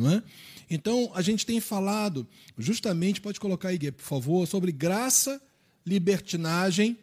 não 0.00 0.10
é? 0.10 0.22
Então, 0.68 1.10
a 1.14 1.22
gente 1.22 1.44
tem 1.44 1.60
falado 1.60 2.26
justamente, 2.56 3.20
pode 3.20 3.40
colocar 3.40 3.68
aí, 3.68 3.78
por 3.90 4.04
favor, 4.04 4.46
sobre 4.46 4.72
graça, 4.72 5.40
libertinagem 5.84 6.96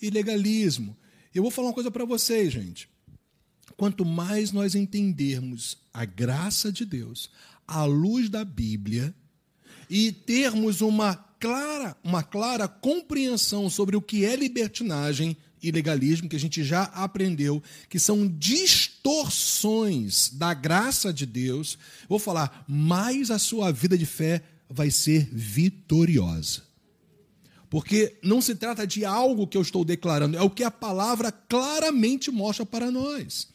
e 0.00 0.10
legalismo. 0.10 0.96
Eu 1.34 1.42
vou 1.42 1.50
falar 1.50 1.68
uma 1.68 1.74
coisa 1.74 1.90
para 1.90 2.04
vocês, 2.04 2.52
gente. 2.52 2.88
Quanto 3.76 4.04
mais 4.04 4.52
nós 4.52 4.74
entendermos 4.74 5.78
a 5.92 6.04
graça 6.04 6.70
de 6.70 6.84
Deus 6.84 7.30
à 7.66 7.84
luz 7.84 8.28
da 8.28 8.44
Bíblia 8.44 9.14
e 9.88 10.12
termos 10.12 10.80
uma 10.80 11.16
clara, 11.16 11.96
uma 12.04 12.22
clara 12.22 12.68
compreensão 12.68 13.68
sobre 13.68 13.96
o 13.96 14.02
que 14.02 14.24
é 14.24 14.36
libertinagem 14.36 15.36
e 15.62 15.70
legalismo, 15.70 16.28
que 16.28 16.36
a 16.36 16.40
gente 16.40 16.62
já 16.62 16.84
aprendeu, 16.84 17.62
que 17.88 17.98
são 17.98 18.28
distorções 19.04 20.30
da 20.30 20.54
graça 20.54 21.12
de 21.12 21.26
Deus, 21.26 21.78
vou 22.08 22.18
falar, 22.18 22.64
mais 22.66 23.30
a 23.30 23.38
sua 23.38 23.70
vida 23.70 23.98
de 23.98 24.06
fé 24.06 24.42
vai 24.68 24.90
ser 24.90 25.28
vitoriosa. 25.30 26.62
Porque 27.68 28.16
não 28.22 28.40
se 28.40 28.54
trata 28.54 28.86
de 28.86 29.04
algo 29.04 29.46
que 29.46 29.58
eu 29.58 29.62
estou 29.62 29.84
declarando, 29.84 30.38
é 30.38 30.42
o 30.42 30.48
que 30.48 30.64
a 30.64 30.70
palavra 30.70 31.30
claramente 31.30 32.30
mostra 32.30 32.64
para 32.64 32.90
nós. 32.90 33.48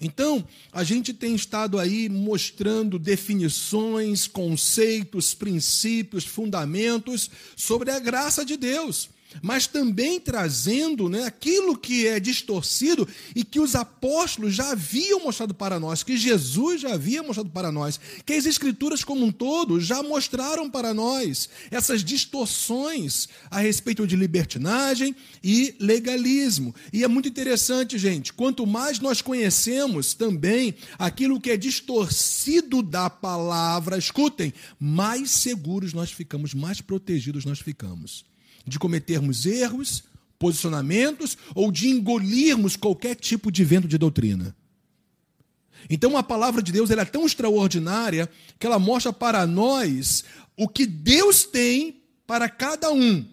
Então, 0.00 0.46
a 0.72 0.82
gente 0.82 1.14
tem 1.14 1.34
estado 1.34 1.78
aí 1.78 2.08
mostrando 2.08 2.98
definições, 2.98 4.26
conceitos, 4.26 5.34
princípios, 5.34 6.24
fundamentos 6.24 7.30
sobre 7.54 7.90
a 7.90 7.98
graça 7.98 8.44
de 8.44 8.56
Deus 8.56 9.08
mas 9.42 9.66
também 9.66 10.20
trazendo 10.20 11.08
né, 11.08 11.24
aquilo 11.24 11.76
que 11.76 12.06
é 12.06 12.18
distorcido 12.18 13.06
e 13.34 13.44
que 13.44 13.60
os 13.60 13.74
apóstolos 13.74 14.54
já 14.54 14.70
haviam 14.70 15.24
mostrado 15.24 15.54
para 15.54 15.78
nós, 15.78 16.02
que 16.02 16.16
Jesus 16.16 16.80
já 16.80 16.94
havia 16.94 17.22
mostrado 17.22 17.50
para 17.50 17.70
nós, 17.72 18.00
que 18.24 18.32
as 18.32 18.46
Escrituras 18.46 19.04
como 19.04 19.24
um 19.24 19.32
todo 19.32 19.80
já 19.80 20.02
mostraram 20.02 20.70
para 20.70 20.94
nós 20.94 21.48
essas 21.70 22.02
distorções 22.02 23.28
a 23.50 23.60
respeito 23.60 24.06
de 24.06 24.16
libertinagem 24.16 25.14
e 25.42 25.74
legalismo. 25.78 26.74
E 26.92 27.04
é 27.04 27.08
muito 27.08 27.28
interessante, 27.28 27.98
gente, 27.98 28.32
quanto 28.32 28.66
mais 28.66 29.00
nós 29.00 29.20
conhecemos 29.20 30.14
também 30.14 30.74
aquilo 30.98 31.40
que 31.40 31.50
é 31.50 31.56
distorcido 31.56 32.82
da 32.82 33.10
palavra, 33.10 33.98
escutem, 33.98 34.52
mais 34.78 35.30
seguros 35.30 35.92
nós 35.92 36.10
ficamos, 36.10 36.54
mais 36.54 36.80
protegidos 36.80 37.44
nós 37.44 37.60
ficamos 37.60 38.24
de 38.66 38.78
cometermos 38.78 39.46
erros, 39.46 40.04
posicionamentos 40.38 41.36
ou 41.54 41.70
de 41.70 41.88
engolirmos 41.88 42.76
qualquer 42.76 43.14
tipo 43.14 43.50
de 43.50 43.64
vento 43.64 43.88
de 43.88 43.96
doutrina. 43.96 44.54
Então 45.88 46.16
a 46.16 46.22
palavra 46.22 46.62
de 46.62 46.72
Deus 46.72 46.90
é 46.90 47.04
tão 47.04 47.24
extraordinária 47.24 48.28
que 48.58 48.66
ela 48.66 48.78
mostra 48.78 49.12
para 49.12 49.46
nós 49.46 50.24
o 50.56 50.68
que 50.68 50.86
Deus 50.86 51.44
tem 51.44 52.02
para 52.26 52.48
cada 52.48 52.90
um 52.92 53.24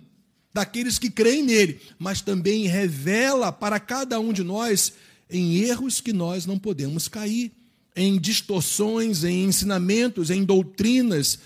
daqueles 0.54 1.00
que 1.00 1.10
creem 1.10 1.42
nele, 1.42 1.80
mas 1.98 2.22
também 2.22 2.68
revela 2.68 3.52
para 3.52 3.80
cada 3.80 4.20
um 4.20 4.32
de 4.32 4.44
nós 4.44 4.94
em 5.30 5.58
erros 5.58 6.00
que 6.00 6.14
nós 6.14 6.46
não 6.46 6.60
podemos 6.60 7.08
cair, 7.08 7.52
em 7.96 8.20
distorções, 8.20 9.24
em 9.24 9.46
ensinamentos, 9.46 10.30
em 10.30 10.44
doutrinas 10.44 11.40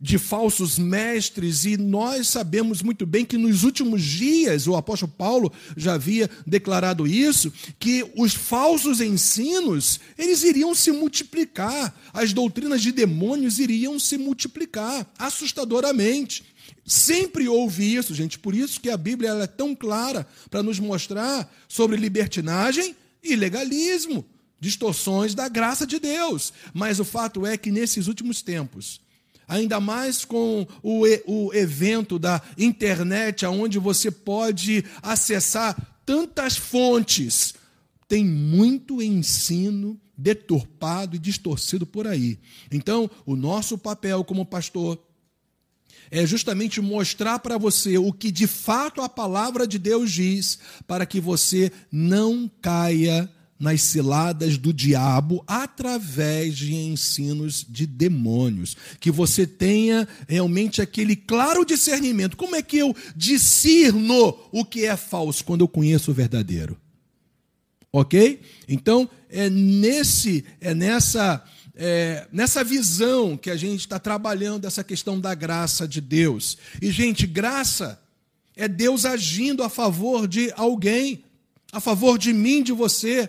de 0.00 0.18
falsos 0.18 0.78
mestres, 0.78 1.64
e 1.64 1.76
nós 1.76 2.28
sabemos 2.28 2.82
muito 2.82 3.06
bem 3.06 3.24
que 3.24 3.38
nos 3.38 3.64
últimos 3.64 4.02
dias, 4.02 4.66
o 4.66 4.76
apóstolo 4.76 5.12
Paulo 5.16 5.52
já 5.76 5.94
havia 5.94 6.28
declarado 6.46 7.06
isso, 7.06 7.52
que 7.78 8.04
os 8.16 8.34
falsos 8.34 9.00
ensinos, 9.00 10.00
eles 10.18 10.42
iriam 10.42 10.74
se 10.74 10.92
multiplicar, 10.92 11.98
as 12.12 12.32
doutrinas 12.32 12.82
de 12.82 12.92
demônios 12.92 13.58
iriam 13.58 13.98
se 13.98 14.18
multiplicar 14.18 15.10
assustadoramente. 15.18 16.44
Sempre 16.86 17.48
houve 17.48 17.94
isso, 17.94 18.14
gente, 18.14 18.38
por 18.38 18.54
isso 18.54 18.80
que 18.80 18.90
a 18.90 18.96
Bíblia 18.96 19.30
é 19.30 19.46
tão 19.46 19.74
clara 19.74 20.26
para 20.50 20.62
nos 20.62 20.78
mostrar 20.78 21.50
sobre 21.66 21.96
libertinagem 21.96 22.94
e 23.22 23.34
legalismo, 23.34 24.24
distorções 24.60 25.34
da 25.34 25.48
graça 25.48 25.86
de 25.86 25.98
Deus. 25.98 26.52
Mas 26.74 27.00
o 27.00 27.04
fato 27.04 27.46
é 27.46 27.56
que 27.56 27.70
nesses 27.70 28.06
últimos 28.06 28.42
tempos, 28.42 29.00
ainda 29.48 29.80
mais 29.80 30.24
com 30.24 30.66
o, 30.82 31.04
o 31.26 31.54
evento 31.54 32.18
da 32.18 32.40
internet, 32.58 33.44
onde 33.46 33.78
você 33.78 34.10
pode 34.10 34.84
acessar 35.02 35.76
tantas 36.04 36.56
fontes. 36.56 37.54
Tem 38.08 38.24
muito 38.24 39.02
ensino 39.02 40.00
deturpado 40.16 41.16
e 41.16 41.18
distorcido 41.18 41.86
por 41.86 42.06
aí. 42.06 42.38
Então, 42.70 43.10
o 43.26 43.34
nosso 43.34 43.76
papel 43.76 44.22
como 44.24 44.46
pastor 44.46 44.98
é 46.10 46.24
justamente 46.26 46.80
mostrar 46.80 47.38
para 47.38 47.58
você 47.58 47.98
o 47.98 48.12
que 48.12 48.30
de 48.30 48.46
fato 48.46 49.00
a 49.00 49.08
palavra 49.08 49.66
de 49.66 49.78
Deus 49.78 50.12
diz, 50.12 50.58
para 50.86 51.06
que 51.06 51.20
você 51.20 51.72
não 51.90 52.50
caia 52.60 53.30
nas 53.58 53.82
ciladas 53.82 54.58
do 54.58 54.72
diabo 54.72 55.44
através 55.46 56.56
de 56.56 56.74
ensinos 56.74 57.64
de 57.68 57.86
demônios. 57.86 58.76
Que 58.98 59.10
você 59.10 59.46
tenha 59.46 60.08
realmente 60.28 60.82
aquele 60.82 61.14
claro 61.14 61.64
discernimento. 61.64 62.36
Como 62.36 62.56
é 62.56 62.62
que 62.62 62.78
eu 62.78 62.94
discerno 63.14 64.36
o 64.50 64.64
que 64.64 64.84
é 64.84 64.96
falso 64.96 65.44
quando 65.44 65.60
eu 65.60 65.68
conheço 65.68 66.10
o 66.10 66.14
verdadeiro? 66.14 66.76
Ok? 67.92 68.40
Então, 68.68 69.08
é, 69.30 69.48
nesse, 69.48 70.44
é 70.60 70.74
nessa, 70.74 71.44
é, 71.76 72.26
nessa 72.32 72.64
visão 72.64 73.36
que 73.36 73.50
a 73.50 73.56
gente 73.56 73.80
está 73.80 74.00
trabalhando 74.00 74.66
essa 74.66 74.82
questão 74.82 75.20
da 75.20 75.32
graça 75.32 75.86
de 75.86 76.00
Deus. 76.00 76.58
E, 76.82 76.90
gente, 76.90 77.24
graça 77.24 78.00
é 78.56 78.66
Deus 78.66 79.04
agindo 79.04 79.62
a 79.62 79.68
favor 79.68 80.26
de 80.26 80.52
alguém, 80.56 81.24
a 81.72 81.80
favor 81.80 82.18
de 82.18 82.32
mim, 82.32 82.64
de 82.64 82.72
você 82.72 83.28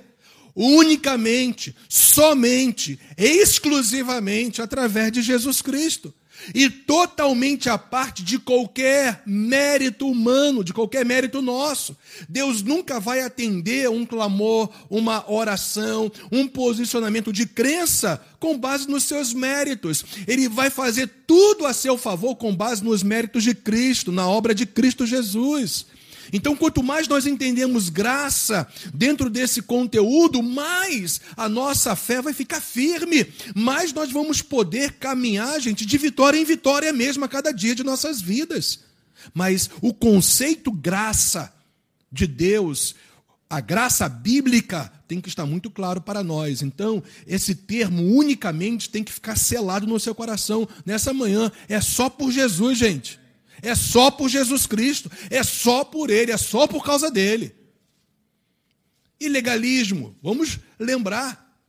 unicamente, 0.56 1.76
somente, 1.90 3.00
exclusivamente 3.18 4.62
através 4.62 5.12
de 5.12 5.22
Jesus 5.22 5.62
Cristo. 5.62 6.14
E 6.54 6.70
totalmente 6.70 7.70
à 7.70 7.78
parte 7.78 8.22
de 8.22 8.38
qualquer 8.38 9.24
mérito 9.26 10.08
humano, 10.08 10.64
de 10.64 10.74
qualquer 10.74 11.04
mérito 11.06 11.42
nosso. 11.42 11.98
Deus 12.30 12.62
nunca 12.62 13.00
vai 13.00 13.22
atender 13.22 13.90
um 13.90 14.06
clamor, 14.06 14.70
uma 14.90 15.30
oração, 15.32 16.12
um 16.32 16.48
posicionamento 16.48 17.32
de 17.34 17.46
crença 17.46 18.22
com 18.40 18.58
base 18.58 18.88
nos 18.88 19.06
seus 19.06 19.34
méritos. 19.34 20.06
Ele 20.28 20.48
vai 20.48 20.70
fazer 20.70 21.10
tudo 21.26 21.66
a 21.66 21.74
seu 21.74 21.98
favor 21.98 22.36
com 22.36 22.56
base 22.56 22.84
nos 22.84 23.02
méritos 23.02 23.44
de 23.44 23.56
Cristo, 23.56 24.12
na 24.12 24.28
obra 24.28 24.54
de 24.54 24.66
Cristo 24.66 25.06
Jesus. 25.06 25.88
Então, 26.34 26.56
quanto 26.56 26.84
mais 26.84 27.08
nós 27.08 27.25
entendemos 27.25 27.90
graça 27.90 28.68
dentro 28.94 29.30
desse 29.30 29.62
conteúdo, 29.62 30.41
mais 30.41 31.22
a 31.36 31.47
nossa 31.47 31.96
fé 31.96 32.22
vai 32.22 32.34
ficar 32.34 32.62
firme, 32.62 33.25
mais 33.56 33.94
nós 33.94 34.12
vamos 34.12 34.41
poder 34.41 34.94
caminhar, 34.94 35.59
gente, 35.59 35.85
de 35.85 35.97
vitória 35.97 36.38
em 36.38 36.46
vitória 36.46 36.91
mesmo 36.91 37.25
a 37.25 37.30
cada 37.30 37.52
dia 37.52 37.75
de 37.75 37.84
nossas 37.84 38.22
vidas. 38.22 38.80
Mas 39.34 39.69
o 39.81 39.94
conceito 39.94 40.72
graça 40.72 41.53
de 42.12 42.28
Deus, 42.28 42.96
a 43.50 43.59
graça 43.59 44.08
bíblica, 44.08 44.91
tem 45.08 45.22
que 45.22 45.30
estar 45.30 45.46
muito 45.46 45.69
claro 45.69 46.02
para 46.02 46.24
nós. 46.24 46.62
Então, 46.62 47.03
esse 47.28 47.53
termo 47.53 48.03
unicamente 48.18 48.90
tem 48.90 49.03
que 49.03 49.14
ficar 49.14 49.35
selado 49.38 49.85
no 49.85 50.00
seu 50.00 50.16
coração 50.16 50.68
nessa 50.85 51.14
manhã. 51.14 51.52
É 51.69 51.80
só 51.80 52.09
por 52.09 52.31
Jesus, 52.31 52.78
gente. 52.78 53.19
É 53.66 53.74
só 53.74 54.12
por 54.12 54.30
Jesus 54.30 54.68
Cristo, 54.68 55.12
é 55.30 55.42
só 55.42 55.84
por 55.84 56.12
Ele, 56.12 56.31
é 56.31 56.38
só 56.38 56.68
por 56.68 56.84
causa 56.86 57.09
dele. 57.09 57.56
E 59.20 59.28
legalismo, 59.28 60.16
vamos 60.22 60.59
lembrar, 60.80 61.59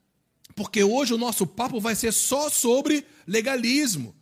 porque 0.55 0.85
hoje 0.85 1.15
o 1.15 1.19
nosso 1.19 1.47
papo 1.47 1.81
vai 1.81 1.95
ser 1.95 2.13
só 2.13 2.51
sobre 2.51 3.07
legalismo. 3.27 4.15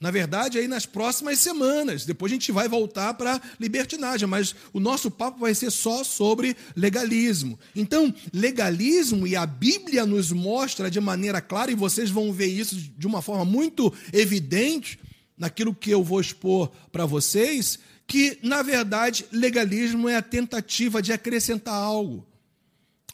Na 0.00 0.10
verdade, 0.10 0.58
aí 0.58 0.66
nas 0.66 0.86
próximas 0.86 1.38
semanas, 1.38 2.06
depois 2.06 2.32
a 2.32 2.34
gente 2.34 2.50
vai 2.50 2.66
voltar 2.66 3.14
para 3.14 3.40
libertinagem, 3.60 4.26
mas 4.26 4.54
o 4.72 4.80
nosso 4.80 5.10
papo 5.10 5.38
vai 5.38 5.54
ser 5.54 5.70
só 5.70 6.02
sobre 6.02 6.56
legalismo. 6.74 7.56
Então, 7.76 8.12
legalismo 8.32 9.26
e 9.26 9.36
a 9.36 9.44
Bíblia 9.44 10.06
nos 10.06 10.32
mostra 10.32 10.90
de 10.90 10.98
maneira 10.98 11.40
clara, 11.40 11.70
e 11.70 11.74
vocês 11.76 12.10
vão 12.10 12.32
ver 12.32 12.46
isso 12.46 12.74
de 12.74 13.06
uma 13.06 13.20
forma 13.20 13.44
muito 13.44 13.92
evidente, 14.12 14.98
naquilo 15.40 15.74
que 15.74 15.90
eu 15.90 16.04
vou 16.04 16.20
expor 16.20 16.70
para 16.92 17.06
vocês, 17.06 17.78
que, 18.06 18.38
na 18.42 18.60
verdade, 18.60 19.24
legalismo 19.32 20.06
é 20.06 20.16
a 20.16 20.22
tentativa 20.22 21.00
de 21.00 21.14
acrescentar 21.14 21.74
algo 21.74 22.26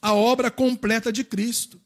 à 0.03 0.13
obra 0.13 0.51
completa 0.51 1.13
de 1.13 1.23
Cristo, 1.23 1.81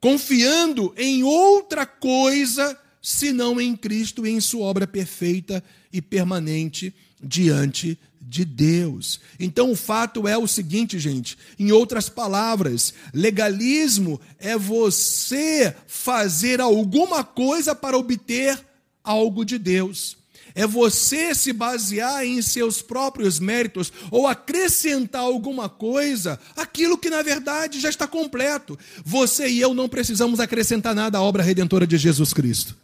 confiando 0.00 0.94
em 0.96 1.24
outra 1.24 1.84
coisa 1.84 2.78
senão 3.02 3.60
em 3.60 3.74
Cristo 3.74 4.24
e 4.24 4.30
em 4.30 4.40
sua 4.40 4.66
obra 4.66 4.86
perfeita 4.86 5.64
e 5.92 6.00
permanente 6.00 6.94
diante 7.20 7.98
de 8.20 8.44
Deus. 8.44 9.20
Então 9.38 9.72
o 9.72 9.76
fato 9.76 10.28
é 10.28 10.38
o 10.38 10.46
seguinte, 10.46 10.98
gente, 10.98 11.36
em 11.58 11.72
outras 11.72 12.08
palavras, 12.08 12.94
legalismo 13.12 14.20
é 14.38 14.56
você 14.56 15.74
fazer 15.88 16.60
alguma 16.60 17.24
coisa 17.24 17.74
para 17.74 17.98
obter 17.98 18.69
algo 19.10 19.44
de 19.44 19.58
Deus. 19.58 20.16
É 20.54 20.66
você 20.66 21.34
se 21.34 21.52
basear 21.52 22.24
em 22.24 22.42
seus 22.42 22.82
próprios 22.82 23.38
méritos 23.38 23.92
ou 24.10 24.26
acrescentar 24.26 25.22
alguma 25.22 25.68
coisa, 25.68 26.40
aquilo 26.56 26.98
que 26.98 27.08
na 27.08 27.22
verdade 27.22 27.80
já 27.80 27.88
está 27.88 28.06
completo. 28.06 28.78
Você 29.04 29.48
e 29.48 29.60
eu 29.60 29.74
não 29.74 29.88
precisamos 29.88 30.40
acrescentar 30.40 30.94
nada 30.94 31.18
à 31.18 31.22
obra 31.22 31.42
redentora 31.42 31.86
de 31.86 31.96
Jesus 31.96 32.32
Cristo. 32.32 32.76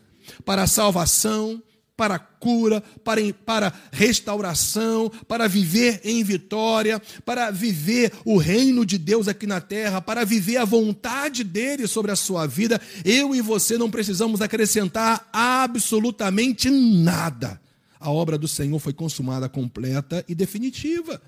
Para 0.44 0.62
a 0.62 0.66
salvação, 0.66 1.62
para 1.96 2.18
cura, 2.18 2.82
para, 3.02 3.20
para 3.44 3.72
restauração, 3.90 5.10
para 5.26 5.48
viver 5.48 6.00
em 6.04 6.22
vitória, 6.22 7.00
para 7.24 7.50
viver 7.50 8.12
o 8.24 8.36
reino 8.36 8.84
de 8.84 8.98
Deus 8.98 9.26
aqui 9.28 9.46
na 9.46 9.60
terra, 9.60 10.00
para 10.00 10.24
viver 10.24 10.58
a 10.58 10.64
vontade 10.64 11.42
dele 11.42 11.86
sobre 11.86 12.12
a 12.12 12.16
sua 12.16 12.46
vida, 12.46 12.80
eu 13.04 13.34
e 13.34 13.40
você 13.40 13.78
não 13.78 13.90
precisamos 13.90 14.42
acrescentar 14.42 15.28
absolutamente 15.32 16.68
nada. 16.68 17.60
A 17.98 18.10
obra 18.10 18.36
do 18.36 18.46
Senhor 18.46 18.78
foi 18.78 18.92
consumada, 18.92 19.48
completa 19.48 20.24
e 20.28 20.34
definitiva. 20.34 21.20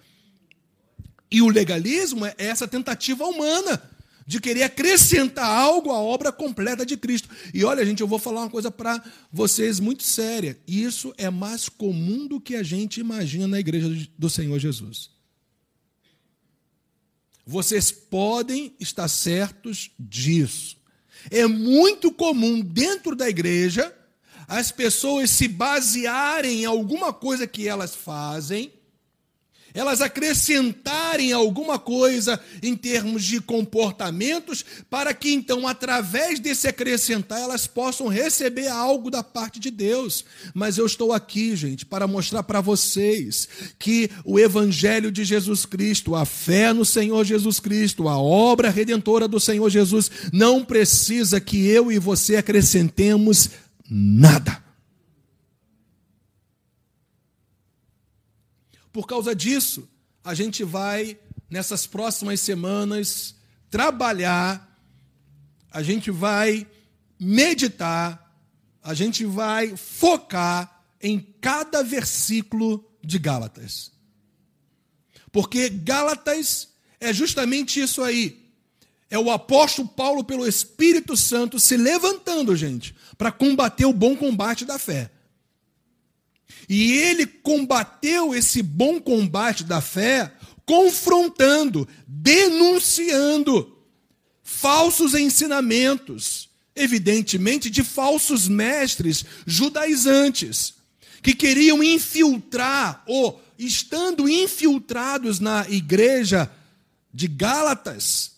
E 1.31 1.41
o 1.41 1.49
legalismo 1.49 2.27
é 2.27 2.35
essa 2.39 2.69
tentativa 2.69 3.25
humana 3.25 3.83
de 4.29 4.43
querer 4.43 4.65
acrescentar 4.65 5.47
algo 5.47 5.91
à 5.91 5.99
obra 5.99 6.31
completa 6.31 6.85
de 6.85 6.99
Cristo. 6.99 7.31
E 7.55 7.65
olha, 7.65 7.83
gente, 7.83 8.03
eu 8.03 8.07
vou 8.07 8.19
falar 8.19 8.43
uma 8.43 8.51
coisa 8.51 8.71
para 8.71 9.03
vocês 9.33 9.81
muito 9.81 10.03
séria. 10.03 10.61
Isso 10.69 11.15
é 11.17 11.31
mais 11.31 11.67
comum 11.67 12.27
do 12.27 12.39
que 12.39 12.55
a 12.55 12.63
gente 12.63 13.01
imagina 13.01 13.49
na 13.49 13.59
igreja 13.59 13.89
do 14.19 14.29
Senhor 14.29 14.59
Jesus. 14.59 15.09
Vocês 17.47 17.91
podem 17.91 18.75
estar 18.79 19.09
certos 19.09 19.93
disso. 19.99 20.77
É 21.31 21.47
muito 21.47 22.13
comum 22.13 22.61
dentro 22.61 23.17
da 23.17 23.31
igreja 23.31 23.97
as 24.47 24.71
pessoas 24.71 25.31
se 25.31 25.49
basearem 25.49 26.61
em 26.61 26.65
alguma 26.67 27.15
coisa 27.15 27.47
que 27.47 27.67
elas 27.67 27.95
fazem 27.95 28.75
elas 29.79 30.01
acrescentarem 30.01 31.33
alguma 31.33 31.79
coisa 31.79 32.41
em 32.61 32.75
termos 32.75 33.23
de 33.23 33.41
comportamentos, 33.41 34.65
para 34.91 35.15
que 35.15 35.33
então, 35.33 35.69
através 35.69 36.41
desse 36.41 36.67
acrescentar, 36.67 37.41
elas 37.41 37.69
possam 37.69 38.09
receber 38.09 38.67
algo 38.67 39.09
da 39.09 39.23
parte 39.23 39.61
de 39.61 39.71
Deus. 39.71 40.25
Mas 40.53 40.79
eu 40.79 40.85
estou 40.85 41.13
aqui, 41.13 41.55
gente, 41.55 41.87
para 41.87 42.09
mostrar 42.09 42.43
para 42.43 42.61
vocês 42.61 43.49
que 43.79 44.11
o 44.25 44.37
Evangelho 44.37 45.13
de 45.13 45.25
Jesus 45.25 45.65
Cristo, 45.65 46.17
a 46.17 46.25
fé 46.25 46.73
no 46.73 46.85
Senhor 46.85 47.25
Jesus 47.25 47.61
Cristo, 47.61 48.09
a 48.09 48.19
obra 48.19 48.71
redentora 48.71 49.29
do 49.29 49.39
Senhor 49.39 49.71
Jesus, 49.71 50.11
não 50.33 50.65
precisa 50.65 51.41
que 51.41 51.69
eu 51.69 51.93
e 51.93 52.01
você 52.01 52.35
acrescentemos 52.35 53.51
nada. 53.89 54.68
Por 58.99 59.07
causa 59.07 59.33
disso, 59.33 59.89
a 60.25 60.35
gente 60.35 60.65
vai, 60.65 61.17
nessas 61.49 61.87
próximas 61.87 62.41
semanas, 62.41 63.37
trabalhar, 63.71 64.77
a 65.71 65.85
gente 65.85 66.11
vai 66.11 66.67
meditar, 67.17 68.37
a 68.83 68.95
gente 68.95 69.25
vai 69.25 69.77
focar 69.77 70.85
em 71.01 71.21
cada 71.41 71.85
versículo 71.85 72.85
de 73.01 73.21
Gálatas. 73.21 73.93
Porque 75.31 75.69
Gálatas 75.69 76.71
é 76.99 77.13
justamente 77.13 77.81
isso 77.81 78.03
aí. 78.03 78.51
É 79.09 79.17
o 79.17 79.31
apóstolo 79.31 79.87
Paulo, 79.87 80.25
pelo 80.25 80.45
Espírito 80.45 81.17
Santo, 81.17 81.61
se 81.61 81.77
levantando, 81.77 82.57
gente, 82.57 82.97
para 83.17 83.31
combater 83.31 83.87
o 83.87 83.93
bom 83.93 84.17
combate 84.17 84.65
da 84.65 84.77
fé. 84.77 85.09
E 86.69 86.93
ele 86.93 87.27
combateu 87.27 88.35
esse 88.35 88.63
bom 88.63 89.01
combate 89.01 89.65
da 89.65 89.81
fé, 89.81 90.33
confrontando, 90.65 91.89
denunciando 92.07 93.77
falsos 94.43 95.15
ensinamentos, 95.15 96.49
evidentemente 96.75 97.69
de 97.69 97.83
falsos 97.83 98.49
mestres 98.49 99.25
judaizantes, 99.47 100.75
que 101.23 101.35
queriam 101.35 101.83
infiltrar, 101.83 103.03
ou 103.07 103.43
estando 103.59 104.29
infiltrados 104.29 105.41
na 105.41 105.67
igreja 105.69 106.51
de 107.13 107.27
Gálatas, 107.27 108.33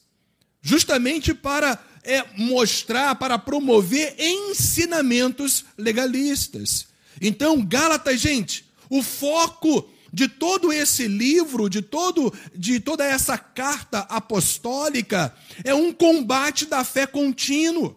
justamente 0.62 1.34
para 1.34 1.78
é, 2.02 2.24
mostrar, 2.36 3.14
para 3.16 3.38
promover 3.38 4.14
ensinamentos 4.18 5.64
legalistas. 5.76 6.89
Então, 7.20 7.64
Gálatas, 7.64 8.20
gente, 8.20 8.64
o 8.88 9.02
foco 9.02 9.88
de 10.12 10.28
todo 10.28 10.72
esse 10.72 11.06
livro, 11.06 11.68
de 11.68 11.82
todo 11.82 12.32
de 12.54 12.80
toda 12.80 13.04
essa 13.04 13.38
carta 13.38 14.00
apostólica 14.00 15.34
é 15.62 15.74
um 15.74 15.92
combate 15.92 16.66
da 16.66 16.82
fé 16.82 17.06
contínuo 17.06 17.96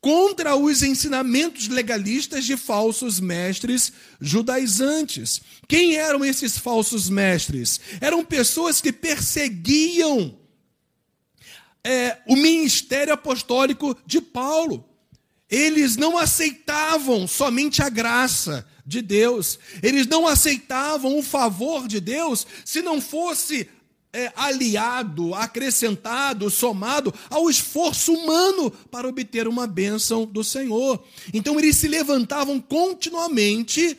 contra 0.00 0.54
os 0.54 0.82
ensinamentos 0.82 1.68
legalistas 1.68 2.44
de 2.44 2.56
falsos 2.56 3.18
mestres 3.18 3.92
judaizantes. 4.20 5.42
Quem 5.66 5.96
eram 5.96 6.24
esses 6.24 6.56
falsos 6.56 7.10
mestres? 7.10 7.80
Eram 8.00 8.24
pessoas 8.24 8.80
que 8.80 8.92
perseguiam 8.92 10.38
é, 11.82 12.18
o 12.26 12.36
ministério 12.36 13.12
apostólico 13.12 13.96
de 14.06 14.20
Paulo. 14.20 14.88
Eles 15.48 15.96
não 15.96 16.18
aceitavam 16.18 17.26
somente 17.26 17.82
a 17.82 17.88
graça 17.88 18.66
de 18.84 19.02
Deus, 19.02 19.58
eles 19.82 20.06
não 20.06 20.26
aceitavam 20.26 21.18
o 21.18 21.22
favor 21.22 21.88
de 21.88 22.00
Deus 22.00 22.46
se 22.64 22.82
não 22.82 23.00
fosse 23.00 23.68
é, 24.12 24.32
aliado, 24.34 25.34
acrescentado, 25.34 26.48
somado 26.48 27.12
ao 27.28 27.50
esforço 27.50 28.14
humano 28.14 28.70
para 28.70 29.06
obter 29.06 29.46
uma 29.46 29.66
bênção 29.66 30.24
do 30.24 30.42
Senhor. 30.42 31.04
Então 31.34 31.58
eles 31.58 31.76
se 31.76 31.86
levantavam 31.86 32.60
continuamente 32.60 33.98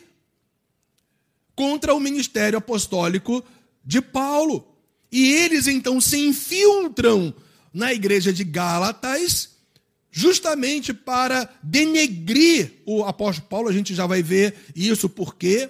contra 1.55 1.93
o 1.93 1.99
ministério 1.99 2.57
apostólico 2.57 3.43
de 3.85 4.01
Paulo. 4.01 4.67
E 5.11 5.31
eles 5.33 5.67
então 5.67 6.01
se 6.01 6.17
infiltram 6.17 7.33
na 7.73 7.93
igreja 7.93 8.33
de 8.33 8.43
Gálatas 8.43 9.56
justamente 10.17 10.95
para 10.95 11.47
denegrir 11.61 12.81
o 12.87 13.03
apóstolo 13.03 13.47
Paulo, 13.47 13.69
a 13.69 13.71
gente 13.71 13.93
já 13.93 14.07
vai 14.07 14.23
ver 14.23 14.55
isso 14.75 15.07
porque 15.07 15.69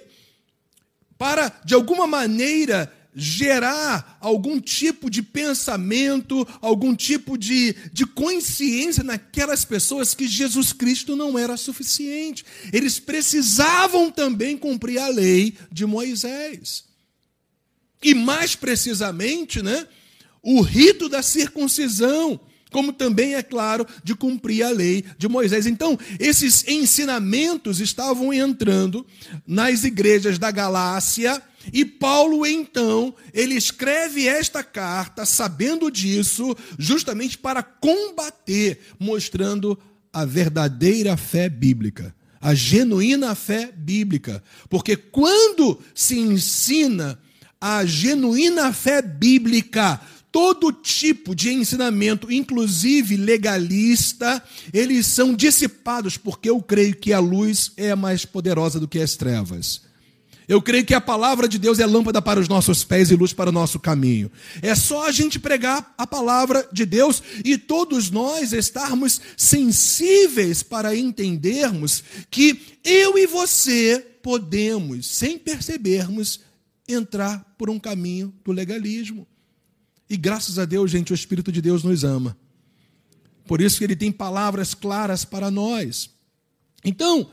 para 1.18 1.52
de 1.66 1.74
alguma 1.74 2.06
maneira 2.06 2.90
gerar 3.14 4.16
algum 4.22 4.58
tipo 4.58 5.10
de 5.10 5.20
pensamento, 5.20 6.48
algum 6.62 6.96
tipo 6.96 7.36
de, 7.36 7.76
de 7.92 8.06
consciência 8.06 9.04
naquelas 9.04 9.66
pessoas 9.66 10.14
que 10.14 10.26
Jesus 10.26 10.72
Cristo 10.72 11.14
não 11.14 11.38
era 11.38 11.54
suficiente. 11.58 12.42
Eles 12.72 12.98
precisavam 12.98 14.10
também 14.10 14.56
cumprir 14.56 14.98
a 14.98 15.08
lei 15.08 15.58
de 15.70 15.84
Moisés. 15.84 16.84
E 18.02 18.14
mais 18.14 18.54
precisamente, 18.54 19.60
né, 19.60 19.86
o 20.42 20.62
rito 20.62 21.06
da 21.06 21.22
circuncisão 21.22 22.40
como 22.70 22.92
também, 22.92 23.34
é 23.34 23.42
claro, 23.42 23.86
de 24.02 24.14
cumprir 24.14 24.62
a 24.62 24.70
lei 24.70 25.04
de 25.16 25.28
Moisés. 25.28 25.66
Então, 25.66 25.98
esses 26.18 26.66
ensinamentos 26.66 27.80
estavam 27.80 28.32
entrando 28.32 29.06
nas 29.46 29.84
igrejas 29.84 30.38
da 30.38 30.50
Galácia, 30.50 31.42
e 31.72 31.84
Paulo, 31.84 32.46
então, 32.46 33.14
ele 33.32 33.54
escreve 33.54 34.26
esta 34.26 34.62
carta, 34.62 35.26
sabendo 35.26 35.90
disso, 35.90 36.56
justamente 36.78 37.36
para 37.36 37.62
combater, 37.62 38.80
mostrando 38.98 39.78
a 40.12 40.24
verdadeira 40.24 41.16
fé 41.16 41.48
bíblica, 41.48 42.14
a 42.40 42.54
genuína 42.54 43.34
fé 43.34 43.70
bíblica. 43.76 44.42
Porque 44.68 44.96
quando 44.96 45.78
se 45.94 46.18
ensina 46.18 47.18
a 47.60 47.84
genuína 47.84 48.72
fé 48.72 49.02
bíblica, 49.02 50.00
todo 50.30 50.72
tipo 50.72 51.34
de 51.34 51.52
ensinamento, 51.52 52.30
inclusive 52.32 53.16
legalista, 53.16 54.42
eles 54.72 55.06
são 55.06 55.34
dissipados, 55.34 56.16
porque 56.16 56.50
eu 56.50 56.60
creio 56.60 56.94
que 56.94 57.12
a 57.12 57.18
luz 57.18 57.72
é 57.76 57.94
mais 57.94 58.24
poderosa 58.24 58.78
do 58.78 58.88
que 58.88 58.98
as 58.98 59.16
trevas. 59.16 59.88
Eu 60.48 60.62
creio 60.62 60.84
que 60.84 60.94
a 60.94 61.00
palavra 61.00 61.46
de 61.46 61.58
Deus 61.58 61.78
é 61.78 61.84
lâmpada 61.84 62.22
para 62.22 62.40
os 62.40 62.48
nossos 62.48 62.82
pés 62.82 63.10
e 63.10 63.14
luz 63.14 63.34
para 63.34 63.50
o 63.50 63.52
nosso 63.52 63.78
caminho. 63.78 64.32
É 64.62 64.74
só 64.74 65.06
a 65.06 65.12
gente 65.12 65.38
pregar 65.38 65.94
a 65.98 66.06
palavra 66.06 66.66
de 66.72 66.86
Deus 66.86 67.22
e 67.44 67.58
todos 67.58 68.10
nós 68.10 68.54
estarmos 68.54 69.20
sensíveis 69.36 70.62
para 70.62 70.96
entendermos 70.96 72.02
que 72.30 72.78
eu 72.82 73.18
e 73.18 73.26
você 73.26 73.98
podemos, 74.22 75.06
sem 75.06 75.36
percebermos, 75.36 76.40
entrar 76.88 77.44
por 77.58 77.68
um 77.68 77.78
caminho 77.78 78.32
do 78.42 78.50
legalismo. 78.50 79.26
E 80.08 80.16
graças 80.16 80.58
a 80.58 80.64
Deus, 80.64 80.90
gente, 80.90 81.12
o 81.12 81.14
Espírito 81.14 81.52
de 81.52 81.60
Deus 81.60 81.82
nos 81.82 82.04
ama. 82.04 82.36
Por 83.46 83.60
isso 83.60 83.78
que 83.78 83.84
ele 83.84 83.96
tem 83.96 84.12
palavras 84.12 84.74
claras 84.74 85.24
para 85.24 85.50
nós. 85.50 86.10
Então, 86.84 87.30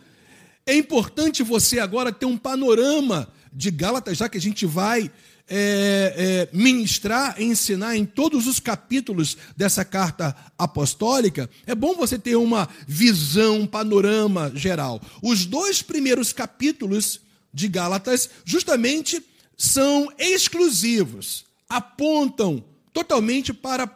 é 0.65 0.75
importante 0.75 1.43
você 1.43 1.79
agora 1.79 2.11
ter 2.11 2.25
um 2.25 2.37
panorama 2.37 3.31
de 3.53 3.69
Gálatas, 3.71 4.17
já 4.17 4.27
que 4.27 4.37
a 4.37 4.41
gente 4.41 4.65
vai 4.65 5.11
é, 5.47 6.49
é, 6.51 6.57
ministrar, 6.57 7.39
ensinar 7.41 7.95
em 7.95 8.05
todos 8.05 8.47
os 8.47 8.59
capítulos 8.59 9.37
dessa 9.55 9.85
carta 9.85 10.35
apostólica, 10.57 11.49
é 11.67 11.75
bom 11.75 11.95
você 11.95 12.17
ter 12.17 12.35
uma 12.35 12.67
visão, 12.87 13.61
um 13.61 13.67
panorama 13.67 14.51
geral. 14.55 15.01
Os 15.21 15.45
dois 15.45 15.81
primeiros 15.81 16.33
capítulos 16.33 17.21
de 17.53 17.67
Gálatas, 17.67 18.29
justamente, 18.43 19.23
são 19.57 20.11
exclusivos, 20.17 21.44
apontam 21.69 22.63
totalmente 22.93 23.53
para 23.53 23.91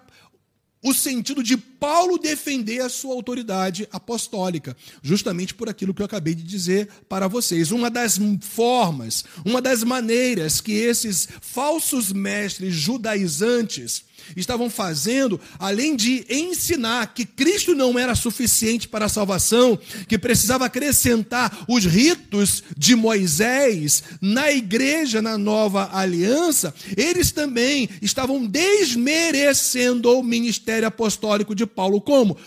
o 0.82 0.94
sentido 0.94 1.44
de 1.44 1.58
Paulo 1.58 2.18
defender 2.18 2.82
a 2.82 2.90
sua 2.90 3.14
autoridade 3.14 3.88
apostólica, 3.92 4.76
justamente 5.02 5.54
por 5.54 5.68
aquilo 5.70 5.94
que 5.94 6.02
eu 6.02 6.06
acabei 6.06 6.34
de 6.34 6.44
dizer 6.44 6.88
para 7.08 7.28
vocês. 7.28 7.72
Uma 7.72 7.90
das 7.90 8.20
formas, 8.42 9.24
uma 9.46 9.62
das 9.62 9.84
maneiras 9.84 10.62
que 10.62 10.74
esses 10.74 11.28
falsos 11.42 12.12
mestres 12.14 12.74
judaizantes 12.74 14.08
estavam 14.36 14.70
fazendo, 14.70 15.40
além 15.58 15.96
de 15.96 16.26
ensinar 16.30 17.14
que 17.14 17.26
Cristo 17.26 17.74
não 17.74 17.98
era 17.98 18.14
suficiente 18.14 18.88
para 18.88 19.06
a 19.06 19.10
salvação, 19.10 19.80
que 20.08 20.18
precisava 20.18 20.66
acrescentar 20.66 21.66
os 21.68 21.86
ritos 21.86 22.64
de 22.78 22.96
Moisés 22.96 24.04
na 24.22 24.52
igreja, 24.52 25.22
na 25.22 25.38
nova 25.38 25.90
aliança, 25.94 26.74
eles 26.96 27.32
também 27.32 27.90
estavam 28.02 28.46
desmerecendo 28.46 30.12
o 30.12 30.24
ministério 30.24 30.69
apostólico 30.72 31.56
de 31.56 31.66
Paulo. 31.66 32.02
Como? 32.02 32.38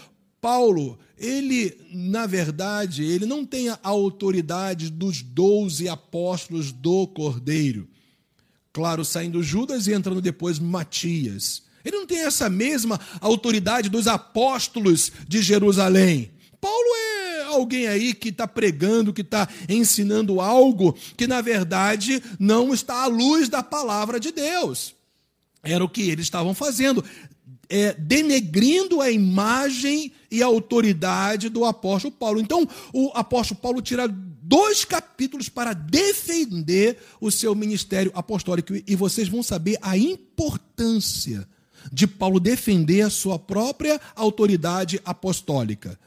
Paulo, 0.40 0.98
ele, 1.16 1.76
na 1.92 2.26
verdade, 2.26 3.04
ele 3.04 3.26
não 3.26 3.44
tem 3.44 3.68
a 3.68 3.78
autoridade 3.82 4.90
dos 4.90 5.22
doze 5.22 5.88
apóstolos 5.88 6.72
do 6.72 7.06
Cordeiro. 7.06 7.88
Claro, 8.72 9.04
saindo 9.04 9.42
Judas 9.42 9.86
e 9.86 9.92
entrando 9.92 10.20
depois 10.20 10.58
Matias. 10.58 11.62
Ele 11.84 11.96
não 11.96 12.06
tem 12.06 12.24
essa 12.24 12.48
mesma 12.48 12.98
autoridade 13.20 13.88
dos 13.88 14.06
apóstolos 14.06 15.12
de 15.28 15.42
Jerusalém. 15.42 16.30
Paulo 16.60 16.86
é 16.96 17.42
alguém 17.44 17.86
aí 17.86 18.14
que 18.14 18.30
está 18.30 18.46
pregando, 18.46 19.12
que 19.12 19.20
está 19.20 19.48
ensinando 19.68 20.40
algo 20.40 20.96
que, 21.16 21.26
na 21.26 21.40
verdade, 21.40 22.22
não 22.38 22.72
está 22.72 23.02
à 23.02 23.06
luz 23.06 23.48
da 23.48 23.62
palavra 23.62 24.18
de 24.18 24.32
Deus. 24.32 24.94
Era 25.62 25.84
o 25.84 25.88
que 25.88 26.02
eles 26.02 26.26
estavam 26.26 26.54
fazendo, 26.54 27.04
é, 27.72 27.94
denegrindo 27.94 29.00
a 29.00 29.10
imagem 29.10 30.12
e 30.30 30.42
a 30.42 30.46
autoridade 30.46 31.48
do 31.48 31.64
apóstolo 31.64 32.12
Paulo. 32.12 32.38
Então, 32.38 32.68
o 32.92 33.10
apóstolo 33.14 33.58
Paulo 33.60 33.80
tira 33.80 34.06
dois 34.06 34.84
capítulos 34.84 35.48
para 35.48 35.72
defender 35.72 36.98
o 37.18 37.30
seu 37.30 37.54
ministério 37.54 38.12
apostólico, 38.14 38.74
e 38.86 38.94
vocês 38.94 39.26
vão 39.26 39.42
saber 39.42 39.78
a 39.80 39.96
importância 39.96 41.48
de 41.90 42.06
Paulo 42.06 42.38
defender 42.38 43.00
a 43.00 43.10
sua 43.10 43.38
própria 43.38 43.98
autoridade 44.14 45.00
apostólica, 45.02 45.98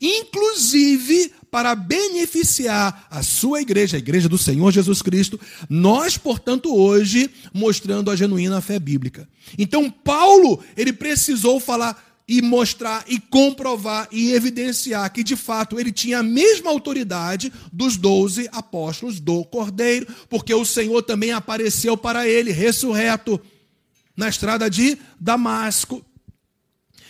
inclusive 0.00 1.32
para 1.50 1.74
beneficiar 1.74 3.06
a 3.10 3.22
sua 3.22 3.60
igreja, 3.60 3.96
a 3.96 3.98
igreja 3.98 4.28
do 4.28 4.38
Senhor 4.38 4.70
Jesus 4.72 5.02
Cristo, 5.02 5.38
nós, 5.68 6.16
portanto, 6.16 6.74
hoje 6.74 7.30
mostrando 7.52 8.10
a 8.10 8.16
genuína 8.16 8.60
fé 8.60 8.78
bíblica. 8.78 9.28
Então, 9.58 9.90
Paulo, 9.90 10.62
ele 10.76 10.92
precisou 10.92 11.60
falar 11.60 12.12
e 12.26 12.40
mostrar 12.40 13.04
e 13.06 13.18
comprovar 13.18 14.08
e 14.10 14.32
evidenciar 14.32 15.12
que 15.12 15.22
de 15.22 15.36
fato 15.36 15.78
ele 15.78 15.92
tinha 15.92 16.20
a 16.20 16.22
mesma 16.22 16.70
autoridade 16.70 17.52
dos 17.72 17.96
doze 17.96 18.48
apóstolos 18.52 19.20
do 19.20 19.44
Cordeiro, 19.44 20.06
porque 20.30 20.54
o 20.54 20.64
Senhor 20.64 21.02
também 21.02 21.32
apareceu 21.32 21.96
para 21.96 22.26
ele 22.26 22.50
ressurreto 22.50 23.40
na 24.16 24.28
estrada 24.28 24.70
de 24.70 24.96
Damasco. 25.20 26.04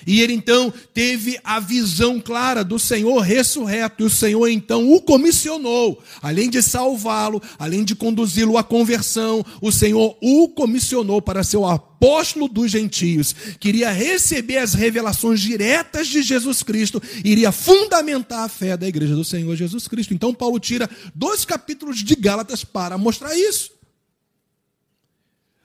E 0.07 0.21
ele 0.21 0.33
então 0.33 0.73
teve 0.93 1.39
a 1.43 1.61
visão 1.61 2.21
clara 2.21 2.65
do 2.65 2.79
Senhor 2.79 3.21
ressurreto, 3.21 4.03
e 4.03 4.07
o 4.07 4.11
Senhor 4.11 4.49
então 4.49 4.93
o 4.93 5.01
comissionou, 5.01 6.03
além 6.21 6.51
de 6.51 6.63
salvá-lo, 6.63 7.43
além 7.59 7.85
de 7.85 7.95
conduzi-lo 7.95 8.59
à 8.59 8.65
conversão, 8.65 9.45
o 9.61 9.71
Senhor 9.71 10.17
o 10.21 10.49
comissionou 10.49 11.21
para 11.21 11.45
ser 11.45 11.57
o 11.57 11.67
apóstolo 11.67 12.49
dos 12.49 12.71
gentios, 12.71 13.35
queria 13.61 13.91
receber 13.91 14.59
as 14.59 14.75
revelações 14.75 15.41
diretas 15.41 16.09
de 16.09 16.23
Jesus 16.23 16.63
Cristo, 16.63 17.01
iria 17.25 17.53
fundamentar 17.53 18.45
a 18.45 18.49
fé 18.49 18.77
da 18.77 18.89
igreja 18.89 19.15
do 19.15 19.25
Senhor 19.25 19.55
Jesus 19.55 19.87
Cristo. 19.87 20.13
Então 20.13 20.35
Paulo 20.35 20.59
tira 20.59 20.91
dois 21.15 21.45
capítulos 21.45 22.03
de 22.03 22.15
Gálatas 22.17 22.65
para 22.65 22.99
mostrar 22.99 23.37
isso. 23.37 23.82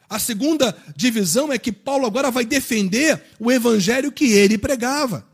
A 0.09 0.19
segunda 0.19 0.75
divisão 0.95 1.51
é 1.51 1.57
que 1.57 1.71
Paulo 1.71 2.05
agora 2.05 2.31
vai 2.31 2.45
defender 2.45 3.21
o 3.39 3.51
evangelho 3.51 4.11
que 4.11 4.31
ele 4.31 4.57
pregava. 4.57 5.25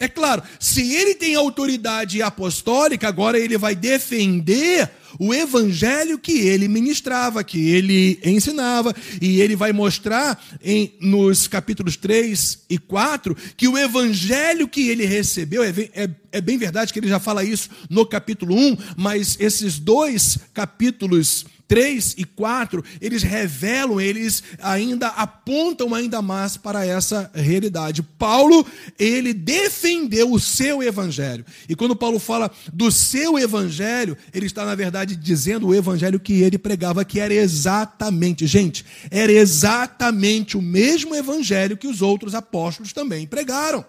É 0.00 0.06
claro, 0.06 0.44
se 0.60 0.94
ele 0.94 1.12
tem 1.12 1.34
autoridade 1.34 2.22
apostólica, 2.22 3.08
agora 3.08 3.36
ele 3.36 3.58
vai 3.58 3.74
defender 3.74 4.88
o 5.18 5.34
evangelho 5.34 6.20
que 6.20 6.38
ele 6.38 6.68
ministrava, 6.68 7.42
que 7.42 7.70
ele 7.70 8.20
ensinava, 8.24 8.94
e 9.20 9.40
ele 9.40 9.56
vai 9.56 9.72
mostrar 9.72 10.40
em, 10.62 10.94
nos 11.00 11.48
capítulos 11.48 11.96
3 11.96 12.60
e 12.70 12.78
4 12.78 13.36
que 13.56 13.66
o 13.66 13.76
evangelho 13.76 14.68
que 14.68 14.88
ele 14.88 15.04
recebeu, 15.04 15.64
é, 15.64 15.70
é, 15.92 16.08
é 16.30 16.40
bem 16.40 16.56
verdade 16.56 16.92
que 16.92 17.00
ele 17.00 17.08
já 17.08 17.18
fala 17.18 17.42
isso 17.42 17.68
no 17.90 18.06
capítulo 18.06 18.54
1, 18.54 18.76
mas 18.96 19.36
esses 19.40 19.80
dois 19.80 20.38
capítulos 20.54 21.44
3 21.68 22.14
e 22.16 22.24
4, 22.24 22.82
eles 22.98 23.22
revelam, 23.22 24.00
eles 24.00 24.42
ainda 24.58 25.08
apontam 25.08 25.94
ainda 25.94 26.22
mais 26.22 26.56
para 26.56 26.84
essa 26.86 27.30
realidade. 27.34 28.02
Paulo, 28.02 28.66
ele 28.98 29.34
defendeu 29.34 30.32
o 30.32 30.40
seu 30.40 30.82
evangelho. 30.82 31.44
E 31.68 31.76
quando 31.76 31.94
Paulo 31.94 32.18
fala 32.18 32.50
do 32.72 32.90
seu 32.90 33.38
evangelho, 33.38 34.16
ele 34.32 34.46
está, 34.46 34.64
na 34.64 34.74
verdade, 34.74 35.14
dizendo 35.14 35.66
o 35.66 35.74
evangelho 35.74 36.18
que 36.18 36.40
ele 36.40 36.56
pregava, 36.56 37.04
que 37.04 37.20
era 37.20 37.34
exatamente, 37.34 38.46
gente, 38.46 38.84
era 39.10 39.30
exatamente 39.30 40.56
o 40.56 40.62
mesmo 40.62 41.14
evangelho 41.14 41.76
que 41.76 41.86
os 41.86 42.00
outros 42.00 42.34
apóstolos 42.34 42.94
também 42.94 43.26
pregaram. 43.26 43.84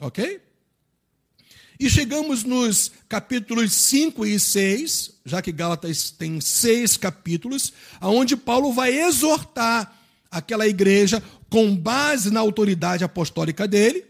Ok? 0.00 0.40
E 1.80 1.88
chegamos 1.88 2.44
nos 2.44 2.92
capítulos 3.08 3.72
5 3.72 4.26
e 4.26 4.38
6, 4.38 5.12
já 5.24 5.40
que 5.40 5.50
Gálatas 5.50 6.10
tem 6.10 6.38
seis 6.38 6.98
capítulos, 6.98 7.72
aonde 7.98 8.36
Paulo 8.36 8.70
vai 8.70 9.00
exortar 9.00 9.90
aquela 10.30 10.68
igreja 10.68 11.22
com 11.48 11.74
base 11.74 12.30
na 12.30 12.38
autoridade 12.38 13.02
apostólica 13.02 13.66
dele, 13.66 14.04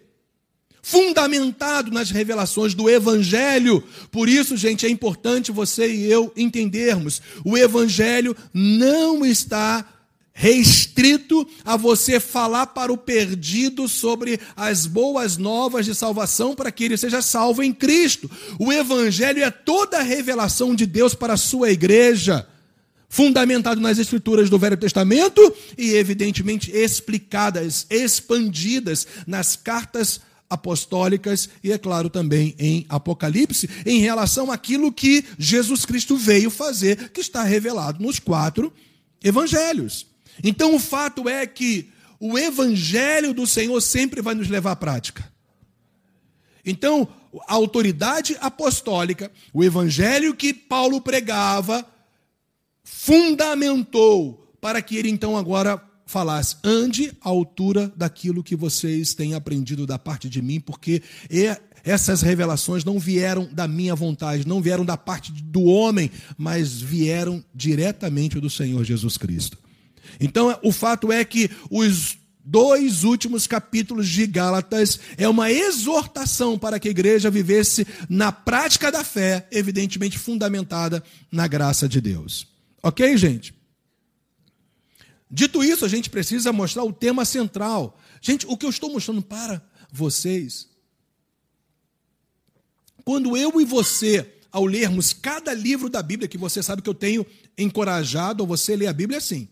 fundamentado 0.83 1.93
nas 1.93 2.11
revelações 2.11 2.75
do 2.75 2.91
Evangelho. 2.91 3.85
Por 4.11 4.29
isso, 4.29 4.57
gente, 4.57 4.85
é 4.85 4.89
importante 4.89 5.53
você 5.53 5.95
e 5.95 6.11
eu 6.11 6.33
entendermos: 6.37 7.23
o 7.45 7.57
Evangelho 7.57 8.37
não 8.53 9.25
está 9.25 9.87
restrito 10.41 11.47
a 11.67 11.77
você 11.77 12.19
falar 12.19 12.69
para 12.69 12.91
o 12.91 12.97
perdido 12.97 13.87
sobre 13.87 14.41
as 14.57 14.87
boas 14.87 15.37
novas 15.37 15.85
de 15.85 15.95
salvação 15.95 16.55
para 16.55 16.73
que 16.73 16.85
ele 16.85 16.97
seja 16.97 17.21
salvo 17.21 17.63
em 17.63 17.75
Cristo. 17.75 18.31
O 18.59 18.73
Evangelho 18.73 19.45
é 19.45 19.51
toda 19.51 19.99
a 19.99 20.03
revelação 20.03 20.75
de 20.75 20.87
Deus 20.87 21.15
para 21.15 21.35
a 21.35 21.37
sua 21.37 21.71
igreja, 21.71 22.49
fundamentado 23.07 23.83
nas 23.83 23.99
Escrituras 23.99 24.49
do 24.49 24.59
Velho 24.59 24.79
Testamento 24.79 25.55
e, 25.77 25.91
evidentemente, 25.91 26.75
explicadas, 26.75 27.87
expandidas 27.91 29.07
nas 29.27 29.57
cartas 29.57 30.23
apostólicas 30.49 31.51
e, 31.63 31.71
é 31.71 31.77
claro, 31.77 32.09
também 32.09 32.55
em 32.59 32.87
Apocalipse, 32.89 33.69
em 33.85 34.01
relação 34.01 34.51
àquilo 34.51 34.91
que 34.91 35.23
Jesus 35.39 35.85
Cristo 35.85 36.17
veio 36.17 36.49
fazer, 36.51 37.11
que 37.11 37.21
está 37.21 37.43
revelado 37.45 38.03
nos 38.03 38.19
quatro 38.19 38.73
evangelhos. 39.23 40.09
Então 40.43 40.75
o 40.75 40.79
fato 40.79 41.29
é 41.29 41.47
que 41.47 41.91
o 42.19 42.39
evangelho 42.39 43.33
do 43.33 43.47
Senhor 43.47 43.81
sempre 43.81 44.21
vai 44.21 44.35
nos 44.35 44.49
levar 44.49 44.73
à 44.73 44.77
prática. 44.77 45.31
Então, 46.65 47.09
a 47.49 47.55
autoridade 47.55 48.37
apostólica, 48.41 49.31
o 49.53 49.65
evangelho 49.65 50.35
que 50.35 50.53
Paulo 50.53 51.01
pregava, 51.01 51.87
fundamentou 52.85 54.55
para 54.61 54.83
que 54.83 54.97
ele 54.97 55.09
então 55.09 55.37
agora 55.37 55.83
falasse: 56.05 56.57
ande 56.63 57.13
à 57.23 57.29
altura 57.29 57.91
daquilo 57.97 58.43
que 58.43 58.57
vocês 58.57 59.15
têm 59.15 59.35
aprendido 59.35 59.87
da 59.87 59.99
parte 59.99 60.29
de 60.29 60.43
mim, 60.43 60.61
porque 60.61 61.03
essas 61.83 62.21
revelações 62.21 62.85
não 62.85 62.99
vieram 62.99 63.49
da 63.51 63.67
minha 63.67 63.95
vontade, 63.95 64.47
não 64.47 64.61
vieram 64.61 64.85
da 64.85 64.97
parte 64.97 65.33
do 65.33 65.63
homem, 65.63 66.11
mas 66.37 66.81
vieram 66.81 67.43
diretamente 67.55 68.39
do 68.39 68.51
Senhor 68.51 68.85
Jesus 68.85 69.17
Cristo. 69.17 69.57
Então, 70.19 70.59
o 70.63 70.73
fato 70.73 71.13
é 71.13 71.25
que 71.25 71.51
os 71.71 72.19
dois 72.45 73.05
últimos 73.05 73.47
capítulos 73.47 74.09
de 74.09 74.27
Gálatas 74.27 74.99
é 75.17 75.29
uma 75.29 75.53
exortação 75.53 76.59
para 76.59 76.81
que 76.81 76.89
a 76.89 76.91
igreja 76.91 77.31
vivesse 77.31 77.87
na 78.09 78.33
prática 78.33 78.91
da 78.91 79.05
fé, 79.05 79.47
evidentemente 79.53 80.19
fundamentada 80.19 81.03
na 81.31 81.47
graça 81.47 81.89
de 81.89 82.01
Deus. 82.01 82.49
Ok, 82.83 83.17
gente? 83.17 83.55
Dito 85.31 85.63
isso, 85.63 85.85
a 85.85 85.89
gente 85.89 86.11
precisa 86.11 86.53
mostrar 86.53 86.83
o 86.83 86.93
tema 86.93 87.25
central. 87.25 87.97
Gente, 88.21 88.47
o 88.49 88.57
que 88.57 88.67
eu 88.67 88.71
estou 88.71 88.91
mostrando 88.93 89.23
para 89.23 89.63
vocês, 89.93 90.69
quando 93.05 93.37
eu 93.37 93.61
e 93.61 93.65
você, 93.65 94.29
ao 94.51 94.67
lermos 94.67 95.13
cada 95.13 95.55
livro 95.55 95.89
da 95.89 96.03
Bíblia, 96.03 96.29
que 96.29 96.39
você 96.39 96.63
sabe 96.63 96.83
que 96.83 96.89
eu 96.89 96.95
tenho 96.95 97.25
encorajado 97.57 98.43
a 98.43 98.47
você 98.47 98.75
ler 98.75 98.89
a 98.89 98.93
Bíblia 98.93 99.19
assim, 99.19 99.49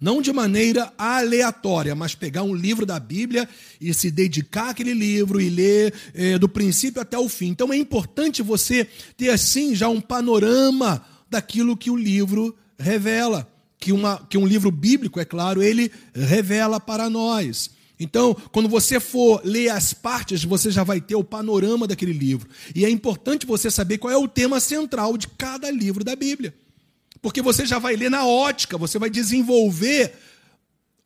não 0.00 0.20
de 0.20 0.32
maneira 0.32 0.92
aleatória, 0.98 1.94
mas 1.94 2.14
pegar 2.14 2.42
um 2.42 2.54
livro 2.54 2.84
da 2.84 2.98
Bíblia 2.98 3.48
e 3.80 3.92
se 3.94 4.10
dedicar 4.10 4.70
àquele 4.70 4.94
livro 4.94 5.40
e 5.40 5.48
ler 5.48 5.94
é, 6.14 6.38
do 6.38 6.48
princípio 6.48 7.00
até 7.00 7.18
o 7.18 7.28
fim. 7.28 7.48
Então 7.48 7.72
é 7.72 7.76
importante 7.76 8.42
você 8.42 8.88
ter 9.16 9.30
assim 9.30 9.74
já 9.74 9.88
um 9.88 10.00
panorama 10.00 11.04
daquilo 11.30 11.76
que 11.76 11.90
o 11.90 11.96
livro 11.96 12.56
revela 12.78 13.48
que, 13.84 13.92
uma, 13.92 14.18
que 14.30 14.38
um 14.38 14.46
livro 14.46 14.70
bíblico, 14.70 15.20
é 15.20 15.26
claro, 15.26 15.62
ele 15.62 15.92
revela 16.14 16.80
para 16.80 17.10
nós. 17.10 17.70
Então, 18.00 18.34
quando 18.50 18.66
você 18.66 18.98
for 18.98 19.42
ler 19.44 19.68
as 19.68 19.92
partes, 19.92 20.42
você 20.42 20.70
já 20.70 20.82
vai 20.82 21.02
ter 21.02 21.14
o 21.14 21.22
panorama 21.22 21.86
daquele 21.86 22.14
livro. 22.14 22.48
E 22.74 22.84
é 22.84 22.88
importante 22.88 23.46
você 23.46 23.70
saber 23.70 23.98
qual 23.98 24.10
é 24.10 24.16
o 24.16 24.26
tema 24.26 24.58
central 24.58 25.18
de 25.18 25.28
cada 25.28 25.70
livro 25.70 26.02
da 26.02 26.16
Bíblia. 26.16 26.54
Porque 27.24 27.40
você 27.40 27.64
já 27.64 27.78
vai 27.78 27.96
ler 27.96 28.10
na 28.10 28.26
ótica, 28.26 28.76
você 28.76 28.98
vai 28.98 29.08
desenvolver 29.08 30.12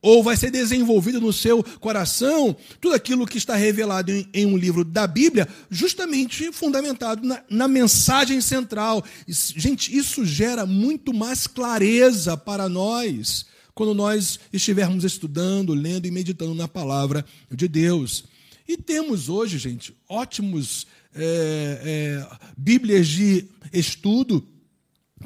ou 0.02 0.20
vai 0.20 0.37
ser 0.37 0.50
desenvolvido 0.50 1.20
no 1.20 1.32
seu 1.32 1.62
coração 1.62 2.56
tudo 2.80 2.96
aquilo 2.96 3.25
que 3.25 3.38
está 3.38 3.54
revelado 3.54 4.10
em, 4.10 4.28
em 4.34 4.44
um 4.44 4.56
livro 4.56 4.84
da 4.84 5.06
Bíblia, 5.06 5.46
justamente 5.70 6.50
fundamentado 6.50 7.25
na, 7.25 7.40
na 7.48 7.68
mensagem 7.68 8.40
central. 8.40 9.04
gente, 9.28 9.96
isso 9.96 10.25
gera 10.25 10.66
muito 10.66 11.14
mais 11.14 11.46
clareza 11.46 12.37
para 12.37 12.68
nós 12.68 13.46
quando 13.72 13.94
nós 13.94 14.40
estivermos 14.52 15.04
estudando, 15.04 15.72
lendo 15.72 16.06
e 16.06 16.10
meditando 16.10 16.52
na 16.52 16.66
palavra 16.66 17.25
de 17.48 17.68
Deus. 17.68 18.25
E 18.66 18.76
temos 18.76 19.28
hoje, 19.28 19.56
gente, 19.56 19.96
ótimos 20.08 20.84
é, 21.14 21.80
é, 22.20 22.37
Bíblias 22.56 23.06
de 23.06 23.44
estudo 23.72 24.44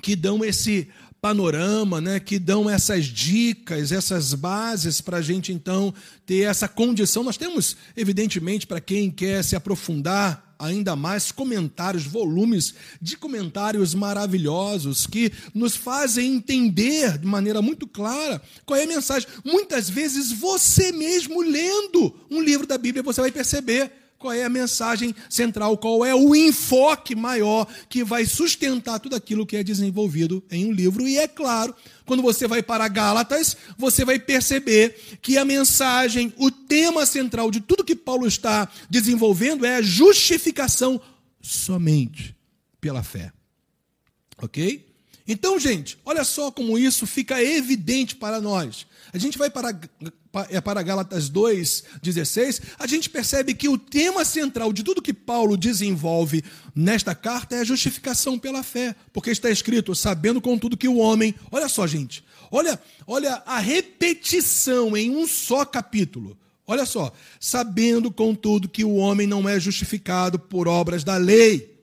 que 0.00 0.16
dão 0.16 0.44
esse 0.44 0.88
panorama, 1.22 2.00
né, 2.00 2.18
que 2.18 2.36
dão 2.36 2.68
essas 2.68 3.04
dicas, 3.04 3.92
essas 3.92 4.34
bases 4.34 5.00
para 5.00 5.18
a 5.18 5.22
gente 5.22 5.52
então 5.52 5.94
ter 6.26 6.40
essa 6.40 6.66
condição. 6.66 7.22
Nós 7.22 7.36
temos, 7.36 7.76
evidentemente, 7.96 8.66
para 8.66 8.80
quem 8.80 9.08
quer 9.08 9.44
se 9.44 9.54
aprofundar 9.54 10.52
ainda 10.58 10.94
mais, 10.96 11.30
comentários, 11.32 12.04
volumes 12.04 12.74
de 13.00 13.16
comentários 13.16 13.94
maravilhosos 13.94 15.06
que 15.06 15.32
nos 15.54 15.76
fazem 15.76 16.34
entender 16.34 17.18
de 17.18 17.26
maneira 17.26 17.60
muito 17.60 17.86
clara 17.86 18.40
qual 18.64 18.78
é 18.78 18.84
a 18.84 18.88
mensagem. 18.88 19.28
Muitas 19.44 19.90
vezes 19.90 20.32
você 20.32 20.92
mesmo 20.92 21.40
lendo 21.40 22.14
um 22.30 22.40
livro 22.40 22.66
da 22.66 22.78
Bíblia 22.78 23.02
você 23.02 23.20
vai 23.20 23.32
perceber 23.32 24.01
qual 24.22 24.32
é 24.32 24.44
a 24.44 24.48
mensagem 24.48 25.12
central, 25.28 25.76
qual 25.76 26.06
é 26.06 26.14
o 26.14 26.32
enfoque 26.32 27.12
maior 27.16 27.66
que 27.88 28.04
vai 28.04 28.24
sustentar 28.24 29.00
tudo 29.00 29.16
aquilo 29.16 29.44
que 29.44 29.56
é 29.56 29.64
desenvolvido 29.64 30.42
em 30.48 30.64
um 30.66 30.72
livro. 30.72 31.06
E 31.06 31.18
é 31.18 31.26
claro, 31.26 31.74
quando 32.06 32.22
você 32.22 32.46
vai 32.46 32.62
para 32.62 32.86
Gálatas, 32.86 33.56
você 33.76 34.04
vai 34.04 34.20
perceber 34.20 35.18
que 35.20 35.36
a 35.36 35.44
mensagem, 35.44 36.32
o 36.36 36.52
tema 36.52 37.04
central 37.04 37.50
de 37.50 37.60
tudo 37.60 37.84
que 37.84 37.96
Paulo 37.96 38.28
está 38.28 38.68
desenvolvendo 38.88 39.66
é 39.66 39.74
a 39.74 39.82
justificação 39.82 41.00
somente 41.40 42.36
pela 42.80 43.02
fé. 43.02 43.32
Ok? 44.40 44.91
Então, 45.26 45.58
gente, 45.58 45.98
olha 46.04 46.24
só 46.24 46.50
como 46.50 46.78
isso 46.78 47.06
fica 47.06 47.42
evidente 47.42 48.16
para 48.16 48.40
nós. 48.40 48.86
A 49.12 49.18
gente 49.18 49.38
vai 49.38 49.50
para, 49.50 49.78
é 50.48 50.60
para 50.60 50.82
Gálatas 50.82 51.28
2, 51.28 51.84
16, 52.02 52.62
a 52.78 52.86
gente 52.86 53.08
percebe 53.08 53.54
que 53.54 53.68
o 53.68 53.78
tema 53.78 54.24
central 54.24 54.72
de 54.72 54.82
tudo 54.82 55.02
que 55.02 55.12
Paulo 55.12 55.56
desenvolve 55.56 56.42
nesta 56.74 57.14
carta 57.14 57.54
é 57.54 57.60
a 57.60 57.64
justificação 57.64 58.38
pela 58.38 58.62
fé, 58.62 58.96
porque 59.12 59.30
está 59.30 59.50
escrito, 59.50 59.94
sabendo 59.94 60.40
contudo 60.40 60.76
que 60.76 60.88
o 60.88 60.96
homem, 60.96 61.34
olha 61.50 61.68
só, 61.68 61.86
gente, 61.86 62.24
olha, 62.50 62.80
olha 63.06 63.42
a 63.46 63.58
repetição 63.58 64.96
em 64.96 65.10
um 65.14 65.26
só 65.26 65.64
capítulo. 65.64 66.36
Olha 66.66 66.86
só, 66.86 67.12
sabendo 67.38 68.10
contudo 68.10 68.68
que 68.68 68.84
o 68.84 68.94
homem 68.94 69.26
não 69.26 69.48
é 69.48 69.60
justificado 69.60 70.38
por 70.38 70.66
obras 70.66 71.04
da 71.04 71.16
lei, 71.16 71.76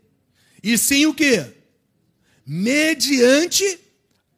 e 0.63 0.77
sim 0.77 1.05
o 1.05 1.13
que? 1.13 1.58
Mediante 2.51 3.79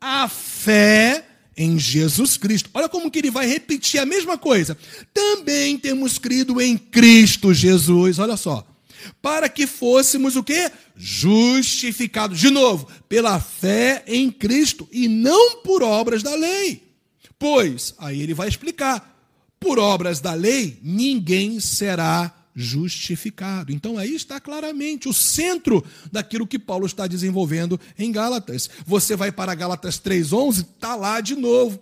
a 0.02 0.28
fé 0.28 1.26
em 1.56 1.80
Jesus 1.80 2.36
Cristo. 2.36 2.70
Olha 2.74 2.90
como 2.90 3.10
que 3.10 3.20
ele 3.20 3.32
vai 3.32 3.48
repetir 3.48 4.02
a 4.02 4.06
mesma 4.06 4.38
coisa. 4.38 4.78
Também 5.14 5.78
temos 5.78 6.18
crido 6.18 6.60
em 6.60 6.78
Cristo 6.78 7.54
Jesus. 7.54 8.20
Olha 8.20 8.36
só. 8.36 8.68
Para 9.22 9.48
que 9.48 9.66
fôssemos 9.66 10.36
o 10.36 10.44
quê? 10.44 10.70
Justificados. 10.94 12.38
De 12.38 12.50
novo, 12.50 12.86
pela 13.08 13.40
fé 13.40 14.04
em 14.06 14.30
Cristo 14.30 14.90
e 14.92 15.08
não 15.08 15.62
por 15.62 15.82
obras 15.82 16.22
da 16.22 16.36
lei. 16.36 16.84
Pois, 17.40 17.96
aí 17.98 18.22
ele 18.22 18.34
vai 18.34 18.50
explicar, 18.50 19.26
por 19.58 19.80
obras 19.80 20.20
da 20.20 20.34
lei 20.34 20.78
ninguém 20.84 21.62
será 21.62 22.26
justificado. 22.26 22.41
Então 23.74 23.98
aí 23.98 24.14
está 24.14 24.40
claramente 24.40 25.08
o 25.08 25.14
centro 25.14 25.84
daquilo 26.12 26.48
que 26.48 26.60
Paulo 26.60 26.86
está 26.86 27.08
desenvolvendo 27.08 27.80
em 27.98 28.12
Gálatas. 28.12 28.70
Você 28.86 29.16
vai 29.16 29.32
para 29.32 29.56
Gálatas 29.56 30.00
3:11, 30.00 30.62
está 30.62 30.96
lá 30.96 31.22
de 31.22 31.36
novo. 31.36 31.80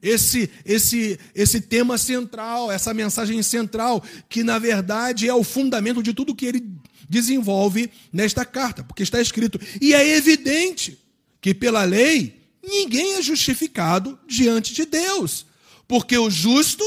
Esse, 0.00 0.50
esse, 0.66 1.18
esse 1.34 1.62
tema 1.62 1.96
central, 1.96 2.70
essa 2.70 2.92
mensagem 2.92 3.42
central, 3.42 4.04
que 4.28 4.44
na 4.44 4.58
verdade 4.58 5.26
é 5.26 5.34
o 5.34 5.42
fundamento 5.42 6.02
de 6.02 6.12
tudo 6.12 6.34
que 6.34 6.44
ele 6.44 6.62
desenvolve 7.08 7.90
nesta 8.12 8.44
carta, 8.44 8.84
porque 8.84 9.02
está 9.02 9.20
escrito: 9.20 9.58
e 9.80 9.94
é 9.94 10.16
evidente 10.16 10.98
que 11.40 11.54
pela 11.54 11.84
lei 11.84 12.40
ninguém 12.62 13.14
é 13.14 13.22
justificado 13.22 14.18
diante 14.28 14.74
de 14.74 14.84
Deus, 14.84 15.46
porque 15.88 16.16
o 16.16 16.30
justo 16.30 16.84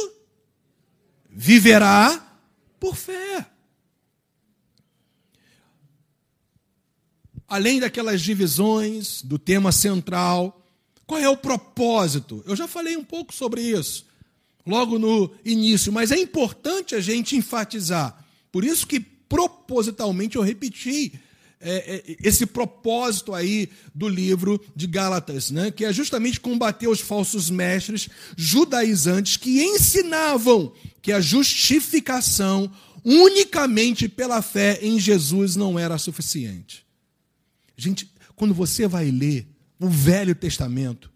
viverá 1.29 2.26
por 2.79 2.95
fé. 2.95 3.45
Além 7.47 7.79
daquelas 7.79 8.21
divisões 8.21 9.21
do 9.21 9.39
tema 9.39 9.71
central, 9.71 10.61
qual 11.05 11.19
é 11.19 11.29
o 11.29 11.37
propósito? 11.37 12.43
Eu 12.45 12.55
já 12.55 12.67
falei 12.67 12.97
um 12.97 13.03
pouco 13.03 13.33
sobre 13.33 13.61
isso 13.61 14.05
logo 14.67 14.99
no 14.99 15.31
início, 15.45 15.91
mas 15.93 16.11
é 16.11 16.19
importante 16.19 16.93
a 16.93 16.99
gente 16.99 17.37
enfatizar. 17.37 18.25
Por 18.51 18.65
isso 18.65 18.85
que 18.85 18.99
propositalmente 18.99 20.35
eu 20.35 20.41
repeti 20.41 21.13
é, 21.59 21.95
é, 21.95 22.17
esse 22.21 22.45
propósito 22.45 23.33
aí 23.33 23.69
do 23.95 24.07
livro 24.07 24.61
de 24.75 24.85
Gálatas, 24.85 25.49
né? 25.49 25.71
que 25.71 25.85
é 25.85 25.93
justamente 25.93 26.39
combater 26.39 26.87
os 26.87 26.99
falsos 26.99 27.49
mestres 27.49 28.09
judaizantes 28.35 29.37
que 29.37 29.63
ensinavam 29.63 30.73
que 31.07 31.13
a 31.13 31.21
justificação 31.21 32.69
unicamente 33.01 34.09
pela 34.09 34.41
fé 34.41 34.77
em 34.81 34.99
Jesus 34.99 35.55
não 35.55 35.79
era 35.79 35.97
suficiente. 35.97 36.85
Gente, 37.77 38.11
quando 38.35 38.53
você 38.53 38.89
vai 38.89 39.09
ler 39.09 39.47
o 39.79 39.87
Velho 39.87 40.35
Testamento, 40.35 41.09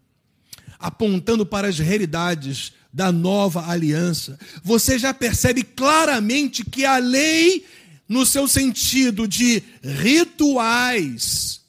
apontando 0.78 1.44
para 1.44 1.68
as 1.68 1.78
realidades 1.78 2.72
da 2.90 3.12
nova 3.12 3.68
aliança, 3.68 4.38
você 4.64 4.98
já 4.98 5.12
percebe 5.12 5.62
claramente 5.62 6.64
que 6.64 6.86
a 6.86 6.96
lei 6.96 7.62
no 8.08 8.24
seu 8.24 8.48
sentido 8.48 9.28
de 9.28 9.62
rituais, 9.82 11.60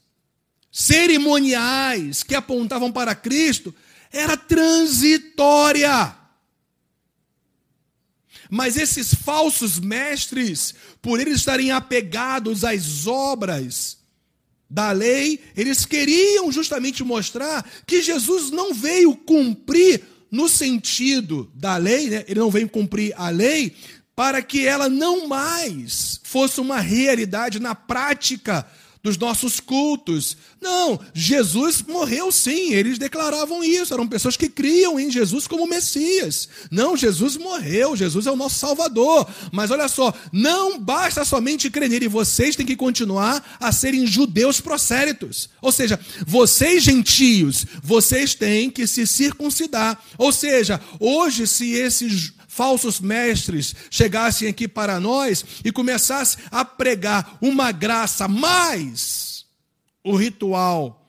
cerimoniais 0.71 2.23
que 2.23 2.35
apontavam 2.35 2.89
para 2.89 3.13
Cristo, 3.15 3.75
era 4.13 4.37
transitória. 4.37 6.22
Mas 8.53 8.77
esses 8.77 9.15
falsos 9.15 9.79
mestres, 9.79 10.75
por 11.01 11.19
eles 11.19 11.37
estarem 11.37 11.71
apegados 11.71 12.63
às 12.63 13.07
obras 13.07 13.97
da 14.69 14.91
lei, 14.91 15.39
eles 15.57 15.85
queriam 15.87 16.51
justamente 16.51 17.03
mostrar 17.03 17.67
que 17.87 17.99
Jesus 17.99 18.51
não 18.51 18.71
veio 18.71 19.15
cumprir 19.15 20.03
no 20.29 20.47
sentido 20.47 21.51
da 21.55 21.77
lei, 21.77 22.11
né? 22.11 22.25
ele 22.27 22.39
não 22.39 22.51
veio 22.51 22.69
cumprir 22.69 23.11
a 23.17 23.29
lei 23.29 23.75
para 24.15 24.39
que 24.39 24.67
ela 24.67 24.87
não 24.87 25.27
mais 25.27 26.21
fosse 26.21 26.61
uma 26.61 26.79
realidade 26.79 27.59
na 27.59 27.73
prática 27.73 28.67
dos 29.03 29.17
nossos 29.17 29.59
cultos. 29.59 30.37
Não, 30.61 30.97
Jesus 31.13 31.81
morreu 31.81 32.31
sim, 32.31 32.73
eles 32.73 32.97
declaravam 32.97 33.61
isso, 33.61 33.93
eram 33.93 34.07
pessoas 34.07 34.37
que 34.37 34.47
criam 34.47 34.97
em 34.97 35.11
Jesus 35.11 35.45
como 35.45 35.67
Messias. 35.67 36.47
Não, 36.71 36.95
Jesus 36.95 37.35
morreu, 37.35 37.97
Jesus 37.97 38.25
é 38.25 38.31
o 38.31 38.35
nosso 38.37 38.55
Salvador. 38.55 39.27
Mas 39.51 39.71
olha 39.71 39.89
só, 39.89 40.13
não 40.31 40.79
basta 40.79 41.25
somente 41.25 41.69
crer 41.69 41.89
nele, 41.89 42.07
vocês 42.07 42.55
têm 42.55 42.65
que 42.65 42.77
continuar 42.77 43.57
a 43.59 43.73
serem 43.73 44.07
judeus 44.07 44.61
procéritos. 44.61 45.49
Ou 45.61 45.71
seja, 45.71 45.99
vocês 46.25 46.81
gentios, 46.81 47.65
vocês 47.83 48.33
têm 48.33 48.69
que 48.69 48.87
se 48.87 49.05
circuncidar. 49.05 50.01
Ou 50.17 50.31
seja, 50.31 50.79
hoje, 50.97 51.45
se 51.45 51.71
esses 51.71 52.31
falsos 52.53 52.99
mestres 52.99 53.75
chegassem 53.89 54.47
aqui 54.47 54.67
para 54.67 54.99
nós 54.99 55.43
e 55.65 55.71
começassem 55.71 56.43
a 56.51 56.63
pregar 56.63 57.37
uma 57.41 57.71
graça 57.71 58.27
mais 58.27 59.47
o 60.03 60.15
ritual 60.15 60.99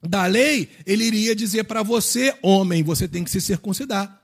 da 0.00 0.26
lei, 0.26 0.70
ele 0.86 1.04
iria 1.04 1.34
dizer 1.34 1.64
para 1.64 1.82
você, 1.82 2.38
homem, 2.40 2.84
você 2.84 3.08
tem 3.08 3.24
que 3.24 3.30
se 3.30 3.40
circuncidar. 3.40 4.22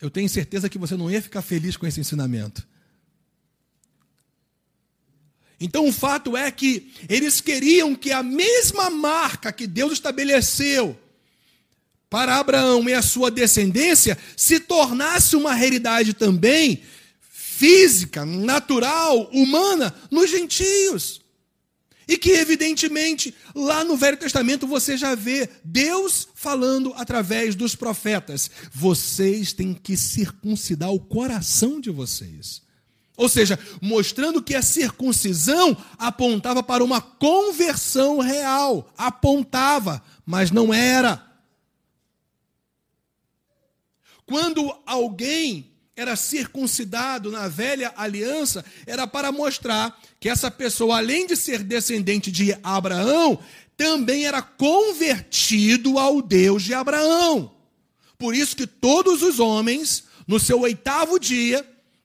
Eu 0.00 0.10
tenho 0.10 0.28
certeza 0.28 0.68
que 0.68 0.78
você 0.78 0.96
não 0.96 1.10
ia 1.10 1.22
ficar 1.22 1.42
feliz 1.42 1.76
com 1.76 1.86
esse 1.86 2.00
ensinamento. 2.00 2.66
Então 5.62 5.86
o 5.86 5.92
fato 5.92 6.36
é 6.36 6.50
que 6.50 6.92
eles 7.08 7.40
queriam 7.40 7.94
que 7.94 8.10
a 8.10 8.20
mesma 8.20 8.90
marca 8.90 9.52
que 9.52 9.64
Deus 9.64 9.92
estabeleceu 9.92 10.98
para 12.10 12.36
Abraão 12.36 12.88
e 12.88 12.92
a 12.92 13.00
sua 13.00 13.30
descendência 13.30 14.18
se 14.36 14.58
tornasse 14.58 15.36
uma 15.36 15.54
realidade 15.54 16.14
também 16.14 16.82
física, 17.30 18.26
natural, 18.26 19.30
humana 19.32 19.94
nos 20.10 20.28
gentios. 20.28 21.22
E 22.08 22.18
que, 22.18 22.32
evidentemente, 22.32 23.32
lá 23.54 23.84
no 23.84 23.96
Velho 23.96 24.16
Testamento 24.16 24.66
você 24.66 24.96
já 24.96 25.14
vê 25.14 25.48
Deus 25.64 26.26
falando 26.34 26.92
através 26.96 27.54
dos 27.54 27.76
profetas: 27.76 28.50
vocês 28.72 29.52
têm 29.52 29.72
que 29.72 29.96
circuncidar 29.96 30.90
o 30.90 30.98
coração 30.98 31.80
de 31.80 31.88
vocês. 31.88 32.62
Ou 33.22 33.28
seja, 33.28 33.56
mostrando 33.80 34.42
que 34.42 34.52
a 34.52 34.60
circuncisão 34.60 35.76
apontava 35.96 36.60
para 36.60 36.82
uma 36.82 37.00
conversão 37.00 38.18
real. 38.18 38.92
Apontava, 38.98 40.02
mas 40.26 40.50
não 40.50 40.74
era. 40.74 41.24
Quando 44.26 44.76
alguém 44.84 45.70
era 45.94 46.16
circuncidado 46.16 47.30
na 47.30 47.46
velha 47.46 47.94
aliança, 47.96 48.64
era 48.88 49.06
para 49.06 49.30
mostrar 49.30 49.96
que 50.18 50.28
essa 50.28 50.50
pessoa, 50.50 50.96
além 50.96 51.24
de 51.24 51.36
ser 51.36 51.62
descendente 51.62 52.28
de 52.28 52.58
Abraão, 52.60 53.38
também 53.76 54.26
era 54.26 54.42
convertido 54.42 55.96
ao 55.96 56.20
Deus 56.20 56.64
de 56.64 56.74
Abraão. 56.74 57.52
Por 58.18 58.34
isso 58.34 58.56
que 58.56 58.66
todos 58.66 59.22
os 59.22 59.38
homens, 59.38 60.06
no 60.26 60.40
seu 60.40 60.62
oitavo 60.62 61.20
dia, 61.20 61.64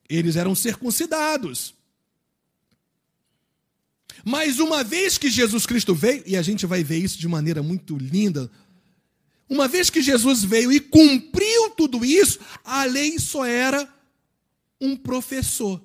eles 0.10 0.36
eram 0.36 0.56
circuncidados. 0.56 1.74
Mas 4.24 4.60
uma 4.60 4.84
vez 4.84 5.17
que 5.17 5.30
Jesus 5.30 5.65
Cristo 5.65 5.96
veio, 5.96 6.24
e 6.26 6.36
a 6.36 6.41
gente 6.41 6.65
vai 6.65 6.84
ver 6.84 6.98
isso 6.98 7.17
de 7.17 7.28
maneira 7.28 7.63
muito 7.63 7.98
linda, 7.98 8.50
uma 9.50 9.67
vez 9.67 9.89
que 9.89 10.02
Jesus 10.02 10.43
veio 10.43 10.72
e 10.72 10.80
cumpriu 10.80 11.70
tudo 11.72 12.04
isso, 12.04 12.39
a 12.63 12.84
lei 12.84 13.17
só 13.20 13.46
era 13.46 13.88
um 14.80 14.96
professor 14.96 15.82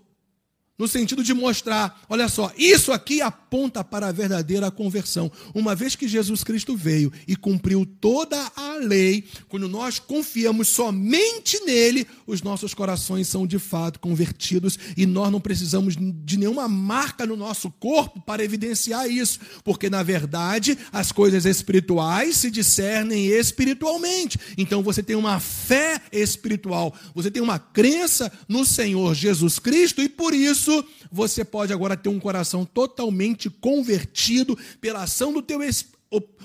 no 0.83 0.89
sentido 0.89 1.23
de 1.23 1.33
mostrar, 1.33 2.03
olha 2.09 2.29
só, 2.29 2.53
isso 2.59 2.91
aqui 2.91 3.23
aponta 3.23 3.85
para 3.85 4.09
a 4.09 4.13
verdadeira 4.13 4.69
conversão. 4.69 5.31
Uma 5.55 5.77
vez 5.77 5.95
que 5.95 6.09
Jesus 6.09 6.43
Cristo 6.43 6.77
veio 6.77 7.13
e 7.25 7.37
cumpriu 7.37 7.87
toda 7.87 8.37
a 8.57 8.79
lei, 8.79 9.23
quando 9.49 9.69
nós 9.69 10.01
confiamos 10.01 10.67
somente 10.67 11.61
nele, 11.65 12.05
os 12.27 12.43
nossos 12.43 12.75
corações 12.75 13.29
são 13.29 13.47
de 13.47 13.61
fato 13.61 14.01
convertidos 14.01 14.77
e 14.97 15.07
nós 15.07 15.31
não 15.31 15.41
precisamos 15.41 15.95
de 15.97 16.37
nenhuma 16.37 16.67
marca 16.67 17.25
no 17.25 17.37
nosso 17.37 17.71
corpo 17.71 18.21
para 18.21 18.43
evidenciar 18.43 19.09
isso, 19.09 19.39
porque 19.63 19.89
na 19.89 20.03
verdade 20.03 20.77
as 20.91 21.13
coisas 21.13 21.45
espirituais 21.45 22.39
se 22.39 22.51
discernem 22.51 23.27
espiritualmente. 23.27 24.37
Então 24.59 24.83
você 24.83 25.01
tem 25.01 25.15
uma 25.15 25.39
fé 25.39 26.01
espiritual, 26.11 26.93
você 27.15 27.31
tem 27.31 27.41
uma 27.41 27.61
crença 27.61 28.33
no 28.49 28.67
Senhor 28.67 29.15
Jesus 29.15 29.61
Cristo 29.61 30.03
e 30.03 30.09
por 30.09 30.35
isso 30.35 30.72
isso, 30.73 30.85
você 31.11 31.45
pode 31.45 31.73
agora 31.73 31.97
ter 31.97 32.09
um 32.09 32.21
coração 32.21 32.65
totalmente 32.65 33.51
convertido 33.51 34.59
pela 34.81 35.03
ação 35.03 35.33
do 35.33 35.43
teu 35.43 35.61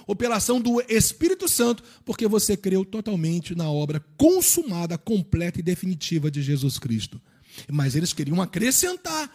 ou 0.06 0.16
pela 0.16 0.38
ação 0.38 0.62
do 0.62 0.82
Espírito 0.88 1.50
Santo, 1.50 1.84
porque 2.06 2.28
você 2.28 2.56
creu 2.56 2.86
totalmente 2.86 3.54
na 3.56 3.70
obra 3.70 4.04
consumada, 4.18 4.98
completa 4.98 5.60
e 5.60 5.64
definitiva 5.64 6.32
de 6.32 6.42
Jesus 6.42 6.80
Cristo. 6.80 7.22
Mas 7.70 7.96
eles 7.96 8.14
queriam 8.14 8.42
acrescentar 8.42 9.30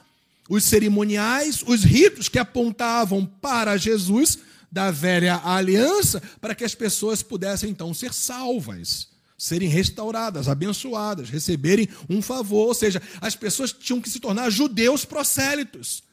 os 0.49 0.65
cerimoniais, 0.65 1.63
os 1.67 1.85
ritos 1.85 2.29
que 2.29 2.39
apontavam 2.39 3.27
para 3.27 3.77
Jesus 3.77 4.39
da 4.71 4.91
velha 4.91 5.41
aliança, 5.45 6.23
para 6.41 6.55
que 6.55 6.65
as 6.65 6.75
pessoas 6.75 7.23
pudessem 7.23 7.71
então 7.71 7.93
ser 7.93 8.13
salvas 8.15 9.12
serem 9.43 9.69
restauradas, 9.69 10.47
abençoadas, 10.47 11.29
receberem 11.29 11.89
um 12.09 12.23
favor. 12.23 12.69
Ou 12.69 12.75
seja, 12.75 13.03
as 13.21 13.35
pessoas 13.35 13.73
tinham 13.73 14.01
que 14.01 14.09
se 14.09 14.21
tornar 14.21 14.49
judeus 14.51 15.05
prosélitos. 15.05 16.05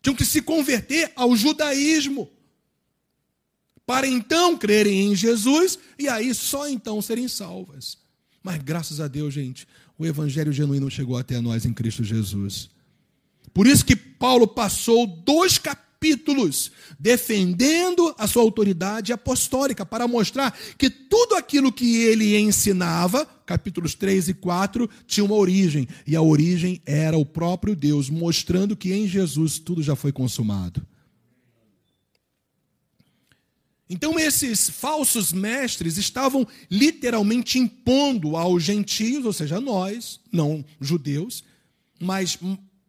Tinham 0.00 0.14
que 0.14 0.24
se 0.24 0.40
converter 0.40 1.10
ao 1.16 1.34
judaísmo. 1.34 2.30
Para 3.84 4.06
então 4.06 4.56
crerem 4.56 5.10
em 5.10 5.16
Jesus 5.16 5.76
e 5.98 6.08
aí 6.08 6.32
só 6.32 6.68
então 6.68 7.02
serem 7.02 7.26
salvas. 7.26 7.98
Mas 8.44 8.62
graças 8.62 9.00
a 9.00 9.08
Deus, 9.08 9.34
gente, 9.34 9.66
o 9.98 10.06
evangelho 10.06 10.52
genuíno 10.52 10.88
chegou 10.88 11.18
até 11.18 11.40
nós 11.40 11.66
em 11.66 11.74
Cristo 11.74 12.04
Jesus. 12.04 12.70
Por 13.52 13.66
isso 13.66 13.84
que 13.84 13.96
Paulo 13.96 14.46
passou 14.46 15.04
dois 15.04 15.58
capítulos 15.58 15.93
capítulos, 16.04 16.70
defendendo 17.00 18.14
a 18.18 18.26
sua 18.26 18.42
autoridade 18.42 19.10
apostólica, 19.10 19.86
para 19.86 20.06
mostrar 20.06 20.56
que 20.76 20.90
tudo 20.90 21.34
aquilo 21.34 21.72
que 21.72 21.96
ele 21.96 22.36
ensinava, 22.36 23.24
capítulos 23.46 23.94
3 23.94 24.28
e 24.28 24.34
4, 24.34 24.88
tinha 25.06 25.24
uma 25.24 25.34
origem, 25.34 25.88
e 26.06 26.14
a 26.14 26.20
origem 26.20 26.82
era 26.84 27.16
o 27.16 27.24
próprio 27.24 27.74
Deus, 27.74 28.10
mostrando 28.10 28.76
que 28.76 28.92
em 28.92 29.08
Jesus 29.08 29.58
tudo 29.58 29.82
já 29.82 29.96
foi 29.96 30.12
consumado. 30.12 30.86
Então, 33.88 34.18
esses 34.18 34.68
falsos 34.68 35.32
mestres 35.32 35.96
estavam 35.96 36.46
literalmente 36.70 37.58
impondo 37.58 38.36
aos 38.36 38.62
gentios, 38.62 39.24
ou 39.24 39.32
seja, 39.32 39.56
a 39.56 39.60
nós, 39.60 40.20
não 40.30 40.64
judeus, 40.80 41.44
mas 41.98 42.38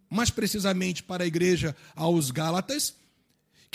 mais 0.09 0.29
precisamente 0.29 1.03
para 1.03 1.23
a 1.23 1.27
igreja 1.27 1.75
aos 1.95 2.31
Gálatas, 2.31 2.95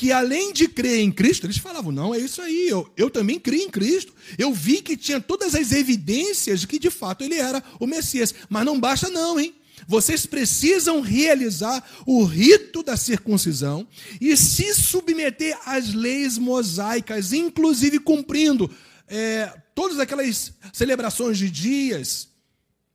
que 0.01 0.13
além 0.13 0.51
de 0.51 0.67
crer 0.67 1.01
em 1.01 1.13
Cristo, 1.13 1.45
eles 1.45 1.59
falavam: 1.59 1.93
não, 1.93 2.15
é 2.15 2.19
isso 2.19 2.41
aí, 2.41 2.71
eu, 2.71 2.91
eu 2.97 3.11
também 3.11 3.39
criei 3.39 3.67
em 3.67 3.69
Cristo. 3.69 4.15
Eu 4.39 4.51
vi 4.51 4.81
que 4.81 4.97
tinha 4.97 5.21
todas 5.21 5.55
as 5.55 5.73
evidências 5.73 6.61
de 6.61 6.67
que 6.67 6.79
de 6.79 6.89
fato 6.89 7.23
ele 7.23 7.35
era 7.35 7.63
o 7.79 7.87
Messias. 7.87 8.35
Mas 8.49 8.65
não 8.65 8.81
basta, 8.81 9.11
não, 9.11 9.39
hein? 9.39 9.55
Vocês 9.87 10.25
precisam 10.25 11.03
realizar 11.03 11.87
o 12.07 12.25
rito 12.25 12.83
da 12.83 12.97
circuncisão 12.97 13.87
e 14.19 14.35
se 14.39 14.75
submeter 14.75 15.59
às 15.67 15.93
leis 15.93 16.39
mosaicas, 16.39 17.35
inclusive 17.35 17.99
cumprindo 17.99 18.75
é, 19.07 19.53
todas 19.75 20.01
aquelas 20.01 20.55
celebrações 20.73 21.37
de 21.37 21.51
dias, 21.51 22.27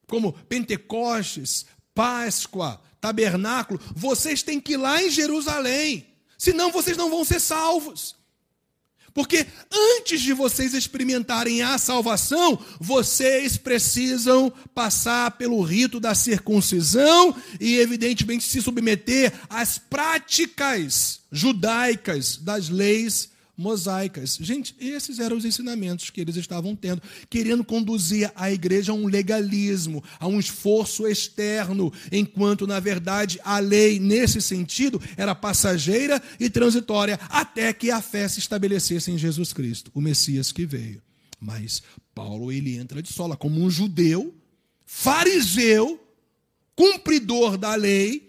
como 0.07 0.33
Pentecostes, 0.33 1.67
Páscoa, 1.93 2.81
Tabernáculo. 2.99 3.79
Vocês 3.95 4.41
têm 4.41 4.59
que 4.59 4.73
ir 4.73 4.77
lá 4.77 5.03
em 5.03 5.11
Jerusalém 5.11 6.14
Senão 6.45 6.71
vocês 6.71 6.95
não 6.95 7.09
vão 7.09 7.25
ser 7.25 7.39
salvos. 7.39 8.15
Porque 9.15 9.47
antes 9.97 10.21
de 10.21 10.31
vocês 10.31 10.75
experimentarem 10.75 11.63
a 11.63 11.75
salvação, 11.79 12.63
vocês 12.79 13.57
precisam 13.57 14.53
passar 14.75 15.31
pelo 15.39 15.59
rito 15.63 15.99
da 15.99 16.13
circuncisão 16.13 17.35
e, 17.59 17.77
evidentemente, 17.77 18.43
se 18.43 18.61
submeter 18.61 19.33
às 19.49 19.79
práticas 19.79 21.21
judaicas 21.31 22.37
das 22.37 22.69
leis 22.69 23.29
mosaicas. 23.57 24.37
Gente, 24.39 24.75
esses 24.79 25.19
eram 25.19 25.37
os 25.37 25.45
ensinamentos 25.45 26.09
que 26.09 26.21
eles 26.21 26.35
estavam 26.35 26.75
tendo, 26.75 27.01
querendo 27.29 27.63
conduzir 27.63 28.31
a 28.35 28.51
igreja 28.51 28.91
a 28.91 28.95
um 28.95 29.07
legalismo, 29.07 30.03
a 30.19 30.27
um 30.27 30.39
esforço 30.39 31.07
externo, 31.07 31.91
enquanto, 32.11 32.67
na 32.67 32.79
verdade, 32.79 33.39
a 33.43 33.59
lei, 33.59 33.99
nesse 33.99 34.41
sentido, 34.41 35.01
era 35.17 35.33
passageira 35.33 36.21
e 36.39 36.49
transitória, 36.49 37.19
até 37.29 37.71
que 37.73 37.91
a 37.91 38.01
fé 38.01 38.27
se 38.27 38.39
estabelecesse 38.39 39.11
em 39.11 39.17
Jesus 39.17 39.53
Cristo, 39.53 39.91
o 39.93 40.01
Messias 40.01 40.51
que 40.51 40.65
veio. 40.65 41.01
Mas 41.39 41.81
Paulo, 42.13 42.51
ele 42.51 42.77
entra 42.77 43.01
de 43.01 43.11
sola 43.11 43.35
como 43.35 43.61
um 43.61 43.69
judeu, 43.69 44.33
fariseu, 44.85 46.01
cumpridor 46.75 47.57
da 47.57 47.75
lei, 47.75 48.25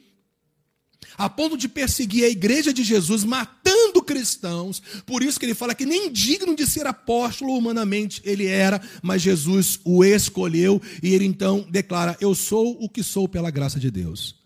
a 1.16 1.30
ponto 1.30 1.56
de 1.56 1.68
perseguir 1.68 2.24
a 2.24 2.28
igreja 2.28 2.72
de 2.72 2.82
Jesus, 2.82 3.24
matando 3.24 3.55
cristãos. 4.02 4.82
Por 5.04 5.22
isso 5.22 5.38
que 5.38 5.46
ele 5.46 5.54
fala 5.54 5.74
que 5.74 5.86
nem 5.86 6.10
digno 6.10 6.54
de 6.54 6.66
ser 6.66 6.86
apóstolo 6.86 7.56
humanamente 7.56 8.20
ele 8.24 8.46
era, 8.46 8.80
mas 9.02 9.22
Jesus 9.22 9.80
o 9.84 10.04
escolheu 10.04 10.80
e 11.02 11.14
ele 11.14 11.24
então 11.24 11.66
declara: 11.70 12.16
Eu 12.20 12.34
sou 12.34 12.76
o 12.80 12.88
que 12.88 13.02
sou 13.02 13.28
pela 13.28 13.50
graça 13.50 13.78
de 13.78 13.90
Deus. 13.90 14.36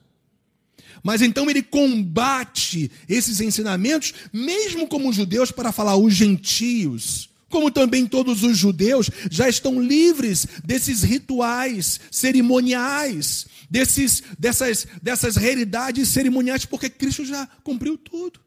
Mas 1.03 1.23
então 1.23 1.49
ele 1.49 1.63
combate 1.63 2.91
esses 3.09 3.41
ensinamentos, 3.41 4.13
mesmo 4.33 4.87
como 4.87 5.13
judeus, 5.13 5.51
para 5.51 5.73
falar 5.73 5.97
os 5.97 6.13
gentios 6.13 7.31
como 7.51 7.71
também 7.71 8.07
todos 8.07 8.45
os 8.45 8.57
judeus 8.57 9.11
já 9.29 9.49
estão 9.49 9.83
livres 9.83 10.47
desses 10.65 11.03
rituais 11.03 12.01
cerimoniais, 12.11 13.47
desses, 13.69 14.23
dessas, 14.39 14.87
dessas 15.03 15.37
realidades 15.37 16.09
cerimoniais, 16.09 16.65
porque 16.65 16.89
Cristo 16.89 17.25
já 17.25 17.47
cumpriu 17.65 17.99
tudo. 17.99 18.41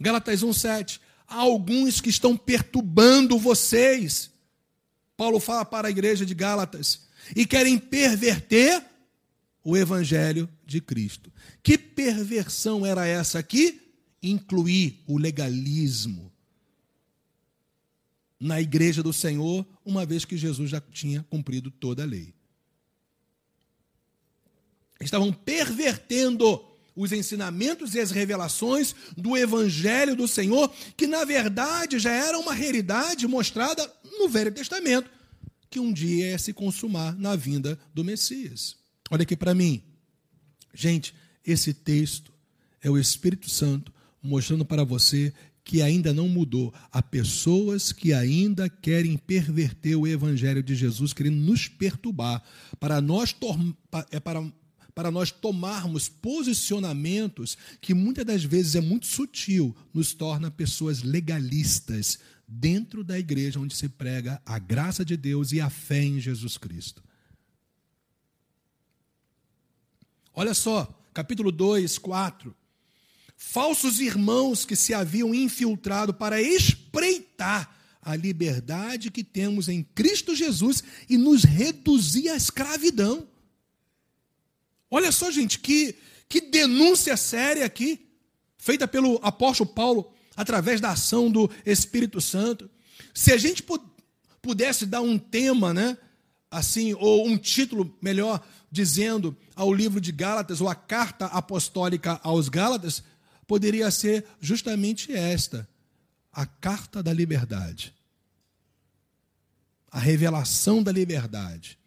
Galatas 0.00 0.42
1,7. 0.42 1.00
Há 1.26 1.36
alguns 1.36 2.00
que 2.00 2.10
estão 2.10 2.36
perturbando 2.36 3.38
vocês. 3.38 4.30
Paulo 5.16 5.40
fala 5.40 5.64
para 5.64 5.88
a 5.88 5.90
igreja 5.90 6.24
de 6.24 6.34
Gálatas. 6.34 7.06
E 7.34 7.44
querem 7.44 7.78
perverter 7.78 8.82
o 9.62 9.76
evangelho 9.76 10.48
de 10.64 10.80
Cristo. 10.80 11.32
Que 11.62 11.76
perversão 11.76 12.86
era 12.86 13.06
essa 13.06 13.38
aqui? 13.38 13.88
incluir 14.22 15.02
o 15.06 15.18
legalismo 15.18 16.32
na 18.40 18.60
igreja 18.60 19.02
do 19.02 19.12
Senhor, 19.12 19.66
uma 19.84 20.06
vez 20.06 20.24
que 20.24 20.36
Jesus 20.36 20.70
já 20.70 20.80
tinha 20.80 21.24
cumprido 21.24 21.70
toda 21.70 22.04
a 22.04 22.06
lei. 22.06 22.32
Estavam 25.00 25.32
pervertendo 25.32 26.64
os 26.98 27.12
ensinamentos 27.12 27.94
e 27.94 28.00
as 28.00 28.10
revelações 28.10 28.92
do 29.16 29.36
Evangelho 29.36 30.16
do 30.16 30.26
Senhor, 30.26 30.68
que 30.96 31.06
na 31.06 31.24
verdade 31.24 31.98
já 31.98 32.10
era 32.10 32.36
uma 32.36 32.52
realidade 32.52 33.26
mostrada 33.28 33.88
no 34.18 34.28
Velho 34.28 34.50
Testamento, 34.50 35.08
que 35.70 35.78
um 35.78 35.92
dia 35.92 36.30
ia 36.30 36.38
se 36.38 36.52
consumar 36.52 37.16
na 37.16 37.36
vinda 37.36 37.78
do 37.94 38.04
Messias. 38.04 38.76
Olha 39.10 39.22
aqui 39.22 39.36
para 39.36 39.54
mim. 39.54 39.80
Gente, 40.74 41.14
esse 41.46 41.72
texto 41.72 42.32
é 42.82 42.90
o 42.90 42.98
Espírito 42.98 43.48
Santo 43.48 43.92
mostrando 44.20 44.64
para 44.64 44.82
você 44.82 45.32
que 45.62 45.82
ainda 45.82 46.12
não 46.12 46.26
mudou. 46.26 46.72
Há 46.90 47.02
pessoas 47.02 47.92
que 47.92 48.12
ainda 48.12 48.68
querem 48.68 49.16
perverter 49.16 49.96
o 49.96 50.06
evangelho 50.06 50.62
de 50.62 50.74
Jesus, 50.74 51.12
querendo 51.12 51.36
nos 51.36 51.68
perturbar, 51.68 52.42
para 52.80 53.00
nós, 53.02 53.36
é 54.10 54.18
para, 54.18 54.42
para 54.98 55.12
nós 55.12 55.30
tomarmos 55.30 56.08
posicionamentos 56.08 57.56
que 57.80 57.94
muitas 57.94 58.24
das 58.24 58.42
vezes 58.42 58.74
é 58.74 58.80
muito 58.80 59.06
sutil, 59.06 59.72
nos 59.94 60.12
torna 60.12 60.50
pessoas 60.50 61.04
legalistas 61.04 62.18
dentro 62.48 63.04
da 63.04 63.16
igreja 63.16 63.60
onde 63.60 63.76
se 63.76 63.88
prega 63.88 64.42
a 64.44 64.58
graça 64.58 65.04
de 65.04 65.16
Deus 65.16 65.52
e 65.52 65.60
a 65.60 65.70
fé 65.70 66.02
em 66.02 66.18
Jesus 66.18 66.58
Cristo. 66.58 67.00
Olha 70.34 70.52
só, 70.52 71.00
capítulo 71.14 71.52
2, 71.52 71.96
4 71.98 72.52
falsos 73.36 74.00
irmãos 74.00 74.64
que 74.64 74.74
se 74.74 74.92
haviam 74.92 75.32
infiltrado 75.32 76.12
para 76.12 76.42
espreitar 76.42 77.72
a 78.02 78.16
liberdade 78.16 79.12
que 79.12 79.22
temos 79.22 79.68
em 79.68 79.84
Cristo 79.84 80.34
Jesus 80.34 80.82
e 81.08 81.16
nos 81.16 81.44
reduzir 81.44 82.30
à 82.30 82.36
escravidão. 82.36 83.28
Olha 84.90 85.12
só, 85.12 85.30
gente, 85.30 85.58
que, 85.58 85.94
que 86.28 86.40
denúncia 86.40 87.16
séria 87.16 87.64
aqui, 87.64 88.08
feita 88.56 88.88
pelo 88.88 89.18
apóstolo 89.22 89.70
Paulo 89.70 90.12
através 90.36 90.80
da 90.80 90.90
ação 90.90 91.30
do 91.30 91.50
Espírito 91.66 92.20
Santo. 92.20 92.70
Se 93.12 93.32
a 93.32 93.36
gente 93.36 93.64
pudesse 94.40 94.86
dar 94.86 95.00
um 95.00 95.18
tema, 95.18 95.74
né, 95.74 95.98
assim, 96.50 96.94
ou 96.94 97.26
um 97.26 97.36
título 97.36 97.96
melhor, 98.00 98.44
dizendo 98.70 99.36
ao 99.54 99.72
livro 99.72 100.00
de 100.00 100.12
Gálatas, 100.12 100.60
ou 100.60 100.68
a 100.68 100.74
carta 100.74 101.26
apostólica 101.26 102.20
aos 102.22 102.48
Gálatas, 102.48 103.02
poderia 103.46 103.90
ser 103.90 104.24
justamente 104.40 105.12
esta: 105.12 105.68
a 106.32 106.46
carta 106.46 107.02
da 107.02 107.12
liberdade. 107.12 107.94
A 109.90 109.98
revelação 109.98 110.82
da 110.82 110.92
liberdade. 110.92 111.78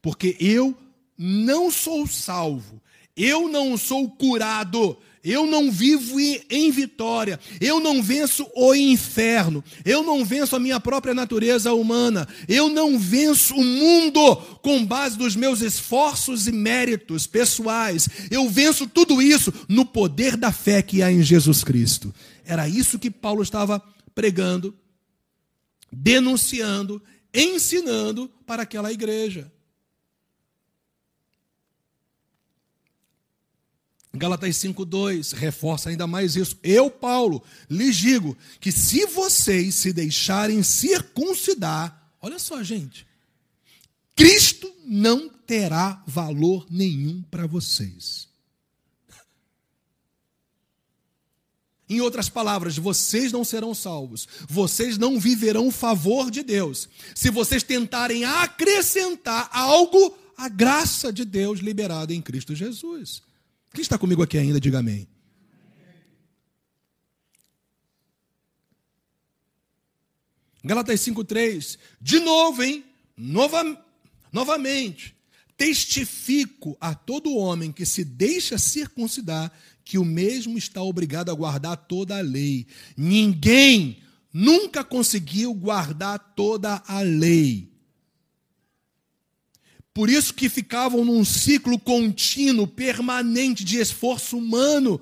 Porque 0.00 0.36
eu 0.38 0.76
não 1.18 1.70
sou 1.70 2.06
salvo, 2.06 2.80
eu 3.16 3.48
não 3.48 3.76
sou 3.76 4.08
curado, 4.08 4.96
eu 5.24 5.46
não 5.46 5.70
vivo 5.70 6.18
em 6.48 6.70
vitória. 6.70 7.38
Eu 7.60 7.80
não 7.80 8.02
venço 8.02 8.46
o 8.54 8.74
inferno. 8.74 9.62
Eu 9.84 10.02
não 10.02 10.24
venço 10.24 10.56
a 10.56 10.58
minha 10.58 10.80
própria 10.80 11.14
natureza 11.14 11.72
humana. 11.72 12.26
Eu 12.48 12.68
não 12.68 12.98
venço 12.98 13.54
o 13.54 13.64
mundo 13.64 14.36
com 14.62 14.84
base 14.86 15.18
nos 15.18 15.34
meus 15.34 15.60
esforços 15.60 16.46
e 16.46 16.52
méritos 16.52 17.26
pessoais. 17.26 18.08
Eu 18.30 18.48
venço 18.48 18.86
tudo 18.86 19.20
isso 19.20 19.52
no 19.68 19.84
poder 19.84 20.36
da 20.36 20.52
fé 20.52 20.80
que 20.80 21.02
há 21.02 21.12
em 21.12 21.22
Jesus 21.22 21.64
Cristo. 21.64 22.14
Era 22.44 22.68
isso 22.68 22.98
que 22.98 23.10
Paulo 23.10 23.42
estava 23.42 23.82
pregando, 24.14 24.74
denunciando, 25.92 27.02
ensinando 27.34 28.30
para 28.46 28.62
aquela 28.62 28.92
igreja. 28.92 29.52
Galatas 34.14 34.56
5:2 34.56 35.32
reforça 35.32 35.90
ainda 35.90 36.06
mais 36.06 36.34
isso. 36.34 36.58
Eu, 36.62 36.90
Paulo, 36.90 37.42
lhes 37.68 37.96
digo 37.96 38.36
que 38.58 38.72
se 38.72 39.06
vocês 39.06 39.74
se 39.74 39.92
deixarem 39.92 40.62
circuncidar, 40.62 42.10
olha 42.20 42.38
só, 42.38 42.62
gente, 42.62 43.06
Cristo 44.16 44.72
não 44.84 45.28
terá 45.28 46.02
valor 46.06 46.66
nenhum 46.70 47.22
para 47.30 47.46
vocês. 47.46 48.26
Em 51.88 52.00
outras 52.00 52.30
palavras, 52.30 52.78
vocês 52.78 53.30
não 53.30 53.44
serão 53.44 53.74
salvos, 53.74 54.26
vocês 54.48 54.96
não 54.96 55.20
viverão 55.20 55.68
o 55.68 55.72
favor 55.72 56.30
de 56.30 56.42
Deus, 56.42 56.88
se 57.14 57.30
vocês 57.30 57.62
tentarem 57.62 58.24
acrescentar 58.24 59.50
algo 59.52 60.16
à 60.36 60.48
graça 60.48 61.12
de 61.12 61.26
Deus 61.26 61.60
liberada 61.60 62.14
em 62.14 62.22
Cristo 62.22 62.54
Jesus. 62.54 63.27
Quem 63.72 63.82
está 63.82 63.98
comigo 63.98 64.22
aqui 64.22 64.38
ainda, 64.38 64.60
diga 64.60 64.78
amém. 64.78 65.08
Galatas 70.64 71.00
5,3. 71.00 71.78
De 72.00 72.20
novo, 72.20 72.62
hein? 72.62 72.84
Nova, 73.16 73.62
novamente. 74.32 75.16
Testifico 75.56 76.76
a 76.80 76.94
todo 76.94 77.36
homem 77.36 77.72
que 77.72 77.84
se 77.84 78.04
deixa 78.04 78.58
circuncidar 78.58 79.52
que 79.84 79.98
o 79.98 80.04
mesmo 80.04 80.58
está 80.58 80.82
obrigado 80.82 81.30
a 81.30 81.34
guardar 81.34 81.76
toda 81.76 82.18
a 82.18 82.20
lei. 82.20 82.66
Ninguém 82.96 83.98
nunca 84.32 84.84
conseguiu 84.84 85.54
guardar 85.54 86.18
toda 86.36 86.82
a 86.86 87.00
lei. 87.00 87.67
Por 89.98 90.08
isso 90.08 90.32
que 90.32 90.48
ficavam 90.48 91.04
num 91.04 91.24
ciclo 91.24 91.76
contínuo, 91.76 92.68
permanente 92.68 93.64
de 93.64 93.78
esforço 93.78 94.38
humano. 94.38 95.00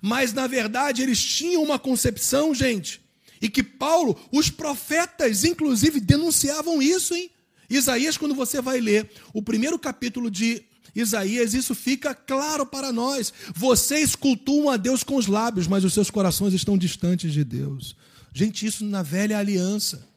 Mas, 0.00 0.32
na 0.32 0.46
verdade, 0.46 1.02
eles 1.02 1.22
tinham 1.22 1.62
uma 1.62 1.78
concepção, 1.78 2.54
gente, 2.54 2.98
e 3.42 3.50
que 3.50 3.62
Paulo, 3.62 4.18
os 4.32 4.48
profetas, 4.48 5.44
inclusive, 5.44 6.00
denunciavam 6.00 6.80
isso, 6.80 7.14
hein? 7.14 7.30
Isaías, 7.68 8.16
quando 8.16 8.34
você 8.34 8.58
vai 8.62 8.80
ler 8.80 9.10
o 9.34 9.42
primeiro 9.42 9.78
capítulo 9.78 10.30
de 10.30 10.62
Isaías, 10.94 11.52
isso 11.52 11.74
fica 11.74 12.14
claro 12.14 12.64
para 12.64 12.90
nós. 12.90 13.30
Vocês 13.54 14.16
cultuam 14.16 14.70
a 14.70 14.78
Deus 14.78 15.02
com 15.02 15.16
os 15.16 15.26
lábios, 15.26 15.66
mas 15.66 15.84
os 15.84 15.92
seus 15.92 16.08
corações 16.08 16.54
estão 16.54 16.78
distantes 16.78 17.34
de 17.34 17.44
Deus. 17.44 17.94
Gente, 18.32 18.64
isso 18.64 18.82
na 18.82 19.02
velha 19.02 19.36
aliança. 19.36 20.07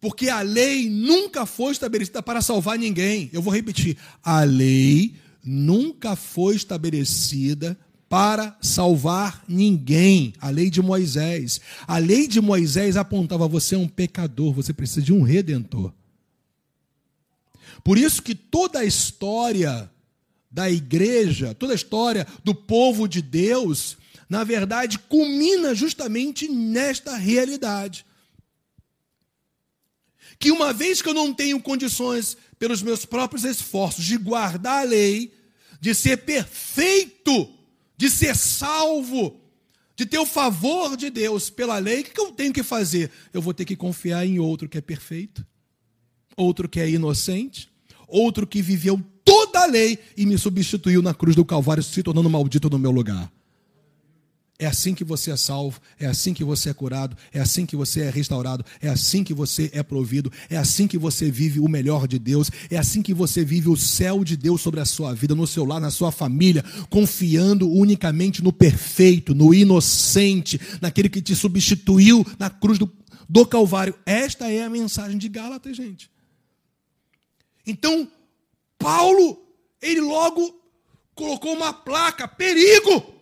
Porque 0.00 0.28
a 0.28 0.40
lei 0.40 0.88
nunca 0.88 1.44
foi 1.44 1.72
estabelecida 1.72 2.22
para 2.22 2.40
salvar 2.40 2.78
ninguém. 2.78 3.28
Eu 3.32 3.42
vou 3.42 3.52
repetir: 3.52 3.96
a 4.22 4.42
lei 4.44 5.14
nunca 5.42 6.14
foi 6.14 6.54
estabelecida 6.54 7.76
para 8.08 8.56
salvar 8.62 9.44
ninguém. 9.48 10.32
A 10.40 10.50
lei 10.50 10.70
de 10.70 10.80
Moisés. 10.80 11.60
A 11.86 11.98
lei 11.98 12.26
de 12.26 12.40
Moisés 12.40 12.96
apontava 12.96 13.48
você 13.48 13.74
é 13.74 13.78
um 13.78 13.88
pecador, 13.88 14.52
você 14.52 14.72
precisa 14.72 15.02
de 15.02 15.12
um 15.12 15.22
redentor. 15.22 15.92
Por 17.84 17.98
isso 17.98 18.22
que 18.22 18.34
toda 18.34 18.80
a 18.80 18.84
história 18.84 19.90
da 20.50 20.70
igreja, 20.70 21.54
toda 21.54 21.72
a 21.72 21.76
história 21.76 22.26
do 22.42 22.54
povo 22.54 23.06
de 23.06 23.20
Deus, 23.20 23.96
na 24.28 24.44
verdade, 24.44 24.98
culmina 24.98 25.74
justamente 25.74 26.48
nesta 26.48 27.16
realidade. 27.16 28.04
Que 30.38 30.50
uma 30.50 30.72
vez 30.72 31.02
que 31.02 31.08
eu 31.08 31.14
não 31.14 31.34
tenho 31.34 31.60
condições, 31.60 32.36
pelos 32.58 32.82
meus 32.82 33.04
próprios 33.04 33.44
esforços, 33.44 34.04
de 34.04 34.16
guardar 34.16 34.80
a 34.80 34.88
lei, 34.88 35.32
de 35.80 35.94
ser 35.94 36.18
perfeito, 36.18 37.48
de 37.96 38.10
ser 38.10 38.36
salvo, 38.36 39.40
de 39.96 40.06
ter 40.06 40.18
o 40.18 40.26
favor 40.26 40.96
de 40.96 41.10
Deus 41.10 41.50
pela 41.50 41.78
lei, 41.78 42.00
o 42.00 42.04
que 42.04 42.20
eu 42.20 42.32
tenho 42.32 42.52
que 42.52 42.62
fazer? 42.62 43.10
Eu 43.32 43.42
vou 43.42 43.54
ter 43.54 43.64
que 43.64 43.76
confiar 43.76 44.24
em 44.26 44.38
outro 44.38 44.68
que 44.68 44.78
é 44.78 44.80
perfeito, 44.80 45.44
outro 46.36 46.68
que 46.68 46.78
é 46.78 46.88
inocente, 46.88 47.70
outro 48.06 48.46
que 48.46 48.62
viveu 48.62 49.00
toda 49.24 49.62
a 49.62 49.66
lei 49.66 49.98
e 50.16 50.24
me 50.24 50.38
substituiu 50.38 51.02
na 51.02 51.12
cruz 51.12 51.36
do 51.36 51.44
Calvário, 51.44 51.82
se 51.82 52.02
tornando 52.02 52.30
maldito 52.30 52.70
no 52.70 52.78
meu 52.78 52.90
lugar. 52.90 53.30
É 54.60 54.66
assim 54.66 54.92
que 54.92 55.04
você 55.04 55.30
é 55.30 55.36
salvo, 55.36 55.80
é 56.00 56.06
assim 56.06 56.34
que 56.34 56.42
você 56.42 56.70
é 56.70 56.74
curado, 56.74 57.16
é 57.32 57.38
assim 57.38 57.64
que 57.64 57.76
você 57.76 58.00
é 58.00 58.10
restaurado, 58.10 58.64
é 58.82 58.88
assim 58.88 59.22
que 59.22 59.32
você 59.32 59.70
é 59.72 59.84
provido, 59.84 60.32
é 60.50 60.56
assim 60.56 60.88
que 60.88 60.98
você 60.98 61.30
vive 61.30 61.60
o 61.60 61.68
melhor 61.68 62.08
de 62.08 62.18
Deus, 62.18 62.50
é 62.68 62.76
assim 62.76 63.00
que 63.00 63.14
você 63.14 63.44
vive 63.44 63.68
o 63.68 63.76
céu 63.76 64.24
de 64.24 64.36
Deus 64.36 64.60
sobre 64.60 64.80
a 64.80 64.84
sua 64.84 65.14
vida, 65.14 65.32
no 65.32 65.46
seu 65.46 65.64
lar, 65.64 65.80
na 65.80 65.92
sua 65.92 66.10
família, 66.10 66.64
confiando 66.90 67.70
unicamente 67.70 68.42
no 68.42 68.52
perfeito, 68.52 69.32
no 69.32 69.54
inocente, 69.54 70.60
naquele 70.80 71.08
que 71.08 71.22
te 71.22 71.36
substituiu 71.36 72.26
na 72.36 72.50
cruz 72.50 72.80
do, 72.80 72.92
do 73.28 73.46
Calvário. 73.46 73.94
Esta 74.04 74.50
é 74.50 74.64
a 74.64 74.70
mensagem 74.70 75.18
de 75.18 75.28
Gálatas, 75.28 75.76
gente. 75.76 76.10
Então, 77.64 78.10
Paulo, 78.76 79.40
ele 79.80 80.00
logo 80.00 80.52
colocou 81.14 81.52
uma 81.52 81.72
placa: 81.72 82.26
perigo! 82.26 83.17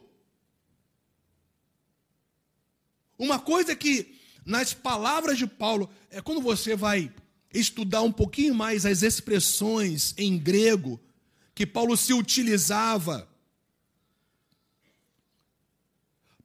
Uma 3.18 3.38
coisa 3.38 3.74
que, 3.74 4.14
nas 4.44 4.74
palavras 4.74 5.38
de 5.38 5.46
Paulo, 5.46 5.90
é 6.10 6.20
quando 6.20 6.40
você 6.40 6.76
vai 6.76 7.12
estudar 7.52 8.02
um 8.02 8.12
pouquinho 8.12 8.54
mais 8.54 8.84
as 8.84 9.02
expressões 9.02 10.14
em 10.18 10.38
grego 10.38 11.00
que 11.54 11.66
Paulo 11.66 11.96
se 11.96 12.12
utilizava 12.12 13.28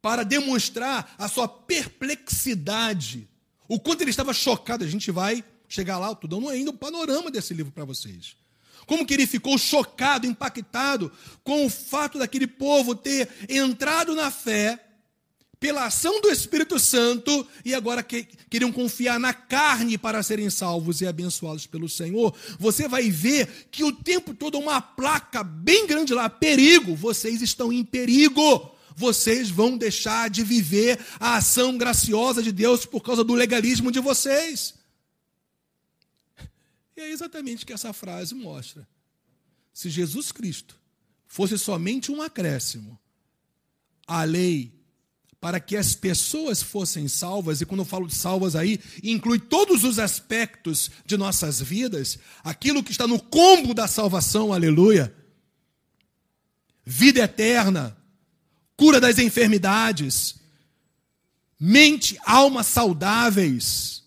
para 0.01 0.23
demonstrar 0.23 1.13
a 1.17 1.27
sua 1.27 1.47
perplexidade, 1.47 3.29
o 3.67 3.79
quanto 3.79 4.01
ele 4.01 4.09
estava 4.09 4.33
chocado. 4.33 4.83
A 4.83 4.87
gente 4.87 5.11
vai 5.11 5.43
chegar 5.67 5.99
lá, 5.99 6.11
estou 6.11 6.29
dando 6.29 6.49
ainda 6.49 6.71
um 6.71 6.77
panorama 6.77 7.29
desse 7.29 7.53
livro 7.53 7.71
para 7.71 7.85
vocês. 7.85 8.35
Como 8.87 9.05
que 9.05 9.13
ele 9.13 9.27
ficou 9.27 9.57
chocado, 9.57 10.25
impactado 10.25 11.11
com 11.43 11.65
o 11.65 11.69
fato 11.69 12.17
daquele 12.17 12.47
povo 12.47 12.95
ter 12.95 13.29
entrado 13.47 14.15
na 14.15 14.31
fé 14.31 14.90
pela 15.61 15.85
ação 15.85 16.19
do 16.21 16.31
Espírito 16.31 16.79
Santo 16.79 17.47
e 17.63 17.75
agora 17.75 18.01
que, 18.01 18.23
queriam 18.49 18.71
confiar 18.71 19.19
na 19.19 19.31
carne 19.31 19.95
para 19.95 20.23
serem 20.23 20.49
salvos 20.49 21.01
e 21.01 21.05
abençoados 21.05 21.67
pelo 21.67 21.87
Senhor, 21.87 22.35
você 22.57 22.87
vai 22.87 23.11
ver 23.11 23.67
que 23.69 23.83
o 23.83 23.91
tempo 23.91 24.33
todo 24.33 24.57
uma 24.57 24.81
placa 24.81 25.43
bem 25.43 25.85
grande 25.85 26.15
lá, 26.15 26.27
perigo, 26.27 26.95
vocês 26.95 27.43
estão 27.43 27.71
em 27.71 27.85
perigo. 27.85 28.75
Vocês 28.95 29.49
vão 29.49 29.77
deixar 29.77 30.31
de 30.31 30.43
viver 30.43 30.99
a 31.19 31.37
ação 31.37 31.77
graciosa 31.77 32.41
de 32.41 32.51
Deus 32.51 32.85
por 32.85 33.01
causa 33.01 33.23
do 33.23 33.35
legalismo 33.35 33.91
de 33.91 33.99
vocês. 33.99 34.73
E 36.97 37.01
é 37.01 37.11
exatamente 37.11 37.63
o 37.63 37.67
que 37.67 37.73
essa 37.73 37.93
frase 37.93 38.33
mostra. 38.33 38.85
Se 39.71 39.91
Jesus 39.91 40.31
Cristo 40.31 40.75
fosse 41.27 41.57
somente 41.57 42.11
um 42.11 42.21
acréscimo, 42.21 42.99
a 44.05 44.23
lei 44.23 44.80
para 45.41 45.59
que 45.59 45.75
as 45.75 45.95
pessoas 45.95 46.61
fossem 46.61 47.07
salvas, 47.07 47.59
e 47.59 47.65
quando 47.65 47.79
eu 47.79 47.85
falo 47.85 48.05
de 48.05 48.13
salvas 48.13 48.55
aí, 48.55 48.79
inclui 49.03 49.39
todos 49.39 49.83
os 49.83 49.97
aspectos 49.97 50.91
de 51.03 51.17
nossas 51.17 51.59
vidas, 51.59 52.19
aquilo 52.43 52.83
que 52.83 52.91
está 52.91 53.07
no 53.07 53.19
combo 53.19 53.73
da 53.73 53.87
salvação, 53.87 54.53
aleluia. 54.53 55.11
Vida 56.85 57.21
eterna, 57.21 57.97
cura 58.77 58.99
das 59.01 59.17
enfermidades, 59.17 60.35
mente, 61.59 62.19
alma 62.23 62.61
saudáveis, 62.61 64.03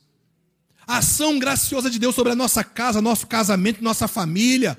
ação 0.86 1.40
graciosa 1.40 1.90
de 1.90 1.98
Deus 1.98 2.14
sobre 2.14 2.30
a 2.30 2.36
nossa 2.36 2.62
casa, 2.62 3.02
nosso 3.02 3.26
casamento, 3.26 3.82
nossa 3.82 4.06
família 4.06 4.78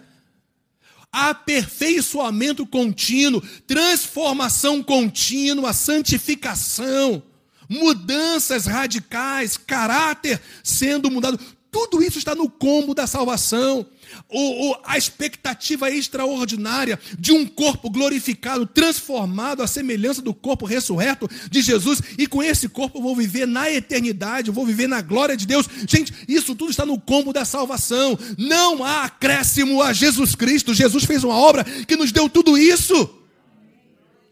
aperfeiçoamento 1.16 2.66
contínuo, 2.66 3.42
transformação 3.66 4.84
contínua, 4.84 5.72
santificação, 5.72 7.24
mudanças 7.70 8.66
radicais, 8.66 9.56
caráter 9.56 10.42
sendo 10.62 11.10
mudado. 11.10 11.40
Tudo 11.76 12.02
isso 12.02 12.18
está 12.18 12.34
no 12.34 12.50
combo 12.50 12.96
da 12.96 13.06
salvação 13.06 13.86
o, 14.30 14.70
o, 14.70 14.78
a 14.86 14.98
expectativa 14.98 15.92
extraordinária 15.92 16.98
de 17.20 17.34
um 17.34 17.46
corpo 17.46 17.90
glorificado, 17.90 18.66
transformado 18.66 19.62
à 19.62 19.68
semelhança 19.68 20.22
do 20.22 20.34
corpo 20.34 20.66
ressurreto 20.66 21.30
de 21.52 21.62
Jesus, 21.62 22.02
e 22.18 22.28
com 22.28 22.42
esse 22.42 22.70
corpo 22.70 23.00
eu 23.00 23.04
vou 23.04 23.14
viver 23.14 23.46
na 23.46 23.70
eternidade, 23.70 24.48
eu 24.48 24.54
vou 24.54 24.66
viver 24.66 24.88
na 24.88 25.02
glória 25.02 25.36
de 25.36 25.46
Deus. 25.46 25.68
Gente, 25.86 26.14
isso 26.30 26.56
tudo 26.56 26.72
está 26.72 26.86
no 26.86 26.98
combo 26.98 27.34
da 27.34 27.44
salvação. 27.44 28.18
Não 28.38 28.82
há 28.82 29.04
acréscimo 29.04 29.82
a 29.82 29.92
Jesus 29.92 30.34
Cristo. 30.34 30.74
Jesus 30.74 31.04
fez 31.04 31.26
uma 31.26 31.36
obra 31.36 31.66
que 31.66 31.98
nos 31.98 32.10
deu 32.10 32.30
tudo 32.30 32.58
isso. 32.58 33.25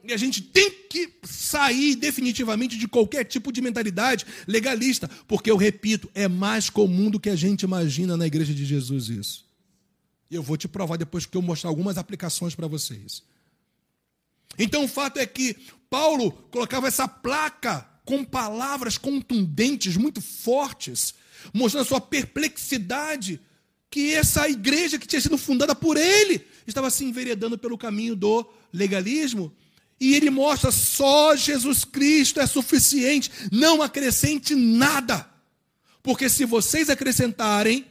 E 0.03 0.11
a 0.11 0.17
gente 0.17 0.41
tem 0.41 0.69
que 0.89 1.13
sair 1.23 1.95
definitivamente 1.95 2.77
de 2.77 2.87
qualquer 2.87 3.23
tipo 3.23 3.53
de 3.53 3.61
mentalidade 3.61 4.25
legalista, 4.45 5.09
porque 5.27 5.49
eu 5.49 5.55
repito, 5.55 6.09
é 6.13 6.27
mais 6.27 6.69
comum 6.69 7.09
do 7.09 7.19
que 7.19 7.29
a 7.29 7.35
gente 7.35 7.61
imagina 7.61 8.17
na 8.17 8.27
igreja 8.27 8.53
de 8.53 8.65
Jesus 8.65 9.07
isso. 9.07 9.45
E 10.29 10.35
eu 10.35 10.43
vou 10.43 10.57
te 10.57 10.67
provar 10.67 10.97
depois 10.97 11.25
que 11.25 11.37
eu 11.37 11.41
mostrar 11.41 11.69
algumas 11.69 11.97
aplicações 11.97 12.53
para 12.53 12.67
vocês. 12.67 13.23
Então 14.59 14.83
o 14.83 14.87
fato 14.87 15.19
é 15.19 15.25
que 15.25 15.55
Paulo 15.89 16.31
colocava 16.51 16.87
essa 16.87 17.07
placa 17.07 17.87
com 18.03 18.25
palavras 18.25 18.97
contundentes, 18.97 19.95
muito 19.95 20.21
fortes, 20.21 21.13
mostrando 21.53 21.83
a 21.83 21.87
sua 21.87 22.01
perplexidade, 22.01 23.39
que 23.89 24.13
essa 24.13 24.49
igreja 24.49 24.99
que 24.99 25.07
tinha 25.07 25.21
sido 25.21 25.37
fundada 25.37 25.73
por 25.73 25.95
ele 25.95 26.45
estava 26.67 26.89
se 26.89 27.05
enveredando 27.05 27.57
pelo 27.57 27.77
caminho 27.77 28.15
do 28.15 28.45
legalismo. 28.71 29.53
E 29.99 30.15
ele 30.15 30.29
mostra 30.29 30.71
só 30.71 31.35
Jesus 31.35 31.85
Cristo 31.85 32.39
é 32.39 32.45
suficiente, 32.45 33.31
não 33.51 33.81
acrescente 33.81 34.55
nada. 34.55 35.29
Porque 36.01 36.29
se 36.29 36.45
vocês 36.45 36.89
acrescentarem, 36.89 37.85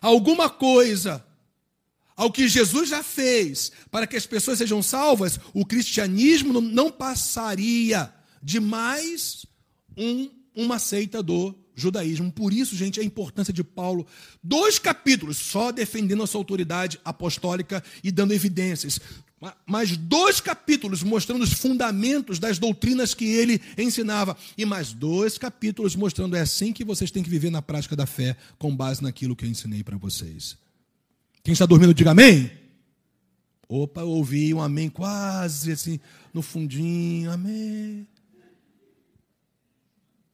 alguma 0.00 0.50
coisa 0.50 1.24
ao 2.16 2.30
que 2.30 2.48
Jesus 2.48 2.88
já 2.88 3.02
fez 3.02 3.72
para 3.90 4.06
que 4.06 4.16
as 4.16 4.26
pessoas 4.26 4.58
sejam 4.58 4.82
salvas, 4.82 5.38
o 5.52 5.64
cristianismo 5.64 6.60
não 6.60 6.90
passaria 6.90 8.12
de 8.42 8.60
mais 8.60 9.46
um, 9.96 10.30
uma 10.54 10.78
seita 10.78 11.22
do 11.22 11.54
judaísmo. 11.74 12.30
Por 12.30 12.52
isso, 12.52 12.76
gente, 12.76 13.00
a 13.00 13.04
importância 13.04 13.52
de 13.52 13.64
Paulo. 13.64 14.06
Dois 14.42 14.78
capítulos 14.78 15.36
só 15.36 15.72
defendendo 15.72 16.22
a 16.22 16.26
sua 16.26 16.40
autoridade 16.40 17.00
apostólica 17.04 17.82
e 18.02 18.10
dando 18.10 18.32
evidências 18.32 19.00
mais 19.66 19.96
dois 19.96 20.40
capítulos 20.40 21.02
mostrando 21.02 21.42
os 21.42 21.52
fundamentos 21.52 22.38
das 22.38 22.58
doutrinas 22.58 23.14
que 23.14 23.26
ele 23.26 23.60
ensinava, 23.76 24.36
e 24.56 24.64
mais 24.64 24.92
dois 24.92 25.36
capítulos 25.36 25.96
mostrando 25.96 26.36
é 26.36 26.40
assim 26.40 26.72
que 26.72 26.84
vocês 26.84 27.10
têm 27.10 27.22
que 27.22 27.30
viver 27.30 27.50
na 27.50 27.60
prática 27.60 27.96
da 27.96 28.06
fé, 28.06 28.36
com 28.58 28.74
base 28.74 29.02
naquilo 29.02 29.36
que 29.36 29.44
eu 29.44 29.50
ensinei 29.50 29.82
para 29.82 29.96
vocês. 29.96 30.56
Quem 31.42 31.52
está 31.52 31.66
dormindo, 31.66 31.92
diga 31.92 32.12
amém. 32.12 32.50
Opa, 33.68 34.02
eu 34.02 34.08
ouvi 34.08 34.54
um 34.54 34.62
amém 34.62 34.88
quase 34.88 35.72
assim, 35.72 35.98
no 36.32 36.42
fundinho, 36.42 37.30
amém. 37.30 38.06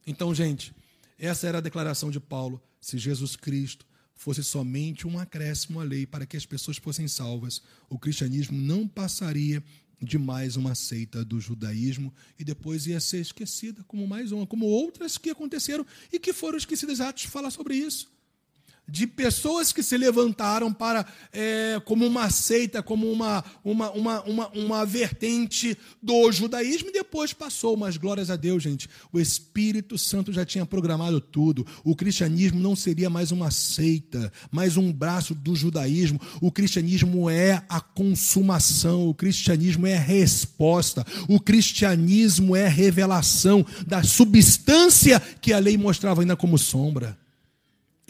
Então, 0.06 0.34
gente, 0.34 0.72
essa 1.20 1.46
era 1.46 1.58
a 1.58 1.60
declaração 1.60 2.10
de 2.10 2.18
Paulo. 2.18 2.60
Se 2.80 2.96
Jesus 2.98 3.36
Cristo 3.36 3.86
fosse 4.14 4.42
somente 4.42 5.06
um 5.06 5.18
acréscimo 5.18 5.80
à 5.80 5.84
lei 5.84 6.06
para 6.06 6.26
que 6.26 6.36
as 6.36 6.46
pessoas 6.46 6.78
fossem 6.78 7.06
salvas, 7.06 7.62
o 7.88 7.98
cristianismo 7.98 8.56
não 8.56 8.88
passaria 8.88 9.62
de 10.02 10.18
mais 10.18 10.56
uma 10.56 10.74
seita 10.74 11.24
do 11.24 11.38
judaísmo 11.38 12.12
e 12.38 12.44
depois 12.44 12.86
ia 12.86 12.98
ser 13.00 13.20
esquecida 13.20 13.84
como 13.84 14.06
mais 14.06 14.32
uma, 14.32 14.46
como 14.46 14.64
outras 14.64 15.18
que 15.18 15.30
aconteceram 15.30 15.86
e 16.10 16.18
que 16.18 16.32
foram 16.32 16.56
esquecidas. 16.56 17.00
Atos 17.00 17.24
fala 17.24 17.50
sobre 17.50 17.74
isso 17.74 18.10
de 18.90 19.06
pessoas 19.06 19.72
que 19.72 19.82
se 19.82 19.96
levantaram 19.96 20.72
para 20.72 21.06
é, 21.32 21.80
como 21.84 22.06
uma 22.06 22.28
seita, 22.30 22.82
como 22.82 23.10
uma, 23.10 23.44
uma, 23.64 23.90
uma, 23.92 24.22
uma, 24.22 24.48
uma 24.48 24.86
vertente 24.86 25.76
do 26.02 26.30
judaísmo 26.32 26.88
e 26.88 26.92
depois 26.92 27.32
passou, 27.32 27.76
mas 27.76 27.96
glórias 27.96 28.30
a 28.30 28.36
Deus, 28.36 28.62
gente. 28.62 28.88
O 29.12 29.20
Espírito 29.20 29.96
Santo 29.96 30.32
já 30.32 30.44
tinha 30.44 30.66
programado 30.66 31.20
tudo. 31.20 31.66
O 31.84 31.94
cristianismo 31.94 32.58
não 32.58 32.74
seria 32.74 33.08
mais 33.08 33.30
uma 33.30 33.50
seita, 33.50 34.32
mais 34.50 34.76
um 34.76 34.92
braço 34.92 35.34
do 35.34 35.54
judaísmo. 35.54 36.20
O 36.40 36.50
cristianismo 36.50 37.30
é 37.30 37.62
a 37.68 37.80
consumação, 37.80 39.08
o 39.08 39.14
cristianismo 39.14 39.86
é 39.86 39.96
a 39.96 40.00
resposta, 40.00 41.06
o 41.28 41.38
cristianismo 41.38 42.56
é 42.56 42.66
a 42.66 42.70
revelação 42.70 43.64
da 43.86 44.02
substância 44.02 45.20
que 45.40 45.52
a 45.52 45.58
lei 45.58 45.76
mostrava 45.76 46.22
ainda 46.22 46.36
como 46.36 46.58
sombra. 46.58 47.18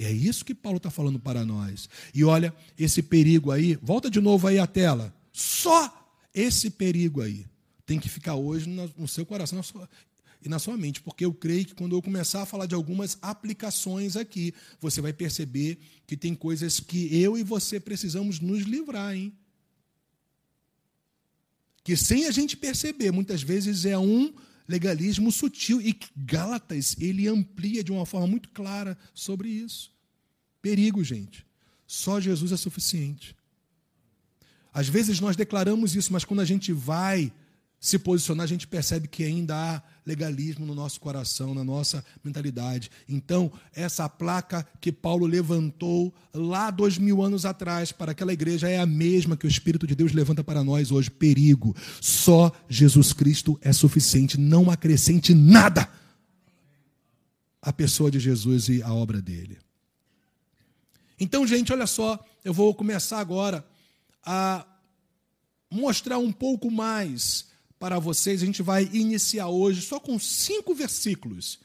É 0.05 0.12
isso 0.12 0.44
que 0.44 0.55
Paulo 0.55 0.78
está 0.78 0.90
falando 0.90 1.18
para 1.18 1.44
nós. 1.44 1.88
E 2.14 2.24
olha, 2.24 2.55
esse 2.78 3.03
perigo 3.03 3.51
aí, 3.51 3.78
volta 3.82 4.11
de 4.11 4.20
novo 4.20 4.46
aí 4.46 4.59
a 4.59 4.66
tela. 4.66 5.14
Só 5.32 6.12
esse 6.34 6.70
perigo 6.70 7.20
aí 7.20 7.46
tem 7.84 7.98
que 7.98 8.09
ficar 8.09 8.34
hoje 8.34 8.68
no 8.68 9.09
seu 9.09 9.26
coração 9.26 9.57
na 9.57 9.62
sua, 9.62 9.88
e 10.42 10.48
na 10.48 10.59
sua 10.59 10.76
mente, 10.76 11.03
porque 11.03 11.24
eu 11.24 11.34
creio 11.34 11.66
que 11.66 11.74
quando 11.74 11.94
eu 11.94 12.01
começar 12.01 12.42
a 12.42 12.46
falar 12.46 12.66
de 12.66 12.74
algumas 12.74 13.18
aplicações 13.20 14.16
aqui, 14.16 14.55
você 14.80 15.01
vai 15.01 15.12
perceber 15.12 15.78
que 16.07 16.16
tem 16.16 16.34
coisas 16.34 16.80
que 16.80 17.20
eu 17.20 17.36
e 17.36 17.42
você 17.42 17.78
precisamos 17.78 18.40
nos 18.40 18.62
livrar, 18.62 19.14
hein? 19.14 19.32
Que 21.84 21.96
sem 21.96 22.26
a 22.26 22.30
gente 22.30 22.57
perceber, 22.57 23.11
muitas 23.11 23.42
vezes 23.42 23.84
é 23.84 23.98
um 23.98 24.32
legalismo 24.71 25.33
sutil 25.33 25.83
e 25.83 25.99
Gálatas 26.16 26.95
ele 27.01 27.27
amplia 27.27 27.83
de 27.83 27.91
uma 27.91 28.07
forma 28.07 28.29
muito 28.29 28.49
clara 28.51 28.97
sobre 29.12 29.49
isso. 29.49 29.93
Perigo, 30.62 31.03
gente. 31.03 31.45
Só 31.87 32.21
Jesus 32.21 32.53
é 32.53 32.57
suficiente. 32.57 33.35
Às 34.73 34.89
vezes 34.89 35.18
nós 35.18 35.35
declaramos 35.35 35.97
isso, 35.97 36.12
mas 36.12 36.25
quando 36.25 36.39
a 36.39 36.45
gente 36.45 36.73
vai 36.73 37.33
se 37.81 37.99
posicionar, 37.99 38.45
a 38.45 38.49
gente 38.49 38.68
percebe 38.68 39.09
que 39.09 39.25
ainda 39.25 39.57
há 39.57 39.83
legalismo 40.05 40.66
no 40.66 40.74
nosso 40.74 41.01
coração, 41.01 41.55
na 41.55 41.64
nossa 41.64 42.05
mentalidade. 42.24 42.90
Então, 43.09 43.53
essa 43.74 44.09
placa 44.09 44.66
que 44.80 44.90
Paulo 44.90 45.26
levantou 45.26 46.12
lá 46.32 46.70
dois 46.70 46.98
mil 46.98 47.22
anos 47.22 47.44
atrás 47.44 47.92
para 47.92 48.12
aquela 48.12 48.32
igreja 48.32 48.68
é 48.68 48.78
a 48.78 48.86
mesma 48.86 49.36
que 49.36 49.46
o 49.46 49.48
Espírito 49.48 49.86
de 49.86 49.94
Deus 49.94 50.12
levanta 50.12 50.42
para 50.42 50.64
nós 50.64 50.90
hoje. 50.90 51.11
Perigo. 51.11 51.74
Só 52.01 52.53
Jesus 52.68 53.12
Cristo 53.12 53.59
é 53.62 53.72
suficiente. 53.72 54.38
Não 54.38 54.70
acrescente 54.70 55.34
nada 55.34 55.88
à 57.61 57.72
pessoa 57.72 58.11
de 58.11 58.18
Jesus 58.18 58.68
e 58.68 58.82
à 58.82 58.92
obra 58.92 59.20
dele. 59.20 59.59
Então, 61.18 61.46
gente, 61.46 61.72
olha 61.72 61.86
só, 61.86 62.18
eu 62.42 62.55
vou 62.55 62.74
começar 62.74 63.20
agora 63.20 63.64
a 64.24 64.66
mostrar 65.70 66.18
um 66.18 66.32
pouco 66.32 66.70
mais 66.70 67.49
para 67.81 67.99
vocês. 67.99 68.43
A 68.43 68.47
gente 68.47 68.62
vai 68.62 68.89
iniciar 68.93 69.49
hoje 69.49 69.81
só 69.81 69.99
com 69.99 70.18
cinco 70.18 70.74
versículos, 70.74 71.59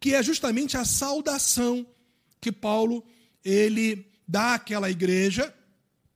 que 0.00 0.14
é 0.14 0.22
justamente 0.22 0.76
a 0.78 0.84
saudação 0.84 1.84
que 2.40 2.52
Paulo 2.52 3.04
ele 3.44 4.06
dá 4.26 4.54
àquela 4.54 4.90
igreja, 4.90 5.52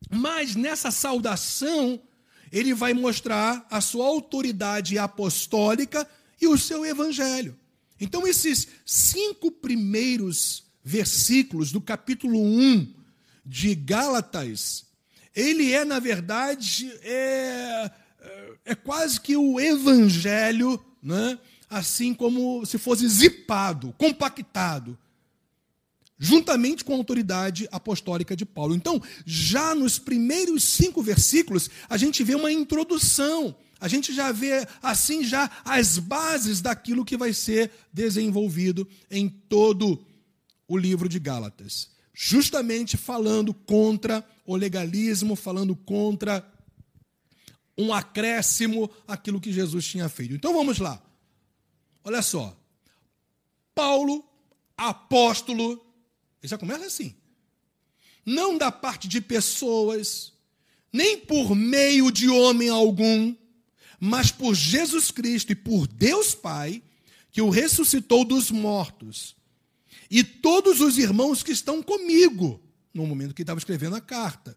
mas 0.08 0.54
nessa 0.54 0.90
saudação 0.90 2.00
ele 2.50 2.72
vai 2.72 2.94
mostrar 2.94 3.66
a 3.70 3.80
sua 3.80 4.06
autoridade 4.06 4.98
apostólica 4.98 6.08
e 6.40 6.46
o 6.46 6.56
seu 6.56 6.86
evangelho. 6.86 7.56
Então, 8.00 8.26
esses 8.26 8.66
cinco 8.86 9.50
primeiros 9.50 10.64
versículos 10.82 11.70
do 11.70 11.80
capítulo 11.80 12.40
1 12.40 12.94
de 13.44 13.74
Gálatas, 13.74 14.86
ele 15.34 15.72
é, 15.72 15.84
na 15.84 15.98
verdade, 15.98 16.90
é, 17.02 17.90
é 18.64 18.74
quase 18.74 19.20
que 19.20 19.36
o 19.36 19.58
evangelho, 19.58 20.82
né? 21.02 21.38
assim 21.70 22.12
como 22.12 22.66
se 22.66 22.76
fosse 22.76 23.08
zipado, 23.08 23.94
compactado, 23.96 24.98
juntamente 26.18 26.84
com 26.84 26.92
a 26.92 26.96
autoridade 26.96 27.68
apostólica 27.70 28.34
de 28.34 28.44
Paulo. 28.44 28.74
Então, 28.74 29.00
já 29.24 29.72
nos 29.72 29.98
primeiros 29.98 30.64
cinco 30.64 31.00
versículos, 31.00 31.70
a 31.88 31.96
gente 31.96 32.24
vê 32.24 32.34
uma 32.34 32.52
introdução, 32.52 33.54
a 33.80 33.86
gente 33.86 34.12
já 34.12 34.32
vê 34.32 34.66
assim 34.82 35.22
já 35.22 35.48
as 35.64 35.96
bases 35.96 36.60
daquilo 36.60 37.04
que 37.04 37.16
vai 37.16 37.32
ser 37.32 37.70
desenvolvido 37.92 38.86
em 39.08 39.28
todo 39.28 40.04
o 40.66 40.76
livro 40.76 41.08
de 41.08 41.20
Gálatas. 41.20 41.88
Justamente 42.12 42.96
falando 42.96 43.54
contra 43.54 44.26
o 44.44 44.56
legalismo, 44.56 45.36
falando 45.36 45.74
contra 45.74 46.44
um 47.80 47.92
acréscimo 47.92 48.90
àquilo 49.06 49.40
que 49.40 49.52
Jesus 49.52 49.86
tinha 49.86 50.08
feito. 50.08 50.34
Então 50.34 50.52
vamos 50.52 50.78
lá. 50.78 51.02
Olha 52.04 52.22
só. 52.22 52.56
Paulo, 53.74 54.24
apóstolo, 54.76 55.72
ele 56.42 56.48
já 56.48 56.58
começa 56.58 56.84
assim. 56.86 57.14
Não 58.24 58.58
da 58.58 58.70
parte 58.70 59.08
de 59.08 59.20
pessoas, 59.20 60.32
nem 60.92 61.18
por 61.18 61.54
meio 61.54 62.10
de 62.10 62.28
homem 62.28 62.68
algum, 62.68 63.34
mas 63.98 64.30
por 64.30 64.54
Jesus 64.54 65.10
Cristo 65.10 65.52
e 65.52 65.54
por 65.54 65.86
Deus 65.86 66.34
Pai, 66.34 66.82
que 67.32 67.40
o 67.40 67.48
ressuscitou 67.48 68.24
dos 68.24 68.50
mortos. 68.50 69.36
E 70.10 70.22
todos 70.24 70.80
os 70.80 70.98
irmãos 70.98 71.42
que 71.42 71.52
estão 71.52 71.82
comigo, 71.82 72.60
no 72.92 73.06
momento 73.06 73.34
que 73.34 73.42
estava 73.42 73.58
escrevendo 73.58 73.96
a 73.96 74.00
carta, 74.00 74.56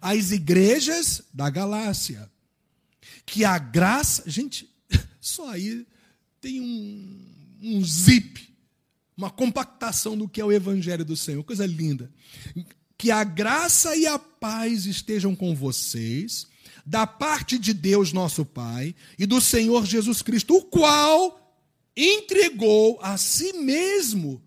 as 0.00 0.32
igrejas 0.32 1.22
da 1.32 1.48
Galácia 1.48 2.30
que 3.28 3.44
a 3.44 3.58
graça. 3.58 4.24
Gente, 4.26 4.68
só 5.20 5.50
aí 5.50 5.86
tem 6.40 6.60
um, 6.60 7.26
um 7.62 7.84
zip, 7.84 8.48
uma 9.16 9.30
compactação 9.30 10.16
do 10.16 10.28
que 10.28 10.40
é 10.40 10.44
o 10.44 10.52
Evangelho 10.52 11.04
do 11.04 11.16
Senhor, 11.16 11.44
coisa 11.44 11.66
linda. 11.66 12.10
Que 12.96 13.10
a 13.10 13.22
graça 13.22 13.94
e 13.94 14.06
a 14.06 14.18
paz 14.18 14.86
estejam 14.86 15.36
com 15.36 15.54
vocês, 15.54 16.46
da 16.86 17.06
parte 17.06 17.58
de 17.58 17.74
Deus 17.74 18.12
nosso 18.12 18.44
Pai 18.46 18.94
e 19.18 19.26
do 19.26 19.40
Senhor 19.40 19.84
Jesus 19.84 20.22
Cristo, 20.22 20.56
o 20.56 20.62
qual 20.62 21.60
entregou 21.94 22.98
a 23.02 23.18
si 23.18 23.52
mesmo 23.52 24.42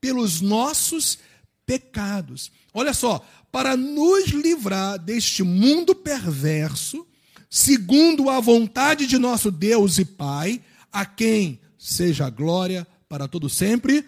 pelos 0.00 0.40
nossos 0.40 1.18
pecados. 1.64 2.50
Olha 2.74 2.92
só, 2.92 3.24
para 3.52 3.76
nos 3.76 4.30
livrar 4.30 4.98
deste 4.98 5.44
mundo 5.44 5.94
perverso 5.94 7.06
segundo 7.54 8.30
a 8.30 8.40
vontade 8.40 9.06
de 9.06 9.18
nosso 9.18 9.50
Deus 9.50 9.98
e 9.98 10.06
Pai, 10.06 10.62
a 10.90 11.04
quem 11.04 11.60
seja 11.78 12.30
glória 12.30 12.86
para 13.10 13.28
todo 13.28 13.50
sempre. 13.50 14.06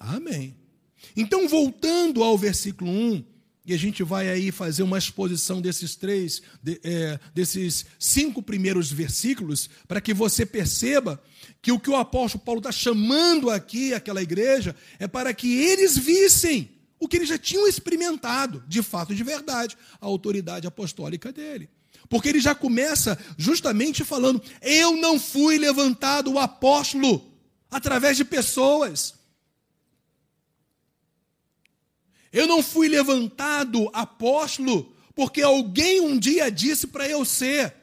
Amém. 0.00 0.56
Então, 1.16 1.46
voltando 1.46 2.24
ao 2.24 2.36
versículo 2.36 2.90
1, 2.90 3.24
e 3.64 3.72
a 3.72 3.76
gente 3.76 4.02
vai 4.02 4.28
aí 4.28 4.50
fazer 4.50 4.82
uma 4.82 4.98
exposição 4.98 5.60
desses 5.60 5.94
três, 5.94 6.42
de, 6.60 6.80
é, 6.82 7.20
desses 7.32 7.86
cinco 8.00 8.42
primeiros 8.42 8.90
versículos, 8.90 9.70
para 9.86 10.00
que 10.00 10.12
você 10.12 10.44
perceba 10.44 11.22
que 11.62 11.70
o 11.70 11.78
que 11.78 11.88
o 11.88 11.94
apóstolo 11.94 12.42
Paulo 12.42 12.58
está 12.58 12.72
chamando 12.72 13.48
aqui 13.48 13.94
aquela 13.94 14.20
igreja 14.20 14.74
é 14.98 15.06
para 15.06 15.32
que 15.32 15.56
eles 15.56 15.96
vissem 15.96 16.68
o 16.98 17.06
que 17.06 17.18
eles 17.18 17.28
já 17.28 17.38
tinham 17.38 17.68
experimentado, 17.68 18.64
de 18.66 18.82
fato, 18.82 19.14
de 19.14 19.22
verdade, 19.22 19.78
a 20.00 20.06
autoridade 20.06 20.66
apostólica 20.66 21.32
dele. 21.32 21.70
Porque 22.12 22.28
ele 22.28 22.40
já 22.40 22.54
começa 22.54 23.18
justamente 23.38 24.04
falando: 24.04 24.42
eu 24.60 24.98
não 24.98 25.18
fui 25.18 25.56
levantado 25.56 26.30
o 26.30 26.38
apóstolo 26.38 27.26
através 27.70 28.18
de 28.18 28.22
pessoas. 28.22 29.14
Eu 32.30 32.46
não 32.46 32.62
fui 32.62 32.86
levantado 32.86 33.88
apóstolo 33.94 34.94
porque 35.14 35.40
alguém 35.40 36.02
um 36.02 36.18
dia 36.18 36.50
disse 36.50 36.86
para 36.86 37.08
eu 37.08 37.24
ser. 37.24 37.74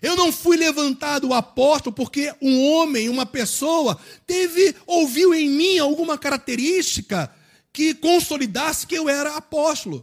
Eu 0.00 0.16
não 0.16 0.32
fui 0.32 0.56
levantado 0.56 1.34
apóstolo 1.34 1.94
porque 1.94 2.34
um 2.40 2.66
homem, 2.72 3.10
uma 3.10 3.26
pessoa, 3.26 4.00
teve, 4.26 4.74
ouviu 4.86 5.34
em 5.34 5.50
mim 5.50 5.78
alguma 5.78 6.16
característica 6.16 7.30
que 7.74 7.92
consolidasse 7.92 8.86
que 8.86 8.94
eu 8.94 9.06
era 9.06 9.36
apóstolo. 9.36 10.02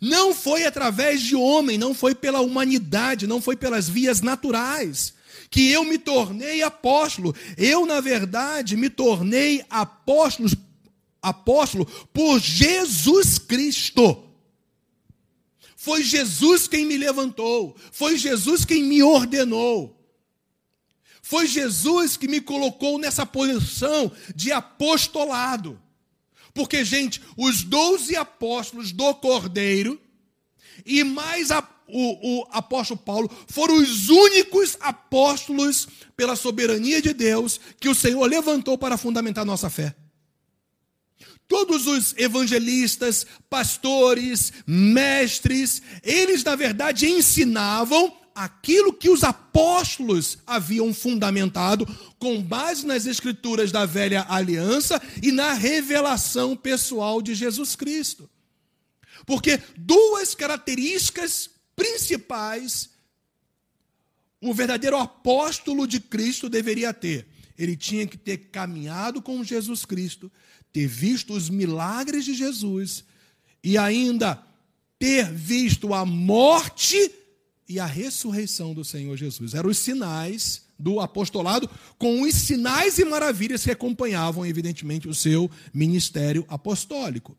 Não 0.00 0.34
foi 0.34 0.64
através 0.64 1.20
de 1.22 1.34
homem, 1.34 1.76
não 1.76 1.94
foi 1.94 2.14
pela 2.14 2.40
humanidade, 2.40 3.26
não 3.26 3.40
foi 3.40 3.56
pelas 3.56 3.88
vias 3.88 4.20
naturais 4.20 5.14
que 5.52 5.70
eu 5.70 5.84
me 5.84 5.98
tornei 5.98 6.62
apóstolo. 6.62 7.36
Eu, 7.58 7.84
na 7.84 8.00
verdade, 8.00 8.74
me 8.74 8.88
tornei 8.88 9.62
apóstolo, 9.68 10.48
apóstolo 11.20 11.84
por 12.10 12.40
Jesus 12.40 13.38
Cristo. 13.38 14.24
Foi 15.76 16.02
Jesus 16.02 16.68
quem 16.68 16.86
me 16.86 16.96
levantou, 16.96 17.76
foi 17.90 18.16
Jesus 18.16 18.64
quem 18.64 18.82
me 18.82 19.02
ordenou. 19.02 19.98
Foi 21.20 21.46
Jesus 21.46 22.16
que 22.16 22.28
me 22.28 22.40
colocou 22.40 22.98
nessa 22.98 23.26
posição 23.26 24.12
de 24.34 24.52
apostolado. 24.52 25.81
Porque, 26.54 26.84
gente, 26.84 27.20
os 27.36 27.62
doze 27.62 28.14
apóstolos 28.16 28.92
do 28.92 29.14
Cordeiro 29.14 30.00
e 30.84 31.02
mais 31.04 31.50
a, 31.50 31.66
o, 31.88 32.40
o 32.40 32.48
apóstolo 32.50 33.00
Paulo 33.00 33.30
foram 33.46 33.76
os 33.76 34.08
únicos 34.08 34.76
apóstolos, 34.80 35.88
pela 36.16 36.36
soberania 36.36 37.00
de 37.00 37.12
Deus, 37.12 37.60
que 37.80 37.88
o 37.88 37.94
Senhor 37.94 38.24
levantou 38.26 38.76
para 38.76 38.96
fundamentar 38.96 39.44
nossa 39.44 39.70
fé. 39.70 39.94
Todos 41.48 41.86
os 41.86 42.14
evangelistas, 42.16 43.26
pastores, 43.50 44.52
mestres, 44.66 45.82
eles 46.02 46.42
na 46.44 46.56
verdade 46.56 47.06
ensinavam 47.06 48.21
aquilo 48.34 48.92
que 48.92 49.10
os 49.10 49.22
apóstolos 49.22 50.38
haviam 50.46 50.92
fundamentado 50.92 51.86
com 52.18 52.42
base 52.42 52.86
nas 52.86 53.06
escrituras 53.06 53.72
da 53.72 53.86
velha 53.86 54.26
aliança 54.28 55.00
e 55.22 55.32
na 55.32 55.52
revelação 55.52 56.56
pessoal 56.56 57.20
de 57.20 57.34
Jesus 57.34 57.76
Cristo. 57.76 58.28
Porque 59.26 59.60
duas 59.76 60.34
características 60.34 61.50
principais 61.76 62.92
o 64.42 64.52
verdadeiro 64.52 64.96
apóstolo 64.96 65.86
de 65.86 66.00
Cristo 66.00 66.48
deveria 66.48 66.92
ter. 66.92 67.28
Ele 67.56 67.76
tinha 67.76 68.06
que 68.08 68.18
ter 68.18 68.38
caminhado 68.50 69.22
com 69.22 69.44
Jesus 69.44 69.84
Cristo, 69.84 70.30
ter 70.72 70.88
visto 70.88 71.32
os 71.32 71.48
milagres 71.48 72.24
de 72.24 72.34
Jesus 72.34 73.04
e 73.62 73.78
ainda 73.78 74.42
ter 74.98 75.32
visto 75.32 75.94
a 75.94 76.04
morte 76.04 77.12
e 77.72 77.80
a 77.80 77.86
ressurreição 77.86 78.74
do 78.74 78.84
Senhor 78.84 79.16
Jesus. 79.16 79.54
Eram 79.54 79.70
os 79.70 79.78
sinais 79.78 80.62
do 80.78 81.00
apostolado, 81.00 81.70
com 81.96 82.22
os 82.22 82.34
sinais 82.34 82.98
e 82.98 83.04
maravilhas 83.04 83.64
que 83.64 83.70
acompanhavam, 83.70 84.44
evidentemente, 84.44 85.08
o 85.08 85.14
seu 85.14 85.50
ministério 85.72 86.44
apostólico. 86.48 87.36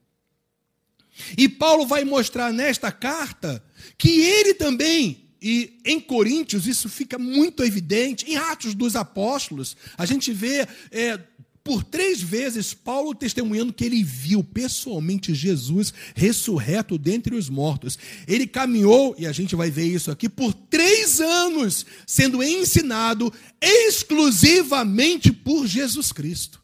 E 1.38 1.48
Paulo 1.48 1.86
vai 1.86 2.04
mostrar 2.04 2.52
nesta 2.52 2.92
carta 2.92 3.64
que 3.96 4.22
ele 4.22 4.56
também, 4.56 5.30
e 5.40 5.80
em 5.86 6.00
Coríntios 6.00 6.66
isso 6.66 6.90
fica 6.90 7.20
muito 7.20 7.64
evidente, 7.64 8.26
em 8.32 8.36
Atos 8.36 8.74
dos 8.74 8.96
Apóstolos, 8.96 9.78
a 9.96 10.06
gente 10.06 10.34
vê 10.34 10.68
é, 10.90 11.20
por 11.64 11.82
três 11.82 12.22
vezes, 12.22 12.74
Paulo 12.74 13.16
testemunhando 13.16 13.72
que 13.72 13.86
ele 13.86 14.04
viu 14.04 14.44
pessoalmente 14.44 15.34
Jesus 15.34 15.94
ressurreto 16.14 16.98
dentre 16.98 17.36
os 17.36 17.48
mortos. 17.48 17.98
Ele 18.28 18.46
caminhou, 18.46 19.16
e 19.18 19.26
a 19.26 19.32
gente 19.32 19.56
vai 19.56 19.72
ver 19.72 19.88
isso 19.88 20.12
aqui, 20.12 20.28
por 20.28 20.54
três 20.54 21.22
anos, 21.22 21.86
sendo 22.06 22.44
ensinado 22.44 23.32
exclusivamente 23.62 25.32
por 25.32 25.66
Jesus 25.66 26.12
Cristo. 26.12 26.62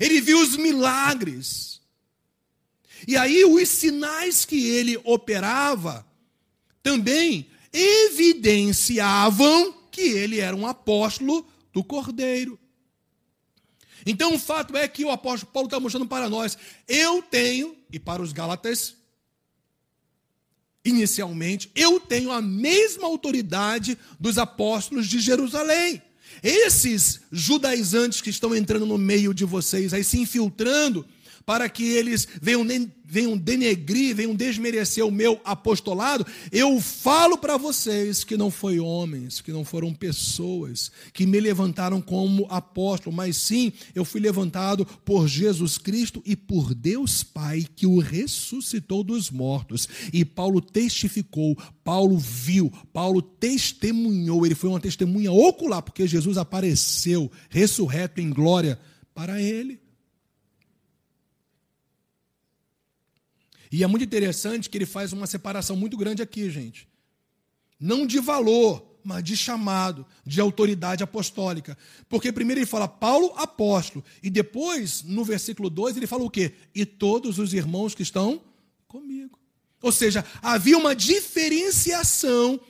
Ele 0.00 0.20
viu 0.20 0.42
os 0.42 0.56
milagres. 0.56 1.80
E 3.06 3.16
aí, 3.16 3.44
os 3.44 3.68
sinais 3.68 4.44
que 4.44 4.66
ele 4.66 4.98
operava 5.04 6.04
também 6.82 7.46
evidenciavam 7.72 9.72
que 9.90 10.02
ele 10.02 10.40
era 10.40 10.56
um 10.56 10.66
apóstolo 10.66 11.46
do 11.72 11.84
Cordeiro. 11.84 12.59
Então 14.04 14.34
o 14.34 14.38
fato 14.38 14.76
é 14.76 14.86
que 14.88 15.04
o 15.04 15.10
apóstolo 15.10 15.52
Paulo 15.52 15.66
está 15.66 15.78
mostrando 15.78 16.06
para 16.06 16.28
nós: 16.28 16.56
eu 16.88 17.22
tenho, 17.22 17.76
e 17.92 17.98
para 17.98 18.22
os 18.22 18.32
Gálatas, 18.32 18.96
inicialmente, 20.84 21.70
eu 21.74 22.00
tenho 22.00 22.30
a 22.32 22.40
mesma 22.40 23.06
autoridade 23.06 23.98
dos 24.18 24.38
apóstolos 24.38 25.06
de 25.06 25.20
Jerusalém. 25.20 26.02
Esses 26.42 27.20
judaizantes 27.30 28.20
que 28.20 28.30
estão 28.30 28.54
entrando 28.54 28.86
no 28.86 28.96
meio 28.96 29.34
de 29.34 29.44
vocês, 29.44 29.92
aí 29.92 30.02
se 30.02 30.18
infiltrando, 30.18 31.06
para 31.50 31.68
que 31.68 31.82
eles 31.82 32.28
venham, 32.40 32.64
venham 33.04 33.36
denegrir, 33.36 34.14
venham 34.14 34.36
desmerecer 34.36 35.04
o 35.04 35.10
meu 35.10 35.40
apostolado, 35.44 36.24
eu 36.52 36.80
falo 36.80 37.36
para 37.36 37.56
vocês 37.56 38.22
que 38.22 38.36
não 38.36 38.52
foi 38.52 38.78
homens, 38.78 39.40
que 39.40 39.50
não 39.50 39.64
foram 39.64 39.92
pessoas 39.92 40.92
que 41.12 41.26
me 41.26 41.40
levantaram 41.40 42.00
como 42.00 42.46
apóstolo, 42.48 43.16
mas 43.16 43.36
sim 43.36 43.72
eu 43.96 44.04
fui 44.04 44.20
levantado 44.20 44.86
por 45.04 45.26
Jesus 45.26 45.76
Cristo 45.76 46.22
e 46.24 46.36
por 46.36 46.72
Deus 46.72 47.24
Pai 47.24 47.66
que 47.74 47.84
o 47.84 47.98
ressuscitou 47.98 49.02
dos 49.02 49.28
mortos. 49.28 49.88
E 50.12 50.24
Paulo 50.24 50.60
testificou, 50.60 51.58
Paulo 51.82 52.16
viu, 52.16 52.72
Paulo 52.92 53.20
testemunhou, 53.20 54.46
ele 54.46 54.54
foi 54.54 54.70
uma 54.70 54.78
testemunha 54.78 55.32
ocular, 55.32 55.82
porque 55.82 56.06
Jesus 56.06 56.38
apareceu 56.38 57.28
ressurreto 57.48 58.20
em 58.20 58.30
glória 58.30 58.78
para 59.12 59.42
ele. 59.42 59.89
E 63.70 63.84
é 63.84 63.86
muito 63.86 64.04
interessante 64.04 64.68
que 64.68 64.76
ele 64.76 64.86
faz 64.86 65.12
uma 65.12 65.26
separação 65.26 65.76
muito 65.76 65.96
grande 65.96 66.22
aqui, 66.22 66.50
gente. 66.50 66.88
Não 67.78 68.06
de 68.06 68.18
valor, 68.18 68.84
mas 69.04 69.22
de 69.22 69.36
chamado, 69.36 70.04
de 70.26 70.40
autoridade 70.40 71.02
apostólica. 71.02 71.78
Porque 72.08 72.32
primeiro 72.32 72.60
ele 72.60 72.66
fala 72.66 72.88
Paulo 72.88 73.32
apóstolo, 73.36 74.04
e 74.22 74.28
depois, 74.28 75.02
no 75.02 75.24
versículo 75.24 75.70
2, 75.70 75.96
ele 75.96 76.06
fala 76.06 76.24
o 76.24 76.30
quê? 76.30 76.52
E 76.74 76.84
todos 76.84 77.38
os 77.38 77.54
irmãos 77.54 77.94
que 77.94 78.02
estão 78.02 78.42
comigo. 78.88 79.38
Ou 79.82 79.92
seja, 79.92 80.24
havia 80.42 80.76
uma 80.76 80.94
diferenciação 80.94 82.60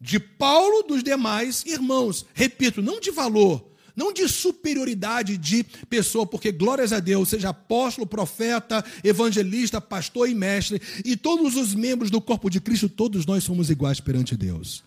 de 0.00 0.18
Paulo 0.18 0.82
dos 0.82 1.02
demais 1.02 1.64
irmãos. 1.66 2.26
Repito, 2.34 2.82
não 2.82 3.00
de 3.00 3.10
valor, 3.10 3.67
não 3.98 4.12
de 4.12 4.28
superioridade 4.28 5.36
de 5.36 5.64
pessoa, 5.90 6.24
porque 6.24 6.52
glórias 6.52 6.92
a 6.92 7.00
Deus, 7.00 7.30
seja 7.30 7.48
apóstolo, 7.48 8.06
profeta, 8.06 8.84
evangelista, 9.02 9.80
pastor 9.80 10.28
e 10.30 10.34
mestre, 10.36 10.80
e 11.04 11.16
todos 11.16 11.56
os 11.56 11.74
membros 11.74 12.08
do 12.08 12.20
corpo 12.20 12.48
de 12.48 12.60
Cristo, 12.60 12.88
todos 12.88 13.26
nós 13.26 13.42
somos 13.42 13.70
iguais 13.70 13.98
perante 13.98 14.36
Deus. 14.36 14.84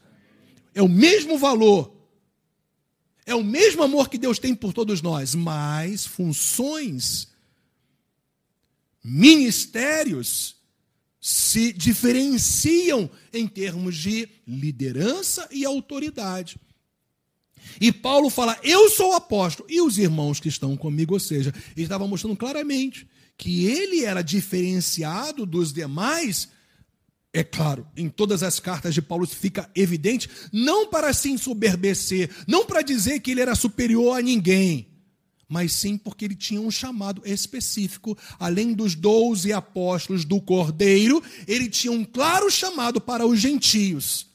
É 0.74 0.82
o 0.82 0.88
mesmo 0.88 1.38
valor, 1.38 1.94
é 3.26 3.36
o 3.36 3.44
mesmo 3.44 3.84
amor 3.84 4.10
que 4.10 4.18
Deus 4.18 4.40
tem 4.40 4.56
por 4.56 4.72
todos 4.72 5.02
nós, 5.02 5.36
mas 5.36 6.06
funções, 6.06 7.28
ministérios, 9.04 10.56
se 11.20 11.74
diferenciam 11.74 13.12
em 13.34 13.46
termos 13.46 13.98
de 13.98 14.30
liderança 14.48 15.50
e 15.52 15.66
autoridade. 15.66 16.58
E 17.80 17.92
Paulo 17.92 18.30
fala: 18.30 18.58
Eu 18.64 18.90
sou 18.90 19.12
o 19.12 19.16
apóstolo, 19.16 19.68
e 19.70 19.82
os 19.82 19.98
irmãos 19.98 20.40
que 20.40 20.50
estão 20.50 20.76
comigo, 20.78 21.14
ou 21.14 21.20
seja, 21.20 21.54
ele 21.76 21.86
estava 21.86 22.08
mostrando 22.08 22.36
claramente 22.36 23.08
que 23.38 23.66
ele 23.66 24.06
era 24.06 24.22
diferenciado 24.22 25.46
dos 25.46 25.74
demais. 25.74 26.50
É 27.34 27.44
claro, 27.44 27.88
em 27.96 28.10
todas 28.10 28.44
as 28.44 28.60
cartas 28.60 28.94
de 28.94 29.02
Paulo 29.02 29.26
fica 29.26 29.70
evidente, 29.74 30.30
não 30.52 30.88
para 30.88 31.14
se 31.14 31.30
ensoberbecer, 31.30 32.30
não 32.46 32.66
para 32.66 32.82
dizer 32.82 33.20
que 33.22 33.32
ele 33.32 33.42
era 33.42 33.56
superior 33.56 34.18
a 34.18 34.22
ninguém, 34.22 34.92
mas 35.48 35.74
sim 35.74 35.98
porque 35.98 36.26
ele 36.26 36.36
tinha 36.36 36.62
um 36.62 36.70
chamado 36.70 37.22
específico, 37.26 38.18
além 38.38 38.74
dos 38.74 38.96
doze 38.96 39.52
apóstolos 39.52 40.24
do 40.24 40.40
Cordeiro, 40.40 41.24
ele 41.48 41.70
tinha 41.70 41.92
um 41.92 42.06
claro 42.06 42.50
chamado 42.52 43.02
para 43.02 43.26
os 43.26 43.40
gentios. 43.40 44.31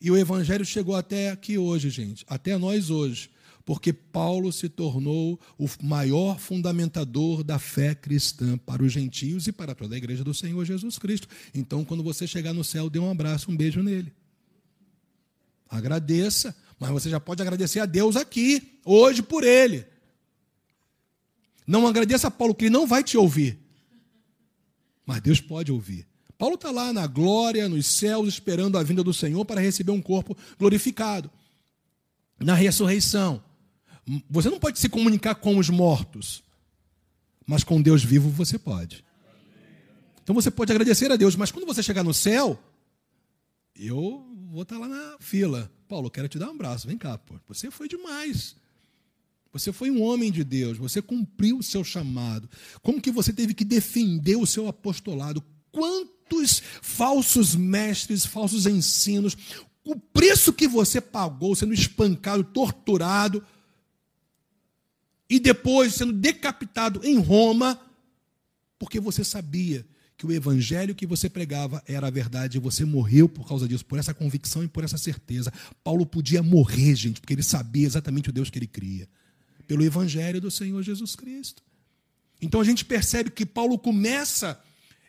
E 0.00 0.10
o 0.10 0.16
evangelho 0.16 0.64
chegou 0.64 0.94
até 0.94 1.30
aqui 1.30 1.58
hoje, 1.58 1.90
gente, 1.90 2.24
até 2.28 2.56
nós 2.56 2.88
hoje, 2.88 3.30
porque 3.64 3.92
Paulo 3.92 4.52
se 4.52 4.68
tornou 4.68 5.38
o 5.58 5.68
maior 5.82 6.38
fundamentador 6.38 7.42
da 7.42 7.58
fé 7.58 7.94
cristã 7.94 8.56
para 8.56 8.82
os 8.82 8.92
gentios 8.92 9.46
e 9.46 9.52
para 9.52 9.74
toda 9.74 9.94
a 9.94 9.98
igreja 9.98 10.22
do 10.22 10.32
Senhor 10.32 10.64
Jesus 10.64 10.98
Cristo. 10.98 11.28
Então, 11.52 11.84
quando 11.84 12.02
você 12.02 12.26
chegar 12.26 12.52
no 12.52 12.64
céu, 12.64 12.88
dê 12.88 12.98
um 12.98 13.10
abraço, 13.10 13.50
um 13.50 13.56
beijo 13.56 13.82
nele. 13.82 14.12
Agradeça, 15.68 16.56
mas 16.78 16.90
você 16.90 17.10
já 17.10 17.20
pode 17.20 17.42
agradecer 17.42 17.80
a 17.80 17.86
Deus 17.86 18.16
aqui, 18.16 18.80
hoje, 18.84 19.22
por 19.22 19.44
ele. 19.44 19.84
Não 21.66 21.86
agradeça 21.86 22.28
a 22.28 22.30
Paulo, 22.30 22.54
que 22.54 22.64
ele 22.64 22.70
não 22.70 22.86
vai 22.86 23.04
te 23.04 23.18
ouvir. 23.18 23.58
Mas 25.04 25.20
Deus 25.20 25.40
pode 25.40 25.70
ouvir. 25.70 26.06
Paulo 26.38 26.54
está 26.54 26.70
lá 26.70 26.92
na 26.92 27.04
glória, 27.08 27.68
nos 27.68 27.84
céus, 27.86 28.28
esperando 28.28 28.78
a 28.78 28.82
vinda 28.84 29.02
do 29.02 29.12
Senhor 29.12 29.44
para 29.44 29.60
receber 29.60 29.90
um 29.90 30.00
corpo 30.00 30.36
glorificado. 30.56 31.28
Na 32.38 32.54
ressurreição. 32.54 33.42
Você 34.30 34.48
não 34.48 34.60
pode 34.60 34.78
se 34.78 34.88
comunicar 34.88 35.34
com 35.34 35.58
os 35.58 35.68
mortos, 35.68 36.42
mas 37.44 37.64
com 37.64 37.82
Deus 37.82 38.04
vivo 38.04 38.30
você 38.30 38.56
pode. 38.56 39.04
Então 40.22 40.34
você 40.34 40.50
pode 40.50 40.70
agradecer 40.70 41.10
a 41.10 41.16
Deus, 41.16 41.34
mas 41.34 41.50
quando 41.50 41.66
você 41.66 41.82
chegar 41.82 42.04
no 42.04 42.14
céu, 42.14 42.58
eu 43.74 44.24
vou 44.50 44.62
estar 44.62 44.78
lá 44.78 44.86
na 44.86 45.16
fila. 45.18 45.70
Paulo, 45.88 46.10
quero 46.10 46.28
te 46.28 46.38
dar 46.38 46.48
um 46.48 46.54
abraço. 46.54 46.86
Vem 46.86 46.96
cá, 46.96 47.18
pô. 47.18 47.34
Você 47.48 47.70
foi 47.70 47.88
demais. 47.88 48.54
Você 49.52 49.72
foi 49.72 49.90
um 49.90 50.02
homem 50.02 50.30
de 50.30 50.44
Deus, 50.44 50.78
você 50.78 51.02
cumpriu 51.02 51.58
o 51.58 51.62
seu 51.62 51.82
chamado. 51.82 52.48
Como 52.82 53.00
que 53.00 53.10
você 53.10 53.32
teve 53.32 53.54
que 53.54 53.64
defender 53.64 54.36
o 54.36 54.46
seu 54.46 54.68
apostolado? 54.68 55.42
Quanto 55.72 56.17
falsos 56.82 57.54
mestres, 57.54 58.24
falsos 58.24 58.66
ensinos, 58.66 59.36
o 59.84 59.96
preço 59.96 60.52
que 60.52 60.68
você 60.68 61.00
pagou 61.00 61.54
sendo 61.54 61.72
espancado, 61.72 62.44
torturado, 62.44 63.44
e 65.30 65.38
depois 65.38 65.94
sendo 65.94 66.12
decapitado 66.12 67.00
em 67.04 67.18
Roma, 67.18 67.78
porque 68.78 68.98
você 68.98 69.22
sabia 69.22 69.86
que 70.16 70.26
o 70.26 70.32
evangelho 70.32 70.94
que 70.94 71.06
você 71.06 71.28
pregava 71.30 71.82
era 71.86 72.08
a 72.08 72.10
verdade 72.10 72.56
e 72.56 72.60
você 72.60 72.84
morreu 72.84 73.28
por 73.28 73.46
causa 73.46 73.68
disso, 73.68 73.84
por 73.84 73.98
essa 73.98 74.12
convicção 74.12 74.64
e 74.64 74.68
por 74.68 74.82
essa 74.82 74.98
certeza. 74.98 75.52
Paulo 75.84 76.04
podia 76.04 76.42
morrer, 76.42 76.96
gente, 76.96 77.20
porque 77.20 77.34
ele 77.34 77.42
sabia 77.42 77.86
exatamente 77.86 78.28
o 78.28 78.32
Deus 78.32 78.50
que 78.50 78.58
ele 78.58 78.66
cria, 78.66 79.08
pelo 79.66 79.84
evangelho 79.84 80.40
do 80.40 80.50
Senhor 80.50 80.82
Jesus 80.82 81.14
Cristo. 81.14 81.62
Então 82.40 82.60
a 82.60 82.64
gente 82.64 82.84
percebe 82.84 83.30
que 83.30 83.46
Paulo 83.46 83.78
começa 83.78 84.60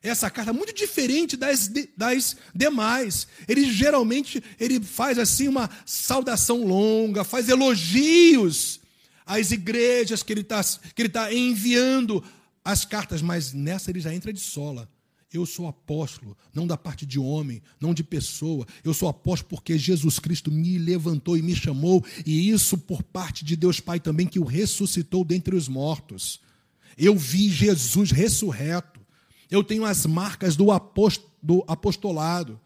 essa 0.02 0.30
carta 0.30 0.54
muito 0.54 0.74
diferente 0.74 1.36
das, 1.36 1.70
das 1.96 2.38
demais. 2.54 3.28
Ele 3.48 3.72
geralmente 3.72 4.44
ele 4.60 4.82
faz 4.82 5.20
assim 5.20 5.48
uma 5.48 5.70
saudação 5.86 6.66
longa, 6.66 7.24
faz 7.24 7.50
elogios 7.50 8.80
às 9.26 9.52
igrejas 9.52 10.24
que 10.24 10.34
ele 10.34 10.42
está 10.42 10.62
tá 11.12 11.34
enviando 11.34 12.24
as 12.64 12.86
cartas, 12.86 13.22
mas 13.22 13.54
nessa 13.54 13.92
ele 13.92 14.00
já 14.00 14.14
entra 14.14 14.32
de 14.32 14.40
sola. 14.40 14.90
Eu 15.32 15.46
sou 15.46 15.68
apóstolo, 15.68 16.36
não 16.52 16.66
da 16.66 16.76
parte 16.76 17.06
de 17.06 17.20
homem, 17.20 17.62
não 17.80 17.94
de 17.94 18.04
pessoa. 18.04 18.66
Eu 18.84 18.96
sou 18.96 19.08
apóstolo 19.08 19.50
porque 19.50 19.78
Jesus 19.78 20.18
Cristo 20.18 20.52
me 20.52 20.80
levantou 20.80 21.38
e 21.38 21.42
me 21.44 21.56
chamou, 21.56 22.04
e 22.26 22.50
isso 22.50 22.76
por 22.76 23.04
parte 23.04 23.46
de 23.46 23.56
Deus 23.56 23.80
Pai 23.80 24.00
também, 24.00 24.26
que 24.26 24.40
o 24.40 24.44
ressuscitou 24.44 25.24
dentre 25.24 25.56
os 25.56 25.68
mortos. 25.68 26.40
Eu 26.98 27.16
vi 27.16 27.48
Jesus 27.48 28.10
ressurreto. 28.10 28.99
Eu 29.50 29.64
tenho 29.64 29.86
as 29.86 30.06
marcas 30.06 30.56
do, 30.56 30.72
apost 30.72 31.26
do 31.42 31.64
apostolado. 31.68 32.60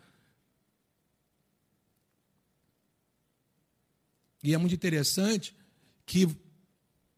E 4.43 4.53
é 4.53 4.57
muito 4.57 4.75
interessante 4.75 5.55
que 6.05 6.27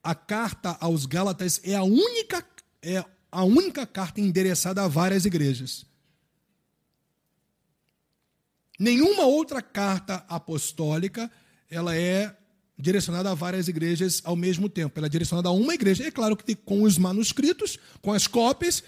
a 0.04 0.14
carta 0.14 0.78
aos 0.80 1.08
Gálatas 1.08 1.60
é 1.64 1.76
a 1.76 1.84
única 1.84 2.46
é 2.82 3.04
a 3.32 3.44
única 3.44 3.86
carta 3.88 4.22
endereçada 4.22 4.84
a 4.84 4.88
várias 4.88 5.26
igrejas. 5.26 5.86
Nenhuma 8.80 9.26
outra 9.26 9.62
carta 9.62 10.24
apostólica 10.30 11.32
ela 11.70 11.96
é 11.96 12.38
direcionada 12.78 13.32
a 13.32 13.34
várias 13.34 13.68
igrejas 13.68 14.22
ao 14.24 14.36
mesmo 14.36 14.70
tempo. 14.70 15.00
Ela 15.00 15.08
é 15.08 15.10
direcionada 15.10 15.50
a 15.50 15.52
uma 15.52 15.74
igreja. 15.74 16.06
É 16.06 16.12
claro 16.12 16.38
que 16.38 16.56
com 16.56 16.84
os 16.84 16.98
manuscritos, 16.98 17.80
com 18.02 18.14
as 18.14 18.28
cópias, 18.28 18.84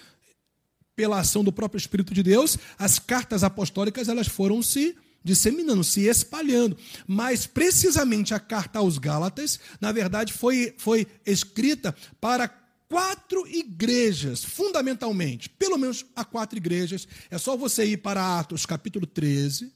pela 0.98 1.20
ação 1.20 1.44
do 1.44 1.54
próprio 1.54 1.78
Espírito 1.78 2.12
de 2.12 2.24
Deus, 2.24 2.58
as 2.78 2.98
cartas 2.98 3.44
apostólicas 3.44 4.10
elas 4.10 4.28
foram 4.28 4.64
se 4.64 4.98
disseminando, 5.24 5.84
se 5.84 6.08
espalhando. 6.08 6.76
Mas 7.06 7.46
precisamente 7.46 8.34
a 8.34 8.40
carta 8.40 8.80
aos 8.80 8.98
Gálatas, 8.98 9.60
na 9.80 9.92
verdade, 9.92 10.34
foi, 10.34 10.74
foi 10.78 11.06
escrita 11.24 11.96
para 12.20 12.50
quatro 12.90 13.48
igrejas, 13.48 14.44
fundamentalmente, 14.44 15.50
pelo 15.50 15.78
menos 15.78 16.04
a 16.16 16.26
quatro 16.26 16.58
igrejas. 16.58 17.08
É 17.30 17.38
só 17.38 17.56
você 17.56 17.86
ir 17.86 17.98
para 17.98 18.40
Atos 18.40 18.66
capítulo 18.66 19.06
13, 19.06 19.72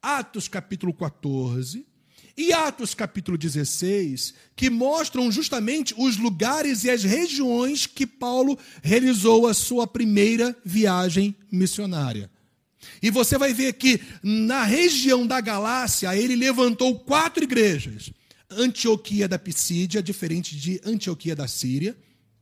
Atos 0.00 0.46
capítulo 0.46 0.94
14 0.94 1.84
e 2.38 2.52
Atos 2.52 2.94
capítulo 2.94 3.36
16, 3.36 4.32
que 4.54 4.70
mostram 4.70 5.30
justamente 5.32 5.92
os 5.98 6.16
lugares 6.16 6.84
e 6.84 6.90
as 6.90 7.02
regiões 7.02 7.84
que 7.84 8.06
Paulo 8.06 8.56
realizou 8.80 9.48
a 9.48 9.52
sua 9.52 9.88
primeira 9.88 10.56
viagem 10.64 11.34
missionária. 11.50 12.30
E 13.02 13.10
você 13.10 13.36
vai 13.36 13.52
ver 13.52 13.72
que 13.72 14.00
na 14.22 14.62
região 14.62 15.26
da 15.26 15.40
Galácia, 15.40 16.16
ele 16.16 16.36
levantou 16.36 17.00
quatro 17.00 17.42
igrejas. 17.42 18.12
Antioquia 18.48 19.26
da 19.26 19.38
Pisídia, 19.38 20.00
diferente 20.00 20.56
de 20.56 20.80
Antioquia 20.84 21.34
da 21.34 21.48
Síria. 21.48 21.96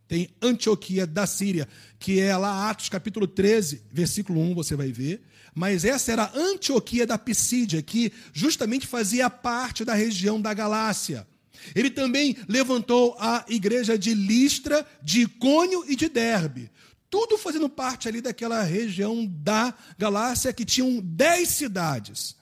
Tem 0.06 0.28
Antioquia 0.42 1.06
da 1.06 1.26
Síria, 1.26 1.66
que 1.98 2.20
é 2.20 2.36
lá 2.36 2.68
Atos 2.68 2.90
capítulo 2.90 3.26
13, 3.26 3.80
versículo 3.90 4.40
1, 4.40 4.54
você 4.54 4.76
vai 4.76 4.92
ver. 4.92 5.22
Mas 5.56 5.86
essa 5.86 6.12
era 6.12 6.24
a 6.24 6.38
Antioquia 6.38 7.06
da 7.06 7.16
Pisídia, 7.16 7.80
que 7.80 8.12
justamente 8.30 8.86
fazia 8.86 9.30
parte 9.30 9.86
da 9.86 9.94
região 9.94 10.38
da 10.38 10.52
Galácia. 10.52 11.26
Ele 11.74 11.88
também 11.88 12.36
levantou 12.46 13.16
a 13.18 13.42
igreja 13.48 13.98
de 13.98 14.12
Listra, 14.12 14.86
de 15.02 15.22
Icônio 15.22 15.82
e 15.88 15.96
de 15.96 16.10
Derbe. 16.10 16.70
Tudo 17.08 17.38
fazendo 17.38 17.70
parte 17.70 18.06
ali 18.06 18.20
daquela 18.20 18.62
região 18.62 19.24
da 19.26 19.72
Galácia, 19.96 20.52
que 20.52 20.66
tinham 20.66 21.00
dez 21.02 21.48
cidades. 21.48 22.36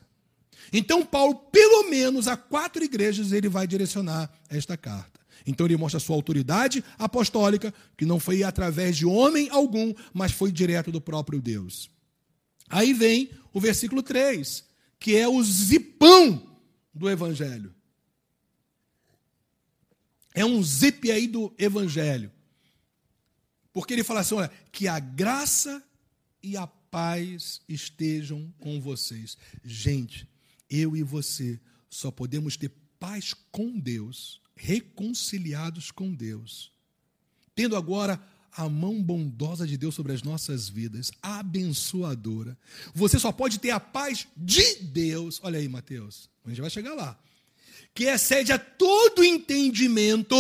Então, 0.73 1.07
Paulo, 1.07 1.37
pelo 1.53 1.89
menos 1.89 2.27
a 2.27 2.37
quatro 2.37 2.83
igrejas, 2.83 3.31
ele 3.31 3.49
vai 3.49 3.65
direcionar 3.65 4.29
esta 4.51 4.77
carta. 4.77 5.21
Então 5.47 5.67
ele 5.67 5.77
mostra 5.77 5.99
a 5.99 6.01
sua 6.01 6.17
autoridade 6.17 6.83
apostólica, 6.99 7.73
que 7.97 8.05
não 8.05 8.19
foi 8.19 8.43
através 8.43 8.97
de 8.97 9.07
homem 9.07 9.49
algum, 9.51 9.95
mas 10.13 10.33
foi 10.33 10.51
direto 10.51 10.91
do 10.91 11.01
próprio 11.01 11.41
Deus. 11.41 11.94
Aí 12.69 12.93
vem 12.93 13.31
o 13.53 13.61
versículo 13.61 14.03
3, 14.03 14.65
que 14.99 15.17
é 15.17 15.29
o 15.29 15.43
zipão 15.43 16.59
do 16.93 17.09
evangelho. 17.09 17.75
É 20.35 20.45
um 20.45 20.63
zip 20.63 21.11
aí 21.11 21.27
do 21.27 21.55
evangelho. 21.59 22.33
Porque 23.73 23.93
ele 23.93 24.05
fala 24.05 24.21
assim: 24.21 24.35
olha, 24.35 24.51
que 24.73 24.89
a 24.89 24.99
graça 24.99 25.83
e 26.43 26.57
a 26.57 26.67
paz 26.67 27.61
estejam 27.69 28.53
com 28.59 28.81
vocês. 28.81 29.37
Gente, 29.63 30.29
eu 30.69 30.97
e 30.97 31.03
você 31.03 31.61
só 31.89 32.11
podemos 32.11 32.57
ter 32.57 32.71
paz 32.99 33.35
com 33.53 33.79
Deus 33.79 34.43
reconciliados 34.57 35.91
com 35.91 36.15
Deus, 36.15 36.73
tendo 37.55 37.77
agora 37.77 38.23
a 38.57 38.69
mão 38.69 39.03
bondosa 39.03 39.67
de 39.67 39.77
Deus 39.77 39.95
sobre 39.95 40.13
as 40.13 40.23
nossas 40.23 40.69
vidas, 40.69 41.11
abençoadora. 41.23 42.57
Você 42.95 43.19
só 43.19 43.33
pode 43.33 43.59
ter 43.59 43.71
a 43.71 43.81
paz 43.81 44.27
de 44.37 44.77
Deus. 44.77 45.41
Olha 45.43 45.59
aí, 45.59 45.69
Mateus, 45.69 46.29
a 46.45 46.49
gente 46.49 46.61
vai 46.61 46.71
chegar 46.71 46.95
lá. 46.95 47.19
Que 47.93 48.05
excede 48.05 48.53
a 48.53 48.59
todo 48.59 49.25
entendimento, 49.25 50.37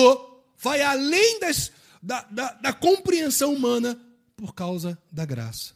vai 0.58 0.82
além 0.82 1.40
das, 1.40 1.72
da, 2.02 2.22
da, 2.22 2.52
da 2.52 2.72
compreensão 2.72 3.54
humana, 3.54 3.98
por 4.36 4.54
causa 4.54 4.98
da 5.10 5.24
graça. 5.24 5.74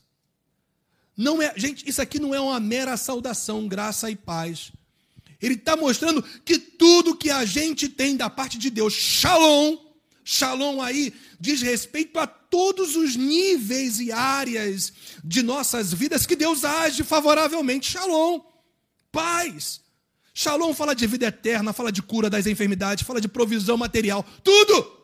Não 1.16 1.42
é, 1.42 1.52
gente, 1.56 1.88
isso 1.88 2.00
aqui 2.00 2.20
não 2.20 2.34
é 2.34 2.40
uma 2.40 2.60
mera 2.60 2.96
saudação, 2.96 3.66
graça 3.66 4.10
e 4.10 4.16
paz. 4.16 4.70
Ele 5.40 5.54
está 5.54 5.76
mostrando 5.76 6.22
que 6.22 6.58
tudo 6.58 7.16
que 7.16 7.30
a 7.30 7.44
gente 7.44 7.88
tem 7.88 8.16
da 8.16 8.28
parte 8.28 8.58
de 8.58 8.70
Deus, 8.70 8.94
shalom, 8.94 9.76
shalom 10.30 10.82
aí, 10.82 11.14
diz 11.40 11.62
respeito 11.62 12.18
a 12.18 12.26
todos 12.26 12.96
os 12.96 13.16
níveis 13.16 13.98
e 13.98 14.12
áreas 14.12 14.92
de 15.24 15.42
nossas 15.42 15.90
vidas 15.90 16.26
que 16.26 16.36
Deus 16.36 16.66
age 16.66 17.02
favoravelmente. 17.02 17.92
Shalom, 17.92 18.40
paz. 19.10 19.80
Shalom 20.34 20.74
fala 20.74 20.94
de 20.94 21.06
vida 21.06 21.26
eterna, 21.26 21.72
fala 21.72 21.90
de 21.90 22.02
cura 22.02 22.28
das 22.28 22.46
enfermidades, 22.46 23.06
fala 23.06 23.22
de 23.22 23.26
provisão 23.26 23.78
material, 23.78 24.22
tudo. 24.44 24.98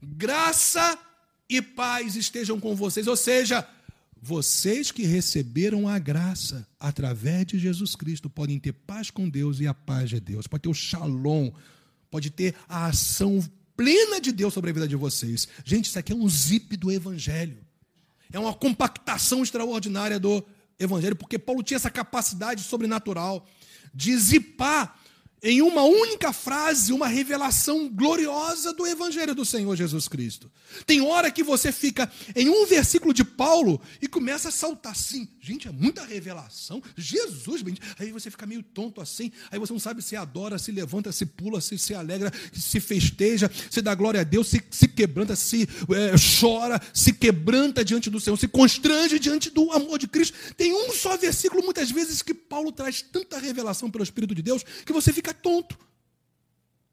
Graça 0.00 0.96
e 1.48 1.60
paz 1.60 2.14
estejam 2.14 2.60
com 2.60 2.76
vocês, 2.76 3.08
ou 3.08 3.16
seja, 3.16 3.68
vocês 4.20 4.92
que 4.92 5.02
receberam 5.02 5.88
a 5.88 5.98
graça 5.98 6.64
através 6.78 7.46
de 7.46 7.58
Jesus 7.58 7.96
Cristo 7.96 8.30
podem 8.30 8.60
ter 8.60 8.72
paz 8.72 9.10
com 9.10 9.28
Deus 9.28 9.58
e 9.58 9.66
a 9.66 9.74
paz 9.74 10.08
de 10.08 10.20
Deus. 10.20 10.46
Pode 10.46 10.62
ter 10.62 10.68
o 10.68 10.74
shalom, 10.74 11.50
pode 12.08 12.30
ter 12.30 12.54
a 12.68 12.86
ação 12.86 13.42
plena 13.82 14.20
de 14.20 14.30
Deus 14.30 14.54
sobre 14.54 14.70
a 14.70 14.72
vida 14.72 14.86
de 14.86 14.94
vocês. 14.94 15.48
Gente, 15.64 15.86
isso 15.86 15.98
aqui 15.98 16.12
é 16.12 16.14
um 16.14 16.28
zip 16.28 16.76
do 16.76 16.88
Evangelho. 16.88 17.58
É 18.32 18.38
uma 18.38 18.54
compactação 18.54 19.42
extraordinária 19.42 20.20
do 20.20 20.44
Evangelho, 20.78 21.16
porque 21.16 21.36
Paulo 21.36 21.64
tinha 21.64 21.76
essa 21.76 21.90
capacidade 21.90 22.62
sobrenatural 22.62 23.44
de 23.92 24.16
zipar 24.16 24.96
em 25.42 25.60
uma 25.60 25.82
única 25.82 26.32
frase, 26.32 26.92
uma 26.92 27.08
revelação 27.08 27.88
gloriosa 27.88 28.72
do 28.72 28.86
Evangelho 28.86 29.34
do 29.34 29.44
Senhor 29.44 29.74
Jesus 29.74 30.06
Cristo. 30.06 30.50
Tem 30.86 31.00
hora 31.00 31.32
que 31.32 31.42
você 31.42 31.72
fica 31.72 32.10
em 32.36 32.48
um 32.48 32.64
versículo 32.64 33.12
de 33.12 33.24
Paulo 33.24 33.80
e 34.00 34.06
começa 34.06 34.50
a 34.50 34.52
saltar 34.52 34.92
assim. 34.92 35.28
Gente, 35.40 35.66
é 35.66 35.72
muita 35.72 36.04
revelação. 36.04 36.80
Jesus, 36.96 37.62
aí 37.98 38.12
você 38.12 38.30
fica 38.30 38.46
meio 38.46 38.62
tonto 38.62 39.00
assim. 39.00 39.32
Aí 39.50 39.58
você 39.58 39.72
não 39.72 39.80
sabe 39.80 40.00
se 40.00 40.14
adora, 40.14 40.58
se 40.58 40.70
levanta, 40.70 41.10
se 41.10 41.26
pula, 41.26 41.60
se 41.60 41.76
se 41.76 41.92
alegra, 41.92 42.32
se 42.52 42.78
festeja, 42.78 43.50
se 43.68 43.82
dá 43.82 43.94
glória 43.96 44.20
a 44.20 44.24
Deus, 44.24 44.46
se, 44.46 44.62
se 44.70 44.86
quebranta, 44.86 45.34
se 45.34 45.62
é, 45.62 46.14
chora, 46.40 46.80
se 46.94 47.12
quebranta 47.12 47.84
diante 47.84 48.08
do 48.08 48.20
Senhor, 48.20 48.36
se 48.36 48.46
constrange 48.46 49.18
diante 49.18 49.50
do 49.50 49.72
amor 49.72 49.98
de 49.98 50.06
Cristo. 50.06 50.38
Tem 50.56 50.72
um 50.72 50.92
só 50.92 51.16
versículo, 51.16 51.64
muitas 51.64 51.90
vezes, 51.90 52.22
que 52.22 52.32
Paulo 52.32 52.70
traz 52.70 53.02
tanta 53.02 53.38
revelação 53.38 53.90
pelo 53.90 54.04
Espírito 54.04 54.36
de 54.36 54.42
Deus 54.42 54.64
que 54.86 54.92
você 54.92 55.12
fica 55.12 55.31
tonto. 55.32 55.78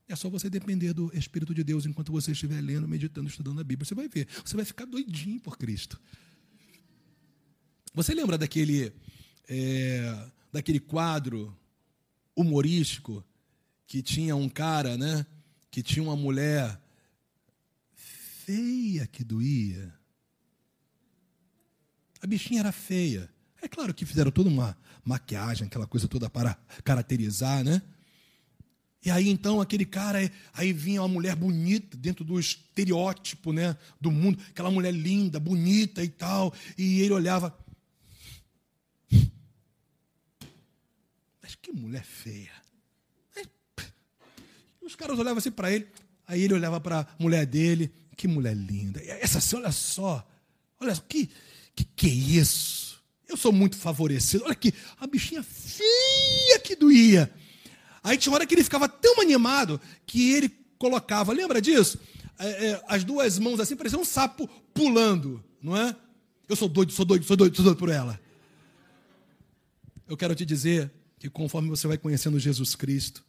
É 0.07 0.15
só 0.15 0.27
você 0.27 0.49
depender 0.49 0.91
do 0.91 1.15
Espírito 1.15 1.53
de 1.53 1.63
Deus 1.63 1.85
enquanto 1.85 2.11
você 2.11 2.31
estiver 2.31 2.59
lendo, 2.61 2.87
meditando, 2.87 3.29
estudando 3.29 3.59
a 3.59 3.63
Bíblia. 3.63 3.85
Você 3.85 3.93
vai 3.93 4.07
ver. 4.07 4.27
Você 4.43 4.55
vai 4.55 4.65
ficar 4.65 4.85
doidinho 4.85 5.39
por 5.39 5.55
Cristo. 5.57 5.99
Você 7.93 8.13
lembra 8.15 8.37
daquele, 8.37 8.91
é, 9.47 10.27
daquele 10.51 10.79
quadro 10.79 11.55
humorístico 12.35 13.23
que 13.85 14.01
tinha 14.01 14.35
um 14.35 14.49
cara, 14.49 14.97
né? 14.97 15.25
Que 15.69 15.83
tinha 15.83 16.01
uma 16.01 16.15
mulher 16.15 16.79
feia 17.93 19.05
que 19.05 19.23
doía. 19.23 19.93
A 22.21 22.25
bichinha 22.25 22.61
era 22.61 22.71
feia. 22.71 23.29
É 23.61 23.67
claro 23.67 23.93
que 23.93 24.05
fizeram 24.05 24.31
toda 24.31 24.49
uma 24.49 24.75
maquiagem, 25.03 25.67
aquela 25.67 25.85
coisa 25.85 26.07
toda 26.07 26.29
para 26.29 26.55
caracterizar, 26.83 27.63
né? 27.63 27.81
E 29.03 29.09
aí 29.09 29.29
então 29.29 29.61
aquele 29.61 29.85
cara, 29.85 30.29
aí 30.53 30.73
vinha 30.73 31.01
uma 31.01 31.07
mulher 31.07 31.35
bonita 31.35 31.95
dentro 31.95 32.25
do 32.25 32.39
estereótipo, 32.39 33.53
né, 33.53 33.77
do 33.99 34.11
mundo, 34.11 34.41
aquela 34.49 34.69
mulher 34.69 34.93
linda, 34.93 35.39
bonita 35.39 36.03
e 36.03 36.09
tal, 36.09 36.53
e 36.77 37.01
ele 37.01 37.13
olhava, 37.13 37.57
mas 41.41 41.55
que 41.61 41.71
mulher 41.71 42.03
feia. 42.03 42.51
E 44.81 44.85
os 44.85 44.95
caras 44.95 45.17
olhavam 45.17 45.37
assim 45.37 45.51
para 45.51 45.71
ele, 45.71 45.87
aí 46.27 46.43
ele 46.43 46.53
olhava 46.53 46.81
para 46.81 46.99
a 46.99 47.07
mulher 47.17 47.45
dele, 47.45 47.91
que 48.17 48.27
mulher 48.27 48.55
linda. 48.55 49.01
Essa, 49.01 49.55
olha 49.55 49.71
só, 49.71 50.27
olha 50.77 50.93
que 51.07 51.29
que 51.79 51.85
que 51.85 52.07
é 52.07 52.09
isso? 52.09 53.01
Eu 53.27 53.37
sou 53.37 53.51
muito 53.53 53.77
favorecido. 53.77 54.43
Olha 54.43 54.53
aqui, 54.53 54.73
a 54.97 55.07
bichinha 55.07 55.43
feia 55.43 56.59
que 56.59 56.75
doía. 56.75 57.31
Aí 58.03 58.17
tinha 58.17 58.33
hora 58.33 58.45
que 58.45 58.53
ele 58.53 58.63
ficava 58.63 58.87
tão 58.87 59.21
animado 59.21 59.79
que 60.05 60.31
ele 60.33 60.49
colocava, 60.77 61.33
lembra 61.33 61.61
disso? 61.61 61.99
É, 62.37 62.67
é, 62.67 62.83
as 62.87 63.03
duas 63.03 63.37
mãos 63.37 63.59
assim, 63.59 63.75
parecia 63.75 63.99
um 63.99 64.05
sapo 64.05 64.47
pulando, 64.73 65.43
não 65.61 65.75
é? 65.75 65.95
Eu 66.47 66.55
sou 66.55 66.69
doido, 66.69 66.91
sou 66.91 67.05
doido, 67.05 67.25
sou 67.25 67.35
doido, 67.35 67.55
sou 67.55 67.65
doido 67.65 67.77
por 67.77 67.89
ela. 67.89 68.19
Eu 70.07 70.17
quero 70.17 70.33
te 70.33 70.45
dizer 70.45 70.91
que 71.19 71.29
conforme 71.29 71.69
você 71.69 71.87
vai 71.87 71.97
conhecendo 71.97 72.39
Jesus 72.39 72.75
Cristo, 72.75 73.23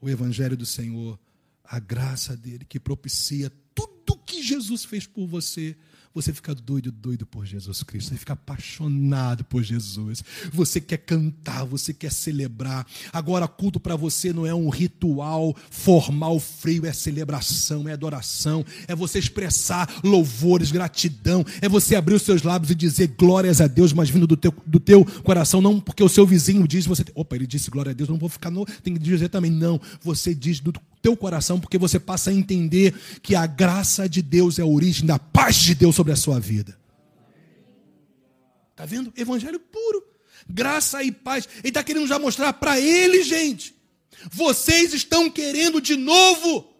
o 0.00 0.10
Evangelho 0.10 0.56
do 0.56 0.66
Senhor, 0.66 1.18
a 1.64 1.78
graça 1.78 2.36
dele 2.36 2.64
que 2.64 2.78
propicia 2.78 3.50
tudo 3.74 4.18
que 4.18 4.42
Jesus 4.42 4.84
fez 4.84 5.06
por 5.06 5.26
você, 5.26 5.76
você 6.16 6.32
fica 6.32 6.54
doido, 6.54 6.90
doido 6.90 7.26
por 7.26 7.44
Jesus 7.44 7.82
Cristo. 7.82 8.08
Você 8.08 8.16
fica 8.16 8.32
apaixonado 8.32 9.44
por 9.44 9.62
Jesus. 9.62 10.24
Você 10.50 10.80
quer 10.80 10.96
cantar, 10.96 11.66
você 11.66 11.92
quer 11.92 12.10
celebrar. 12.10 12.86
Agora, 13.12 13.46
culto 13.46 13.78
para 13.78 13.94
você 13.96 14.32
não 14.32 14.46
é 14.46 14.54
um 14.54 14.70
ritual 14.70 15.54
formal, 15.70 16.40
frio, 16.40 16.86
é 16.86 16.92
celebração, 16.94 17.86
é 17.86 17.92
adoração. 17.92 18.64
É 18.88 18.96
você 18.96 19.18
expressar 19.18 20.00
louvores, 20.02 20.70
gratidão. 20.70 21.44
É 21.60 21.68
você 21.68 21.94
abrir 21.94 22.14
os 22.14 22.22
seus 22.22 22.42
lábios 22.42 22.70
e 22.70 22.74
dizer 22.74 23.08
glórias 23.08 23.60
a 23.60 23.66
Deus, 23.66 23.92
mas 23.92 24.08
vindo 24.08 24.26
do 24.26 24.38
teu, 24.38 24.54
do 24.64 24.80
teu 24.80 25.04
coração. 25.22 25.60
Não 25.60 25.78
porque 25.78 26.02
o 26.02 26.08
seu 26.08 26.26
vizinho 26.26 26.66
diz, 26.66 26.86
você. 26.86 27.04
Opa, 27.14 27.36
ele 27.36 27.46
disse 27.46 27.70
glória 27.70 27.90
a 27.90 27.94
Deus, 27.94 28.08
não 28.08 28.16
vou 28.16 28.30
ficar. 28.30 28.50
No, 28.50 28.64
tem 28.64 28.94
que 28.94 29.00
dizer 29.00 29.28
também. 29.28 29.50
Não. 29.50 29.78
Você 30.00 30.34
diz 30.34 30.60
do 30.60 30.72
teu 31.06 31.16
coração, 31.16 31.60
porque 31.60 31.78
você 31.78 32.00
passa 32.00 32.30
a 32.30 32.34
entender 32.34 32.92
que 33.22 33.36
a 33.36 33.46
graça 33.46 34.08
de 34.08 34.20
Deus 34.20 34.58
é 34.58 34.62
a 34.62 34.66
origem 34.66 35.06
da 35.06 35.20
paz 35.20 35.54
de 35.54 35.72
Deus 35.72 35.94
sobre 35.94 36.05
a 36.12 36.16
sua 36.16 36.40
vida. 36.40 36.78
Está 38.70 38.84
vendo? 38.84 39.12
Evangelho 39.16 39.58
puro. 39.58 40.04
Graça 40.48 41.02
e 41.02 41.10
paz. 41.10 41.48
Ele 41.58 41.68
está 41.68 41.82
querendo 41.82 42.06
já 42.06 42.18
mostrar 42.18 42.52
para 42.52 42.78
ele, 42.78 43.22
gente. 43.22 43.74
Vocês 44.30 44.92
estão 44.92 45.30
querendo 45.30 45.80
de 45.80 45.96
novo 45.96 46.74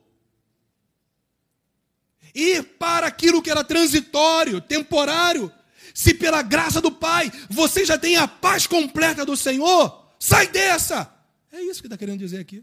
ir 2.35 2.63
para 2.79 3.07
aquilo 3.07 3.41
que 3.41 3.51
era 3.51 3.65
transitório, 3.65 4.61
temporário. 4.61 5.51
Se 5.95 6.13
pela 6.13 6.43
graça 6.43 6.81
do 6.81 6.93
Pai 6.93 7.33
você 7.49 7.85
já 7.85 7.97
tem 7.97 8.17
a 8.17 8.29
paz 8.29 8.67
completa 8.67 9.25
do 9.25 9.37
Senhor, 9.37 10.15
sai 10.19 10.47
dessa. 10.49 11.13
É 11.51 11.63
isso 11.63 11.81
que 11.81 11.87
está 11.87 11.97
querendo 11.97 12.19
dizer 12.19 12.41
aqui 12.41 12.63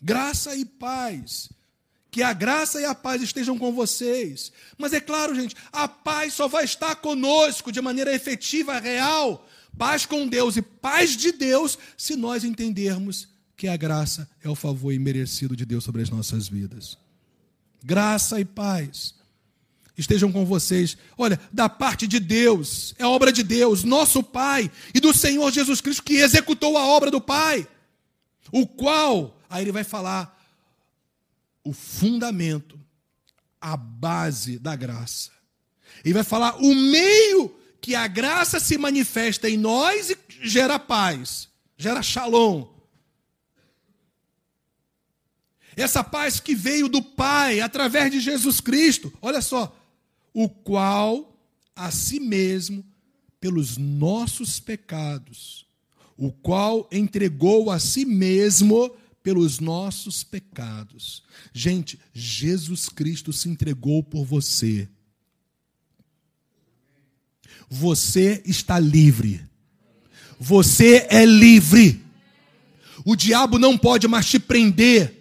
graça 0.00 0.56
e 0.56 0.64
paz. 0.64 1.50
Que 2.10 2.22
a 2.22 2.32
graça 2.32 2.80
e 2.80 2.84
a 2.84 2.94
paz 2.94 3.22
estejam 3.22 3.56
com 3.56 3.72
vocês. 3.72 4.52
Mas 4.76 4.92
é 4.92 5.00
claro, 5.00 5.34
gente, 5.34 5.54
a 5.72 5.86
paz 5.86 6.34
só 6.34 6.48
vai 6.48 6.64
estar 6.64 6.96
conosco 6.96 7.70
de 7.70 7.80
maneira 7.80 8.14
efetiva, 8.14 8.78
real. 8.78 9.46
Paz 9.78 10.04
com 10.06 10.26
Deus 10.26 10.56
e 10.56 10.62
paz 10.62 11.16
de 11.16 11.30
Deus, 11.30 11.78
se 11.96 12.16
nós 12.16 12.42
entendermos 12.42 13.28
que 13.56 13.68
a 13.68 13.76
graça 13.76 14.28
é 14.42 14.48
o 14.48 14.54
favor 14.54 14.92
imerecido 14.92 15.54
de 15.54 15.64
Deus 15.64 15.84
sobre 15.84 16.02
as 16.02 16.10
nossas 16.10 16.48
vidas. 16.48 16.98
Graça 17.84 18.40
e 18.40 18.44
paz 18.44 19.14
estejam 19.96 20.32
com 20.32 20.44
vocês. 20.44 20.96
Olha, 21.16 21.38
da 21.52 21.68
parte 21.68 22.06
de 22.06 22.18
Deus, 22.18 22.94
é 22.98 23.06
obra 23.06 23.30
de 23.30 23.42
Deus, 23.42 23.84
nosso 23.84 24.22
Pai, 24.22 24.70
e 24.94 25.00
do 25.00 25.12
Senhor 25.12 25.52
Jesus 25.52 25.80
Cristo, 25.80 26.02
que 26.02 26.14
executou 26.14 26.76
a 26.78 26.86
obra 26.86 27.10
do 27.10 27.20
Pai, 27.20 27.68
o 28.50 28.66
qual 28.66 29.40
Aí 29.50 29.64
ele 29.64 29.72
vai 29.72 29.82
falar 29.82 30.39
o 31.70 31.72
fundamento, 31.72 32.80
a 33.60 33.76
base 33.76 34.58
da 34.58 34.74
graça. 34.74 35.30
Ele 36.04 36.14
vai 36.14 36.24
falar 36.24 36.56
o 36.56 36.74
meio 36.74 37.56
que 37.80 37.94
a 37.94 38.08
graça 38.08 38.58
se 38.58 38.76
manifesta 38.76 39.48
em 39.48 39.56
nós 39.56 40.10
e 40.10 40.18
gera 40.42 40.80
paz, 40.80 41.48
gera 41.76 42.02
shalom. 42.02 42.66
Essa 45.76 46.02
paz 46.02 46.40
que 46.40 46.56
veio 46.56 46.88
do 46.88 47.00
Pai 47.00 47.60
através 47.60 48.10
de 48.10 48.18
Jesus 48.18 48.60
Cristo, 48.60 49.12
olha 49.22 49.40
só, 49.40 49.72
o 50.34 50.48
qual 50.48 51.38
a 51.76 51.92
si 51.92 52.18
mesmo, 52.18 52.84
pelos 53.38 53.76
nossos 53.76 54.58
pecados, 54.58 55.64
o 56.16 56.32
qual 56.32 56.88
entregou 56.90 57.70
a 57.70 57.78
si 57.78 58.04
mesmo 58.04 58.92
pelos 59.22 59.60
nossos 59.60 60.22
pecados. 60.22 61.22
Gente, 61.52 61.98
Jesus 62.12 62.88
Cristo 62.88 63.32
se 63.32 63.48
entregou 63.48 64.02
por 64.02 64.24
você. 64.24 64.88
Você 67.68 68.42
está 68.44 68.78
livre. 68.78 69.40
Você 70.38 71.06
é 71.10 71.24
livre. 71.24 72.02
O 73.04 73.14
diabo 73.14 73.58
não 73.58 73.76
pode 73.76 74.08
mais 74.08 74.26
te 74.26 74.38
prender 74.38 75.19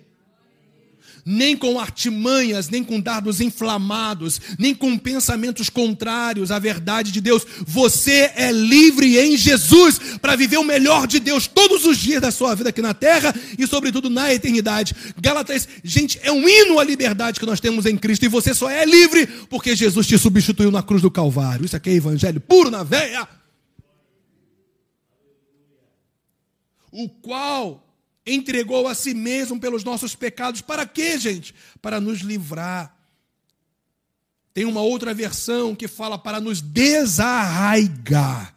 nem 1.32 1.56
com 1.56 1.80
artimanhas, 1.80 2.70
nem 2.70 2.84
com 2.84 3.00
dardos 3.00 3.40
inflamados, 3.40 4.42
nem 4.58 4.74
com 4.74 4.98
pensamentos 4.98 5.70
contrários 5.70 6.50
à 6.50 6.58
verdade 6.58 7.12
de 7.12 7.22
Deus. 7.22 7.46
Você 7.68 8.32
é 8.36 8.52
livre 8.52 9.20
em 9.20 9.38
Jesus 9.38 10.00
para 10.20 10.36
viver 10.36 10.58
o 10.58 10.64
melhor 10.64 11.06
de 11.06 11.20
Deus 11.20 11.46
todos 11.46 11.86
os 11.86 12.00
dias 12.00 12.20
da 12.20 12.32
sua 12.32 12.56
vida 12.56 12.72
aqui 12.72 12.82
na 12.82 12.96
terra 12.96 13.32
e, 13.60 13.68
sobretudo, 13.68 14.10
na 14.10 14.34
eternidade. 14.34 14.96
Gálatas, 15.22 15.68
gente, 15.84 16.20
é 16.24 16.32
um 16.32 16.50
hino 16.50 16.80
à 16.80 16.84
liberdade 16.84 17.40
que 17.40 17.46
nós 17.46 17.60
temos 17.60 17.86
em 17.86 17.96
Cristo 17.96 18.26
e 18.26 18.28
você 18.28 18.52
só 18.56 18.68
é 18.68 18.84
livre 18.84 19.28
porque 19.28 19.76
Jesus 19.76 20.08
te 20.08 20.18
substituiu 20.18 20.72
na 20.72 20.82
cruz 20.82 21.04
do 21.04 21.12
Calvário. 21.12 21.64
Isso 21.64 21.76
aqui 21.76 21.92
é 21.92 21.94
evangelho 21.94 22.42
puro 22.42 22.72
na 22.72 22.82
veia. 22.82 23.28
O 26.92 27.08
qual 27.08 27.89
entregou 28.34 28.88
a 28.88 28.96
si 28.96 29.14
mesmo 29.14 29.60
pelos 29.60 29.84
nossos 29.84 30.16
pecados. 30.16 30.62
Para 30.62 30.86
quê, 30.86 31.18
gente? 31.18 31.54
Para 31.82 32.00
nos 32.00 32.20
livrar. 32.20 32.96
Tem 34.54 34.66
uma 34.66 34.82
outra 34.82 35.14
versão 35.14 35.76
que 35.76 35.88
fala 35.88 36.18
para 36.18 36.40
nos 36.40 36.62
desarraigar. 36.62 38.54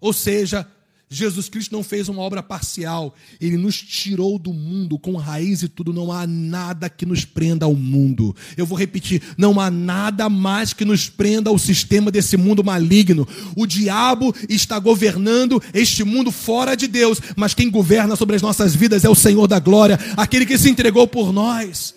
Ou 0.00 0.12
seja, 0.12 0.70
Jesus 1.12 1.48
Cristo 1.48 1.72
não 1.72 1.82
fez 1.82 2.08
uma 2.08 2.22
obra 2.22 2.40
parcial, 2.40 3.12
ele 3.40 3.56
nos 3.56 3.82
tirou 3.82 4.38
do 4.38 4.52
mundo 4.52 4.96
com 4.96 5.16
raiz 5.16 5.60
e 5.60 5.68
tudo. 5.68 5.92
Não 5.92 6.12
há 6.12 6.24
nada 6.24 6.88
que 6.88 7.04
nos 7.04 7.24
prenda 7.24 7.66
ao 7.66 7.74
mundo. 7.74 8.34
Eu 8.56 8.64
vou 8.64 8.78
repetir: 8.78 9.20
não 9.36 9.58
há 9.58 9.72
nada 9.72 10.28
mais 10.28 10.72
que 10.72 10.84
nos 10.84 11.08
prenda 11.08 11.50
ao 11.50 11.58
sistema 11.58 12.12
desse 12.12 12.36
mundo 12.36 12.62
maligno. 12.62 13.26
O 13.56 13.66
diabo 13.66 14.32
está 14.48 14.78
governando 14.78 15.60
este 15.74 16.04
mundo 16.04 16.30
fora 16.30 16.76
de 16.76 16.86
Deus, 16.86 17.20
mas 17.34 17.54
quem 17.54 17.68
governa 17.68 18.14
sobre 18.14 18.36
as 18.36 18.42
nossas 18.42 18.72
vidas 18.76 19.04
é 19.04 19.08
o 19.08 19.14
Senhor 19.16 19.48
da 19.48 19.58
glória, 19.58 19.98
aquele 20.16 20.46
que 20.46 20.56
se 20.56 20.70
entregou 20.70 21.08
por 21.08 21.32
nós. 21.32 21.92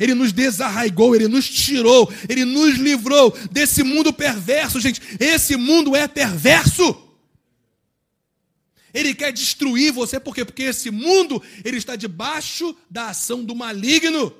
Ele 0.00 0.14
nos 0.14 0.32
desarraigou, 0.32 1.14
ele 1.14 1.28
nos 1.28 1.46
tirou, 1.46 2.10
ele 2.30 2.46
nos 2.46 2.76
livrou 2.76 3.36
desse 3.52 3.82
mundo 3.82 4.10
perverso, 4.10 4.80
gente. 4.80 5.02
Esse 5.20 5.54
mundo 5.54 5.94
é 5.94 6.08
perverso. 6.08 7.03
Ele 8.94 9.12
quer 9.12 9.32
destruir 9.32 9.92
você, 9.92 10.20
por 10.20 10.32
quê? 10.34 10.44
Porque 10.44 10.62
esse 10.62 10.88
mundo, 10.88 11.42
ele 11.64 11.78
está 11.78 11.96
debaixo 11.96 12.74
da 12.88 13.08
ação 13.08 13.44
do 13.44 13.54
maligno. 13.54 14.32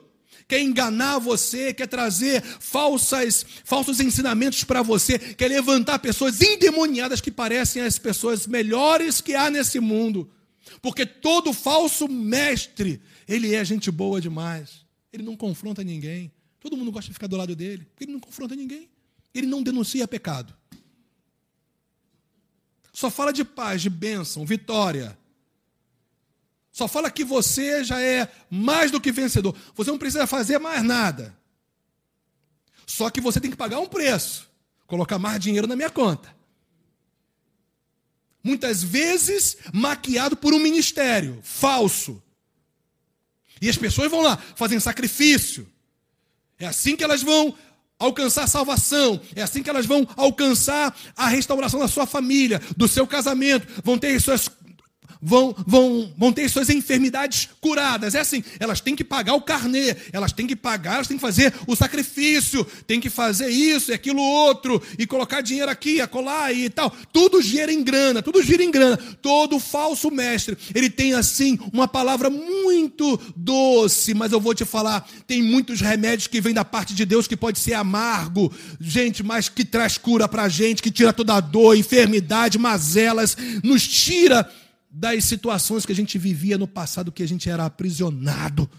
Quer 0.46 0.60
enganar 0.60 1.18
você, 1.18 1.74
quer 1.74 1.88
trazer 1.88 2.42
falsas, 2.42 3.44
falsos 3.64 3.98
ensinamentos 3.98 4.62
para 4.62 4.82
você, 4.82 5.18
quer 5.18 5.48
levantar 5.48 5.98
pessoas 5.98 6.40
endemoniadas 6.40 7.20
que 7.20 7.30
parecem 7.30 7.82
as 7.82 7.98
pessoas 7.98 8.46
melhores 8.46 9.20
que 9.20 9.34
há 9.34 9.50
nesse 9.50 9.80
mundo. 9.80 10.30
Porque 10.80 11.04
todo 11.04 11.52
falso 11.52 12.06
mestre, 12.06 13.00
ele 13.26 13.54
é 13.54 13.64
gente 13.64 13.90
boa 13.90 14.20
demais. 14.20 14.84
Ele 15.12 15.22
não 15.22 15.36
confronta 15.36 15.82
ninguém. 15.82 16.30
Todo 16.60 16.76
mundo 16.76 16.92
gosta 16.92 17.08
de 17.08 17.14
ficar 17.14 17.26
do 17.26 17.36
lado 17.36 17.56
dele, 17.56 17.86
porque 17.90 18.04
ele 18.04 18.12
não 18.12 18.20
confronta 18.20 18.54
ninguém. 18.54 18.88
ele 19.34 19.46
não 19.48 19.62
denuncia 19.62 20.06
pecado. 20.06 20.54
Só 22.94 23.10
fala 23.10 23.30
de 23.30 23.44
paz, 23.44 23.82
de 23.82 23.90
bênção, 23.90 24.46
vitória. 24.46 25.18
Só 26.72 26.88
fala 26.88 27.10
que 27.10 27.24
você 27.24 27.84
já 27.84 28.00
é 28.00 28.32
mais 28.48 28.90
do 28.90 29.00
que 29.00 29.12
vencedor. 29.12 29.54
Você 29.74 29.90
não 29.90 29.98
precisa 29.98 30.26
fazer 30.26 30.58
mais 30.58 30.82
nada. 30.82 31.36
Só 32.86 33.10
que 33.10 33.20
você 33.20 33.38
tem 33.38 33.50
que 33.50 33.56
pagar 33.56 33.80
um 33.80 33.86
preço 33.86 34.48
colocar 34.86 35.18
mais 35.18 35.40
dinheiro 35.40 35.66
na 35.66 35.76
minha 35.76 35.90
conta. 35.90 36.34
Muitas 38.42 38.82
vezes 38.82 39.56
maquiado 39.72 40.36
por 40.36 40.52
um 40.52 40.58
ministério 40.58 41.40
falso. 41.42 42.22
E 43.60 43.68
as 43.68 43.76
pessoas 43.76 44.10
vão 44.10 44.20
lá, 44.20 44.36
fazem 44.36 44.78
sacrifício. 44.78 45.66
É 46.58 46.66
assim 46.66 46.94
que 46.94 47.02
elas 47.02 47.22
vão 47.22 47.56
alcançar 48.04 48.44
a 48.44 48.46
salvação, 48.48 49.20
é 49.34 49.42
assim 49.42 49.62
que 49.62 49.70
elas 49.70 49.86
vão 49.86 50.06
alcançar 50.16 50.94
a 51.16 51.28
restauração 51.28 51.80
da 51.80 51.88
sua 51.88 52.06
família, 52.06 52.60
do 52.76 52.88
seu 52.88 53.06
casamento, 53.06 53.66
vão 53.82 53.98
ter 53.98 54.20
suas 54.20 54.48
vão, 55.24 55.54
vão, 55.66 56.12
vão 56.18 56.32
ter 56.32 56.48
suas 56.50 56.68
enfermidades 56.68 57.48
curadas. 57.58 58.14
É 58.14 58.20
assim, 58.20 58.44
elas 58.60 58.80
têm 58.80 58.94
que 58.94 59.02
pagar 59.02 59.32
o 59.34 59.40
carnê, 59.40 59.96
elas 60.12 60.32
têm 60.32 60.46
que 60.46 60.54
pagar, 60.54 60.96
elas 60.96 61.08
têm 61.08 61.16
que 61.16 61.22
fazer 61.22 61.52
o 61.66 61.74
sacrifício, 61.74 62.62
têm 62.86 63.00
que 63.00 63.08
fazer 63.08 63.48
isso 63.48 63.90
e 63.90 63.94
aquilo 63.94 64.20
outro, 64.20 64.82
e 64.98 65.06
colocar 65.06 65.40
dinheiro 65.40 65.70
aqui, 65.70 66.00
acolá 66.00 66.52
e 66.52 66.68
tal. 66.68 66.94
Tudo 67.10 67.40
gira 67.40 67.72
em 67.72 67.82
grana, 67.82 68.22
tudo 68.22 68.42
gira 68.42 68.62
em 68.62 68.70
grana. 68.70 68.98
Todo 69.22 69.58
falso 69.58 70.10
mestre, 70.10 70.58
ele 70.74 70.90
tem 70.90 71.14
assim 71.14 71.58
uma 71.72 71.88
palavra 71.88 72.28
muito 72.28 73.18
doce, 73.34 74.12
mas 74.12 74.30
eu 74.30 74.40
vou 74.40 74.54
te 74.54 74.66
falar, 74.66 75.08
tem 75.26 75.42
muitos 75.42 75.80
remédios 75.80 76.26
que 76.26 76.40
vêm 76.40 76.52
da 76.52 76.64
parte 76.64 76.94
de 76.94 77.06
Deus 77.06 77.26
que 77.26 77.36
pode 77.36 77.58
ser 77.58 77.72
amargo, 77.72 78.52
gente, 78.78 79.22
mas 79.22 79.48
que 79.48 79.64
traz 79.64 79.96
cura 79.96 80.28
pra 80.28 80.50
gente, 80.50 80.82
que 80.82 80.90
tira 80.90 81.14
toda 81.14 81.34
a 81.34 81.40
dor, 81.40 81.76
enfermidade, 81.76 82.58
mazelas, 82.58 83.36
nos 83.62 83.88
tira 83.88 84.46
das 84.96 85.24
situações 85.24 85.84
que 85.84 85.90
a 85.90 85.94
gente 85.94 86.16
vivia 86.16 86.56
no 86.56 86.68
passado, 86.68 87.10
que 87.10 87.24
a 87.24 87.26
gente 87.26 87.50
era 87.50 87.64
aprisionado 87.64 88.70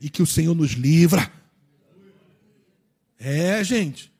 e 0.00 0.08
que 0.08 0.22
o 0.22 0.26
Senhor 0.26 0.54
nos 0.54 0.70
livra. 0.70 1.30
É, 3.18 3.62
gente. 3.62 4.10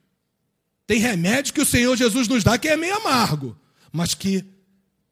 Tem 0.86 0.98
remédio 0.98 1.54
que 1.54 1.62
o 1.62 1.66
Senhor 1.66 1.96
Jesus 1.96 2.28
nos 2.28 2.44
dá 2.44 2.58
que 2.58 2.68
é 2.68 2.76
meio 2.76 2.94
amargo, 2.96 3.58
mas 3.90 4.12
que 4.12 4.44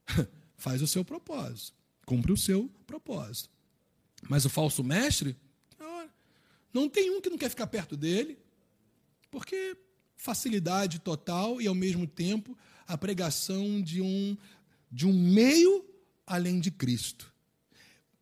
faz 0.59 0.83
o 0.83 0.87
seu 0.87 1.03
propósito, 1.03 1.73
cumpre 2.05 2.31
o 2.31 2.37
seu 2.37 2.71
propósito. 2.87 3.49
Mas 4.29 4.45
o 4.45 4.51
falso 4.51 4.85
mestre, 4.85 5.35
não 6.75 6.91
tem 6.91 7.11
um 7.11 7.23
que 7.23 7.31
não 7.31 7.39
quer 7.39 7.49
ficar 7.49 7.69
perto 7.69 7.97
dele, 7.97 8.39
porque 9.31 9.79
facilidade 10.15 10.99
total 10.99 11.59
e 11.59 11.67
ao 11.67 11.75
mesmo 11.75 12.07
tempo 12.07 12.59
a 12.87 12.99
pregação 12.99 13.81
de 13.81 14.03
um 14.03 14.37
de 14.91 15.07
um 15.07 15.13
meio 15.13 15.88
além 16.29 16.61
de 16.61 16.71
Cristo. 16.71 17.33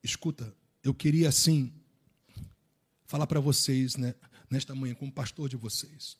Escuta, 0.03 0.55
eu 0.83 0.95
queria 0.95 1.29
assim 1.29 1.73
falar 3.07 3.27
para 3.27 3.41
vocês 3.41 3.97
né, 3.97 4.15
nesta 4.49 4.75
manhã, 4.75 4.95
como 4.95 5.11
pastor 5.11 5.49
de 5.49 5.57
vocês. 5.57 6.17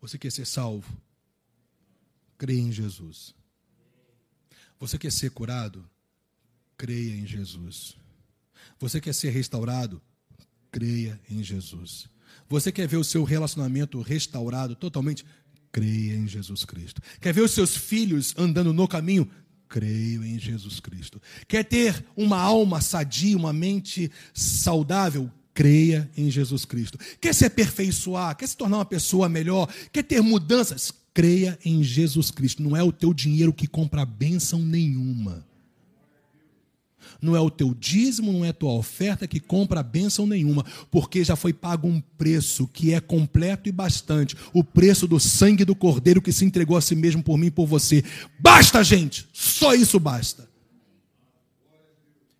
Você 0.00 0.18
quer 0.18 0.32
ser 0.32 0.46
salvo? 0.46 0.90
Creia 2.38 2.60
em 2.60 2.72
Jesus. 2.72 3.34
Você 4.78 4.96
quer 4.96 5.12
ser 5.12 5.30
curado? 5.30 5.88
Creia 6.78 7.14
em 7.14 7.26
Jesus. 7.26 7.96
Você 8.78 8.98
quer 8.98 9.12
ser 9.12 9.28
restaurado? 9.28 10.00
Creia 10.72 11.20
em 11.28 11.42
Jesus. 11.42 12.08
Você 12.48 12.72
quer 12.72 12.88
ver 12.88 12.96
o 12.96 13.04
seu 13.04 13.24
relacionamento 13.24 14.00
restaurado 14.00 14.74
totalmente? 14.74 15.26
Creia 15.70 16.14
em 16.14 16.26
Jesus 16.26 16.64
Cristo. 16.64 17.02
Quer 17.20 17.34
ver 17.34 17.42
os 17.42 17.50
seus 17.50 17.76
filhos 17.76 18.34
andando 18.38 18.72
no 18.72 18.88
caminho? 18.88 19.30
Creio 19.70 20.24
em 20.24 20.36
Jesus 20.36 20.80
Cristo. 20.80 21.22
Quer 21.46 21.64
ter 21.64 22.04
uma 22.16 22.38
alma 22.38 22.80
sadia, 22.80 23.36
uma 23.36 23.52
mente 23.52 24.10
saudável? 24.34 25.30
Creia 25.54 26.10
em 26.16 26.28
Jesus 26.28 26.64
Cristo. 26.64 26.98
Quer 27.20 27.32
se 27.32 27.44
aperfeiçoar? 27.46 28.36
Quer 28.36 28.48
se 28.48 28.56
tornar 28.56 28.78
uma 28.78 28.84
pessoa 28.84 29.28
melhor? 29.28 29.72
Quer 29.92 30.02
ter 30.02 30.20
mudanças? 30.20 30.92
Creia 31.14 31.56
em 31.64 31.82
Jesus 31.84 32.30
Cristo. 32.30 32.62
Não 32.62 32.76
é 32.76 32.82
o 32.82 32.92
teu 32.92 33.14
dinheiro 33.14 33.52
que 33.52 33.66
compra 33.66 34.04
bênção 34.04 34.60
nenhuma. 34.60 35.46
Não 37.20 37.36
é 37.36 37.40
o 37.40 37.50
teu 37.50 37.74
dízimo, 37.74 38.32
não 38.32 38.44
é 38.44 38.48
a 38.50 38.52
tua 38.52 38.72
oferta 38.72 39.26
que 39.26 39.40
compra 39.40 39.82
bênção 39.82 40.26
nenhuma, 40.26 40.64
porque 40.90 41.24
já 41.24 41.36
foi 41.36 41.52
pago 41.52 41.88
um 41.88 42.00
preço 42.00 42.66
que 42.68 42.92
é 42.92 43.00
completo 43.00 43.68
e 43.68 43.72
bastante 43.72 44.36
o 44.52 44.62
preço 44.62 45.06
do 45.06 45.18
sangue 45.18 45.64
do 45.64 45.74
cordeiro 45.74 46.22
que 46.22 46.32
se 46.32 46.44
entregou 46.44 46.76
a 46.76 46.80
si 46.80 46.94
mesmo 46.94 47.22
por 47.22 47.36
mim 47.36 47.46
e 47.46 47.50
por 47.50 47.66
você. 47.66 48.04
Basta, 48.38 48.82
gente! 48.82 49.28
Só 49.32 49.74
isso 49.74 49.98
basta. 49.98 50.48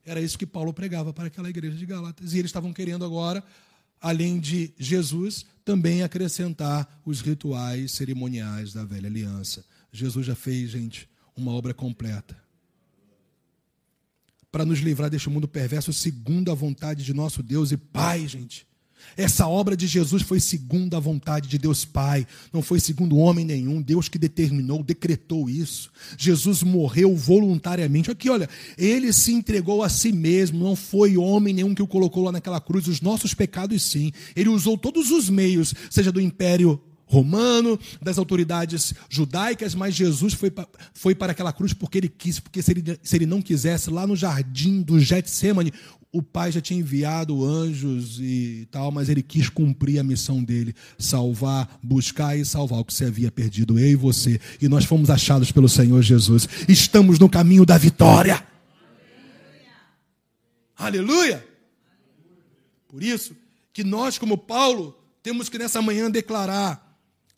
Era 0.04 0.20
isso 0.20 0.38
que 0.38 0.46
Paulo 0.46 0.72
pregava 0.72 1.12
para 1.12 1.28
aquela 1.28 1.48
igreja 1.48 1.76
de 1.76 1.86
Galatas. 1.86 2.32
E 2.32 2.38
eles 2.38 2.48
estavam 2.48 2.72
querendo 2.72 3.04
agora, 3.04 3.44
além 4.00 4.40
de 4.40 4.72
Jesus, 4.78 5.46
também 5.64 6.02
acrescentar 6.02 7.00
os 7.04 7.20
rituais 7.20 7.92
cerimoniais 7.92 8.72
da 8.72 8.84
velha 8.84 9.08
aliança. 9.08 9.64
Jesus 9.92 10.26
já 10.26 10.34
fez, 10.34 10.70
gente, 10.70 11.08
uma 11.36 11.52
obra 11.52 11.72
completa 11.72 12.49
para 14.50 14.64
nos 14.64 14.80
livrar 14.80 15.10
deste 15.10 15.30
mundo 15.30 15.46
perverso, 15.46 15.92
segundo 15.92 16.50
a 16.50 16.54
vontade 16.54 17.04
de 17.04 17.14
nosso 17.14 17.42
Deus 17.42 17.70
e 17.72 17.76
Pai, 17.76 18.26
gente. 18.26 18.66
Essa 19.16 19.46
obra 19.46 19.76
de 19.76 19.86
Jesus 19.86 20.22
foi 20.22 20.40
segundo 20.40 20.96
a 20.96 21.00
vontade 21.00 21.48
de 21.48 21.58
Deus 21.58 21.84
Pai, 21.84 22.26
não 22.52 22.62
foi 22.62 22.78
segundo 22.78 23.16
homem 23.16 23.44
nenhum, 23.44 23.80
Deus 23.80 24.08
que 24.08 24.18
determinou, 24.18 24.82
decretou 24.82 25.48
isso. 25.48 25.90
Jesus 26.16 26.62
morreu 26.62 27.16
voluntariamente. 27.16 28.10
Aqui, 28.10 28.28
olha, 28.28 28.48
ele 28.76 29.12
se 29.12 29.32
entregou 29.32 29.82
a 29.82 29.88
si 29.88 30.12
mesmo, 30.12 30.62
não 30.62 30.76
foi 30.76 31.16
homem 31.16 31.54
nenhum 31.54 31.74
que 31.74 31.82
o 31.82 31.86
colocou 31.86 32.24
lá 32.24 32.32
naquela 32.32 32.60
cruz, 32.60 32.86
os 32.86 33.00
nossos 33.00 33.34
pecados 33.34 33.82
sim. 33.82 34.12
Ele 34.36 34.48
usou 34.48 34.76
todos 34.76 35.10
os 35.10 35.28
meios, 35.28 35.74
seja 35.90 36.12
do 36.12 36.20
império 36.20 36.80
romano, 37.10 37.76
das 38.00 38.18
autoridades 38.18 38.94
judaicas, 39.08 39.74
mas 39.74 39.96
Jesus 39.96 40.32
foi, 40.32 40.52
foi 40.94 41.12
para 41.12 41.32
aquela 41.32 41.52
cruz 41.52 41.72
porque 41.72 41.98
ele 41.98 42.08
quis, 42.08 42.38
porque 42.38 42.62
se 42.62 42.70
ele, 42.70 42.98
se 43.02 43.16
ele 43.16 43.26
não 43.26 43.42
quisesse, 43.42 43.90
lá 43.90 44.06
no 44.06 44.14
jardim 44.14 44.80
do 44.80 44.98
Getsemane, 45.00 45.72
o 46.12 46.22
pai 46.22 46.52
já 46.52 46.60
tinha 46.60 46.78
enviado 46.78 47.44
anjos 47.44 48.18
e 48.20 48.68
tal, 48.70 48.92
mas 48.92 49.08
ele 49.08 49.22
quis 49.22 49.48
cumprir 49.48 49.98
a 49.98 50.04
missão 50.04 50.42
dele, 50.42 50.72
salvar, 50.96 51.78
buscar 51.82 52.36
e 52.38 52.44
salvar 52.44 52.78
o 52.78 52.84
que 52.84 52.94
se 52.94 53.04
havia 53.04 53.30
perdido, 53.30 53.76
eu 53.76 53.88
e 53.88 53.96
você. 53.96 54.40
E 54.62 54.68
nós 54.68 54.84
fomos 54.84 55.10
achados 55.10 55.50
pelo 55.50 55.68
Senhor 55.68 56.00
Jesus. 56.02 56.48
Estamos 56.68 57.18
no 57.18 57.28
caminho 57.28 57.66
da 57.66 57.76
vitória. 57.76 58.44
Aleluia! 60.76 61.34
Aleluia. 61.34 61.46
Por 62.86 63.02
isso 63.02 63.36
que 63.72 63.82
nós, 63.82 64.16
como 64.16 64.38
Paulo, 64.38 64.96
temos 65.22 65.48
que 65.48 65.58
nessa 65.58 65.82
manhã 65.82 66.10
declarar 66.10 66.89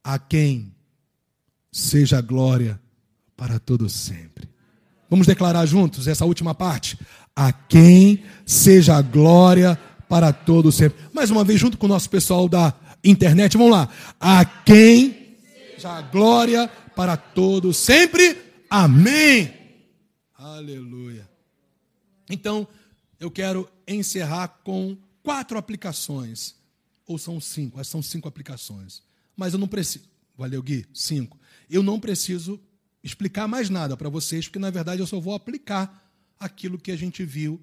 a 0.02 0.18
quem 0.18 0.74
seja 1.70 2.20
glória 2.20 2.80
para 3.36 3.58
todo 3.58 3.88
sempre. 3.88 4.48
Vamos 5.08 5.26
declarar 5.26 5.66
juntos 5.66 6.08
essa 6.08 6.24
última 6.24 6.54
parte? 6.54 6.98
A 7.34 7.52
quem 7.52 8.24
seja 8.44 9.00
glória 9.00 9.76
para 10.08 10.32
todo 10.32 10.72
sempre. 10.72 10.98
Mais 11.12 11.30
uma 11.30 11.44
vez 11.44 11.60
junto 11.60 11.78
com 11.78 11.86
o 11.86 11.88
nosso 11.88 12.08
pessoal 12.10 12.48
da 12.48 12.74
internet, 13.04 13.56
vamos 13.56 13.72
lá. 13.72 13.88
A 14.20 14.44
quem 14.44 15.36
seja 15.74 16.00
glória 16.02 16.68
para 16.96 17.16
todo 17.16 17.72
sempre. 17.72 18.36
Amém. 18.68 19.52
Aleluia. 20.34 21.28
Então, 22.28 22.66
eu 23.20 23.30
quero 23.30 23.68
encerrar 23.86 24.48
com 24.64 24.96
quatro 25.22 25.58
aplicações. 25.58 26.56
Ou 27.06 27.18
são 27.18 27.40
cinco? 27.40 27.82
São 27.84 28.02
cinco 28.02 28.28
aplicações 28.28 29.02
mas 29.36 29.52
eu 29.52 29.58
não 29.58 29.68
preciso. 29.68 30.04
Valeu, 30.36 30.62
Gui? 30.62 30.86
Cinco. 30.92 31.38
Eu 31.68 31.82
não 31.82 32.00
preciso 32.00 32.60
explicar 33.02 33.48
mais 33.48 33.68
nada 33.68 33.96
para 33.96 34.08
vocês, 34.08 34.46
porque 34.46 34.58
na 34.58 34.70
verdade 34.70 35.00
eu 35.00 35.06
só 35.06 35.18
vou 35.18 35.34
aplicar 35.34 36.10
aquilo 36.38 36.78
que 36.78 36.90
a 36.90 36.96
gente 36.96 37.24
viu 37.24 37.60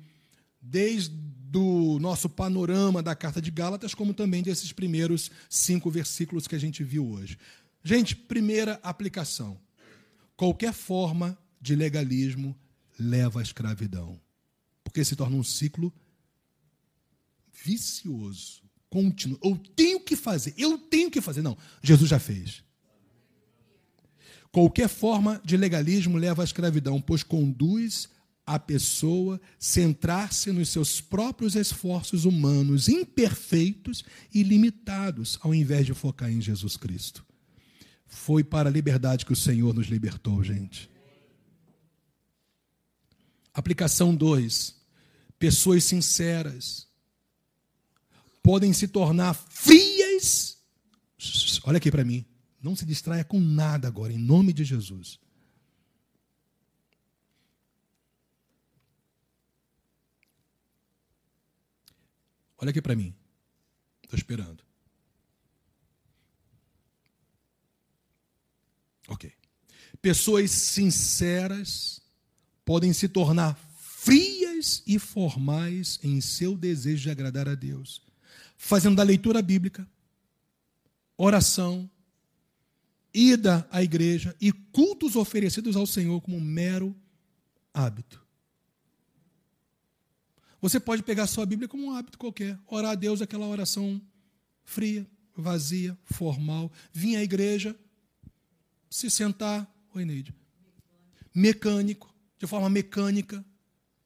desde 0.62 1.14
o 1.54 1.98
nosso 2.00 2.30
panorama 2.30 3.02
da 3.02 3.16
carta 3.16 3.42
de 3.42 3.50
Gálatas, 3.50 3.94
como 3.94 4.14
também 4.14 4.44
desses 4.44 4.72
primeiros 4.72 5.32
cinco 5.50 5.90
versículos 5.90 6.48
que 6.48 6.56
a 6.56 6.60
gente 6.60 6.84
viu 6.84 7.10
hoje. 7.10 7.38
Gente, 7.84 8.16
primeira 8.16 8.80
aplicação. 8.84 9.60
Qualquer 10.36 10.74
forma 10.74 11.38
de 11.60 11.76
legalismo 11.76 12.56
leva 12.98 13.40
à 13.40 13.44
escravidão, 13.44 14.20
porque 14.84 15.04
se 15.04 15.16
torna 15.16 15.36
um 15.36 15.44
ciclo 15.44 15.94
vicioso 17.52 18.69
contínuo. 18.90 19.40
Eu 19.44 19.58
tenho 19.76 20.00
que 20.00 20.16
fazer, 20.16 20.54
eu 20.58 20.78
tenho 20.78 21.12
que 21.12 21.22
fazer. 21.22 21.42
Não, 21.42 21.58
Jesus 21.82 22.10
já 22.10 22.20
fez. 22.20 22.64
Qualquer 24.52 24.90
forma 24.90 25.40
de 25.46 25.56
legalismo 25.56 26.18
leva 26.18 26.42
à 26.42 26.46
escravidão, 26.46 27.00
pois 27.00 27.22
conduz 27.22 28.10
a 28.46 28.58
pessoa 28.58 29.40
centrar-se 29.60 30.52
nos 30.52 30.70
seus 30.70 31.00
próprios 31.00 31.56
esforços 31.56 32.26
humanos 32.26 32.90
imperfeitos 32.90 34.04
e 34.34 34.42
limitados, 34.42 35.38
ao 35.42 35.54
invés 35.54 35.86
de 35.86 35.94
focar 35.94 36.32
em 36.32 36.42
Jesus 36.42 36.76
Cristo. 36.76 37.24
Foi 38.08 38.44
para 38.44 38.68
a 38.68 38.72
liberdade 38.72 39.24
que 39.24 39.34
o 39.34 39.36
Senhor 39.36 39.72
nos 39.72 39.86
libertou, 39.86 40.44
gente. 40.44 40.90
Aplicação 43.54 44.16
2. 44.16 44.76
Pessoas 45.38 45.84
sinceras 45.84 46.89
podem 48.50 48.74
se 48.74 48.88
tornar 48.88 49.36
frias. 49.36 50.58
Olha 51.64 51.78
aqui 51.78 51.92
para 51.92 52.04
mim. 52.04 52.26
Não 52.60 52.76
se 52.76 52.84
distraia 52.84 53.24
com 53.24 53.40
nada 53.40 53.88
agora, 53.88 54.12
em 54.12 54.18
nome 54.18 54.52
de 54.52 54.64
Jesus. 54.64 55.20
Olha 62.58 62.72
aqui 62.72 62.82
para 62.82 62.96
mim. 62.96 63.14
Estou 64.02 64.18
esperando. 64.18 64.64
Ok. 69.10 69.32
Pessoas 70.02 70.50
sinceras 70.50 72.02
podem 72.66 72.94
se 72.94 73.08
tornar 73.08 73.54
frias 73.78 74.82
e 74.88 74.98
formais 74.98 76.00
em 76.02 76.20
seu 76.20 76.58
desejo 76.58 77.04
de 77.04 77.12
agradar 77.12 77.48
a 77.48 77.54
Deus, 77.54 78.09
fazendo 78.62 78.98
da 78.98 79.04
leitura 79.04 79.42
bíblica, 79.42 79.88
oração, 81.18 81.90
ida 83.14 83.66
à 83.72 83.82
igreja 83.82 84.36
e 84.40 84.52
cultos 84.52 85.16
oferecidos 85.16 85.78
ao 85.78 85.88
Senhor 85.88 86.20
como 86.20 86.36
um 86.36 86.42
mero 86.42 86.94
hábito. 87.74 88.22
Você 90.62 90.78
pode 90.78 91.02
pegar 91.04 91.26
sua 91.26 91.46
Bíblia 91.46 91.70
como 91.70 91.86
um 91.86 91.96
hábito 91.96 92.18
qualquer, 92.18 92.60
orar 92.68 92.92
a 92.92 92.96
Deus 92.96 93.22
aquela 93.22 93.48
oração 93.48 94.00
fria, 94.66 95.08
vazia, 95.34 95.98
formal, 96.04 96.70
vir 96.92 97.16
à 97.16 97.24
igreja, 97.24 97.74
se 98.90 99.10
sentar, 99.10 99.74
oi 99.96 100.04
Neide, 100.04 100.36
mecânico, 101.34 102.14
de 102.38 102.46
forma 102.46 102.70
mecânica, 102.70 103.44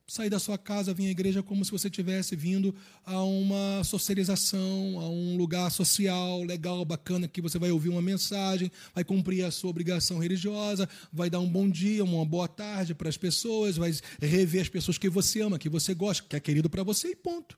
sair 0.05 0.29
da 0.29 0.39
sua 0.39 0.57
casa, 0.57 0.93
vir 0.93 1.07
à 1.07 1.11
igreja 1.11 1.41
como 1.41 1.63
se 1.63 1.71
você 1.71 1.89
tivesse 1.89 2.35
vindo 2.35 2.75
a 3.05 3.23
uma 3.23 3.83
socialização, 3.83 4.99
a 4.99 5.09
um 5.09 5.37
lugar 5.37 5.71
social, 5.71 6.43
legal, 6.43 6.83
bacana, 6.83 7.27
que 7.27 7.41
você 7.41 7.57
vai 7.57 7.71
ouvir 7.71 7.89
uma 7.89 8.01
mensagem, 8.01 8.71
vai 8.93 9.03
cumprir 9.03 9.45
a 9.45 9.51
sua 9.51 9.69
obrigação 9.69 10.19
religiosa, 10.19 10.89
vai 11.11 11.29
dar 11.29 11.39
um 11.39 11.49
bom 11.49 11.69
dia, 11.69 12.03
uma 12.03 12.25
boa 12.25 12.47
tarde 12.47 12.93
para 12.93 13.07
as 13.07 13.17
pessoas, 13.17 13.77
vai 13.77 13.93
rever 14.21 14.61
as 14.61 14.69
pessoas 14.69 14.97
que 14.97 15.09
você 15.09 15.41
ama, 15.41 15.57
que 15.57 15.69
você 15.69 15.93
gosta, 15.93 16.23
que 16.27 16.35
é 16.35 16.39
querido 16.39 16.69
para 16.69 16.83
você 16.83 17.09
e 17.09 17.15
ponto. 17.15 17.57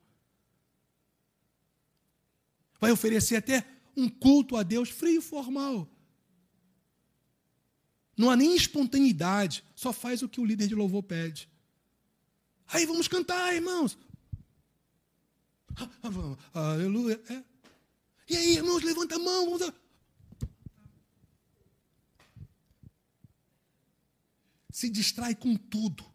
Vai 2.80 2.92
oferecer 2.92 3.38
até 3.38 3.66
um 3.98 4.08
culto 4.08 4.56
a 4.56 4.62
Deus 4.62 4.90
frio 4.90 5.20
e 5.20 5.22
formal. 5.22 5.90
Não 8.16 8.30
há 8.30 8.36
nem 8.36 8.56
espontaneidade, 8.56 9.64
só 9.76 9.92
faz 9.92 10.22
o 10.22 10.30
que 10.30 10.40
o 10.40 10.46
líder 10.46 10.68
de 10.68 10.76
louvor 10.76 11.04
pede. 11.04 11.50
Aí 12.68 12.86
vamos 12.86 13.08
cantar, 13.08 13.54
irmãos. 13.54 13.98
Aleluia. 16.54 17.22
É. 17.30 17.44
E 18.30 18.36
aí, 18.36 18.56
irmãos, 18.56 18.82
levanta 18.84 19.16
a 19.16 19.20
mão. 19.20 19.58
Vamos... 19.58 19.74
Se 24.72 24.90
distrai 24.90 25.36
com 25.36 25.56
tudo 25.56 26.06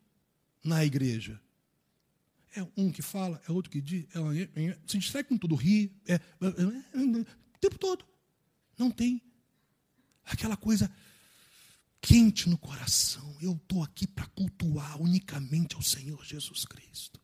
na 0.63 0.85
igreja. 0.85 1.41
É 2.55 2.67
um 2.77 2.91
que 2.91 3.01
fala, 3.01 3.41
é 3.49 3.53
outro 3.53 3.71
que 3.71 3.81
diz, 3.81 4.07
é, 4.57 4.79
se 4.85 4.99
distrai 4.99 5.23
com 5.23 5.39
tudo, 5.39 5.55
ri, 5.55 5.97
é, 6.05 6.15
é, 6.15 6.21
o 6.99 7.59
tempo 7.61 7.79
todo. 7.79 8.05
Não 8.77 8.91
tem 8.91 9.23
aquela 10.25 10.57
coisa 10.57 10.93
quente 12.01 12.49
no 12.49 12.59
coração. 12.59 13.37
Eu 13.41 13.53
estou 13.53 13.83
aqui 13.83 14.07
para 14.07 14.27
cultuar 14.27 15.01
unicamente 15.01 15.75
ao 15.77 15.83
Senhor 15.83 16.25
Jesus 16.25 16.65
Cristo. 16.65 17.21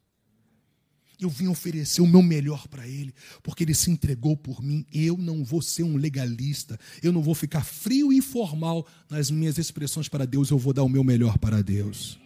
Eu 1.18 1.30
vim 1.30 1.46
oferecer 1.46 2.02
o 2.02 2.06
meu 2.06 2.22
melhor 2.22 2.68
para 2.68 2.86
Ele, 2.86 3.14
porque 3.42 3.64
Ele 3.64 3.74
se 3.74 3.90
entregou 3.90 4.36
por 4.36 4.62
mim. 4.62 4.84
Eu 4.92 5.16
não 5.16 5.42
vou 5.42 5.62
ser 5.62 5.82
um 5.82 5.96
legalista, 5.96 6.78
eu 7.02 7.10
não 7.10 7.22
vou 7.22 7.34
ficar 7.34 7.64
frio 7.64 8.12
e 8.12 8.20
formal 8.20 8.86
nas 9.08 9.30
minhas 9.30 9.56
expressões 9.56 10.08
para 10.08 10.26
Deus, 10.26 10.50
eu 10.50 10.58
vou 10.58 10.74
dar 10.74 10.82
o 10.82 10.88
meu 10.88 11.02
melhor 11.02 11.38
para 11.38 11.62
Deus. 11.62 12.18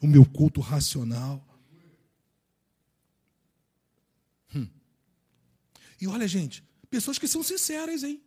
O 0.00 0.06
meu 0.06 0.24
culto 0.24 0.62
racional. 0.62 1.46
Hum. 4.54 4.66
E 6.00 6.06
olha, 6.06 6.26
gente, 6.26 6.64
pessoas 6.88 7.18
que 7.18 7.28
são 7.28 7.42
sinceras, 7.42 8.02
hein? 8.02 8.22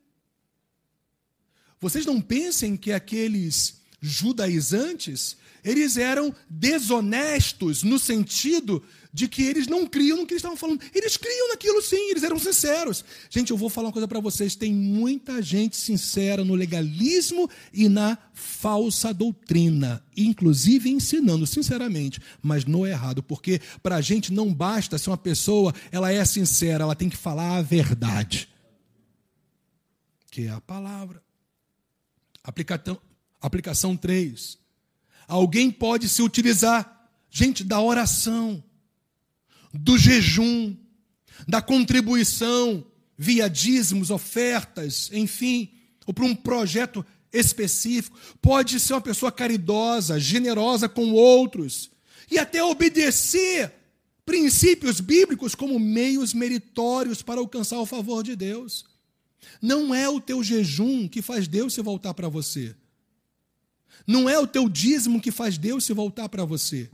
Vocês 1.83 2.05
não 2.05 2.21
pensem 2.21 2.77
que 2.77 2.93
aqueles 2.93 3.81
judaizantes, 3.99 5.35
eles 5.65 5.97
eram 5.97 6.33
desonestos 6.49 7.83
no 7.83 7.99
sentido 7.99 8.81
de 9.11 9.27
que 9.27 9.43
eles 9.43 9.67
não 9.67 9.85
criam 9.85 10.15
no 10.17 10.25
que 10.25 10.33
eles 10.33 10.39
estavam 10.39 10.55
falando. 10.55 10.81
Eles 10.95 11.17
criam 11.17 11.49
naquilo 11.49 11.81
sim, 11.81 12.09
eles 12.09 12.23
eram 12.23 12.39
sinceros. 12.39 13.03
Gente, 13.29 13.51
eu 13.51 13.57
vou 13.57 13.69
falar 13.69 13.87
uma 13.87 13.93
coisa 13.93 14.07
para 14.07 14.21
vocês: 14.21 14.55
tem 14.55 14.73
muita 14.73 15.41
gente 15.41 15.75
sincera 15.75 16.45
no 16.45 16.55
legalismo 16.55 17.49
e 17.73 17.89
na 17.89 18.17
falsa 18.33 19.13
doutrina, 19.13 20.01
inclusive 20.15 20.89
ensinando 20.89 21.45
sinceramente, 21.45 22.21
mas 22.41 22.63
no 22.63 22.87
errado, 22.87 23.21
porque 23.21 23.59
para 23.81 23.97
a 23.97 24.01
gente 24.01 24.31
não 24.31 24.53
basta 24.53 24.97
se 24.97 25.09
uma 25.09 25.17
pessoa 25.17 25.73
ela 25.91 26.13
é 26.13 26.23
sincera, 26.23 26.85
ela 26.85 26.95
tem 26.95 27.09
que 27.09 27.17
falar 27.17 27.57
a 27.57 27.61
verdade, 27.61 28.47
que 30.31 30.47
é 30.47 30.49
a 30.49 30.61
palavra. 30.61 31.22
Aplicação, 32.43 32.99
aplicação 33.41 33.95
3. 33.95 34.57
Alguém 35.27 35.71
pode 35.71 36.09
se 36.09 36.21
utilizar, 36.21 37.09
gente, 37.29 37.63
da 37.63 37.79
oração, 37.79 38.63
do 39.73 39.97
jejum, 39.97 40.75
da 41.47 41.61
contribuição 41.61 42.85
via 43.17 43.49
dízimos, 43.49 44.11
ofertas, 44.11 45.09
enfim, 45.13 45.71
ou 46.05 46.13
para 46.13 46.25
um 46.25 46.35
projeto 46.35 47.05
específico. 47.31 48.17
Pode 48.41 48.79
ser 48.79 48.93
uma 48.93 49.01
pessoa 49.01 49.31
caridosa, 49.31 50.19
generosa 50.19 50.89
com 50.89 51.11
outros 51.11 51.89
e 52.29 52.37
até 52.37 52.63
obedecer 52.63 53.73
princípios 54.25 54.99
bíblicos 54.99 55.55
como 55.55 55.79
meios 55.79 56.33
meritórios 56.33 57.21
para 57.21 57.39
alcançar 57.39 57.79
o 57.79 57.85
favor 57.85 58.23
de 58.23 58.35
Deus. 58.35 58.85
Não 59.61 59.93
é 59.93 60.09
o 60.09 60.19
teu 60.19 60.43
jejum 60.43 61.07
que 61.07 61.21
faz 61.21 61.47
Deus 61.47 61.73
se 61.73 61.81
voltar 61.81 62.13
para 62.13 62.27
você. 62.27 62.75
Não 64.05 64.29
é 64.29 64.37
o 64.37 64.47
teu 64.47 64.67
dízimo 64.67 65.21
que 65.21 65.31
faz 65.31 65.57
Deus 65.57 65.85
se 65.85 65.93
voltar 65.93 66.27
para 66.29 66.43
você. 66.45 66.89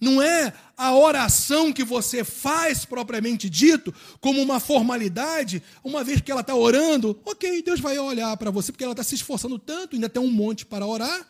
Não 0.00 0.20
é 0.20 0.52
a 0.76 0.94
oração 0.94 1.72
que 1.72 1.84
você 1.84 2.24
faz 2.24 2.84
propriamente 2.84 3.48
dito, 3.48 3.94
como 4.20 4.42
uma 4.42 4.60
formalidade, 4.60 5.62
uma 5.82 6.02
vez 6.02 6.20
que 6.20 6.30
ela 6.30 6.40
está 6.40 6.54
orando, 6.54 7.18
ok, 7.24 7.62
Deus 7.62 7.80
vai 7.80 7.98
olhar 7.98 8.36
para 8.36 8.50
você, 8.50 8.72
porque 8.72 8.84
ela 8.84 8.92
está 8.92 9.04
se 9.04 9.14
esforçando 9.14 9.58
tanto, 9.58 9.94
ainda 9.94 10.08
tem 10.08 10.20
um 10.20 10.30
monte 10.30 10.66
para 10.66 10.86
orar, 10.86 11.26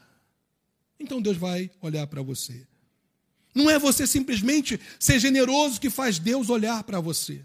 então 0.98 1.20
Deus 1.20 1.36
vai 1.36 1.70
olhar 1.80 2.06
para 2.06 2.22
você. 2.22 2.66
Não 3.54 3.70
é 3.70 3.78
você 3.78 4.06
simplesmente 4.06 4.80
ser 4.98 5.20
generoso 5.20 5.80
que 5.80 5.90
faz 5.90 6.18
Deus 6.18 6.48
olhar 6.48 6.82
para 6.82 6.98
você. 6.98 7.44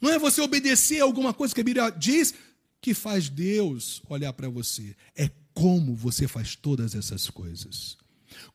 Não 0.00 0.10
é 0.10 0.18
você 0.18 0.40
obedecer 0.40 1.00
a 1.00 1.04
alguma 1.04 1.32
coisa 1.32 1.54
que 1.54 1.60
a 1.60 1.64
Bíblia 1.64 1.90
diz 1.90 2.34
que 2.80 2.94
faz 2.94 3.28
Deus 3.28 4.02
olhar 4.08 4.32
para 4.32 4.48
você. 4.48 4.94
É 5.14 5.30
como 5.54 5.94
você 5.94 6.28
faz 6.28 6.54
todas 6.54 6.94
essas 6.94 7.30
coisas. 7.30 7.96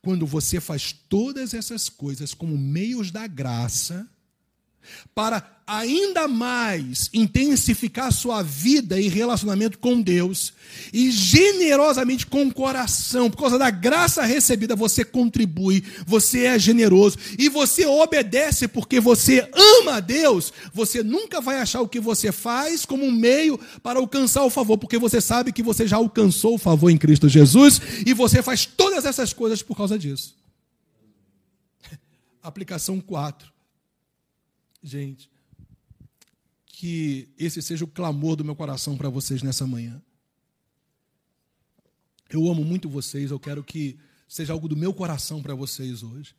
Quando 0.01 0.25
você 0.25 0.59
faz 0.59 0.91
todas 0.91 1.53
essas 1.53 1.89
coisas 1.89 2.33
como 2.33 2.57
meios 2.57 3.11
da 3.11 3.25
graça, 3.27 4.07
para 5.13 5.61
ainda 5.71 6.27
mais 6.27 7.09
intensificar 7.13 8.11
sua 8.11 8.41
vida 8.41 8.99
e 8.99 9.07
relacionamento 9.07 9.79
com 9.79 10.01
Deus, 10.01 10.53
e 10.91 11.09
generosamente 11.09 12.27
com 12.27 12.43
o 12.43 12.53
coração, 12.53 13.29
por 13.29 13.38
causa 13.38 13.57
da 13.57 13.69
graça 13.69 14.23
recebida, 14.23 14.75
você 14.75 15.05
contribui, 15.05 15.82
você 16.05 16.45
é 16.45 16.59
generoso 16.59 17.17
e 17.39 17.47
você 17.47 17.86
obedece 17.86 18.67
porque 18.67 18.99
você 18.99 19.49
ama 19.79 19.95
a 19.95 19.99
Deus, 20.01 20.51
você 20.73 21.01
nunca 21.01 21.39
vai 21.39 21.59
achar 21.59 21.79
o 21.79 21.88
que 21.88 22.01
você 22.01 22.34
faz 22.34 22.86
como 22.86 23.05
um 23.05 23.11
meio 23.11 23.57
para 23.82 23.99
alcançar 23.99 24.43
o 24.43 24.49
favor, 24.49 24.77
porque 24.77 24.97
você 24.97 25.21
sabe 25.21 25.53
que 25.53 25.63
você 25.63 25.88
já 25.88 25.95
alcançou 25.95 26.55
o 26.55 26.59
favor 26.59 26.89
em 26.89 26.97
Cristo 26.97 27.29
Jesus 27.29 27.79
e 28.05 28.13
você 28.13 28.43
faz 28.43 28.65
todas 28.65 29.05
essas 29.05 29.32
coisas 29.32 29.63
por 29.63 29.77
causa 29.77 29.97
disso. 29.97 30.36
Aplicação 32.43 32.99
4. 32.99 33.51
Gente, 34.84 35.29
que 36.65 37.29
esse 37.38 37.61
seja 37.61 37.86
o 37.86 37.88
clamor 37.88 38.36
do 38.36 38.43
meu 38.43 38.55
coração 38.55 38.97
para 38.97 39.09
vocês 39.09 39.43
nessa 39.43 39.67
manhã. 39.67 40.01
Eu 42.29 42.49
amo 42.49 42.63
muito 42.63 42.89
vocês, 42.89 43.29
eu 43.29 43.39
quero 43.39 43.63
que 43.63 43.99
seja 44.27 44.53
algo 44.53 44.67
do 44.67 44.75
meu 44.75 44.93
coração 44.93 45.41
para 45.41 45.53
vocês 45.53 46.01
hoje. 46.01 46.34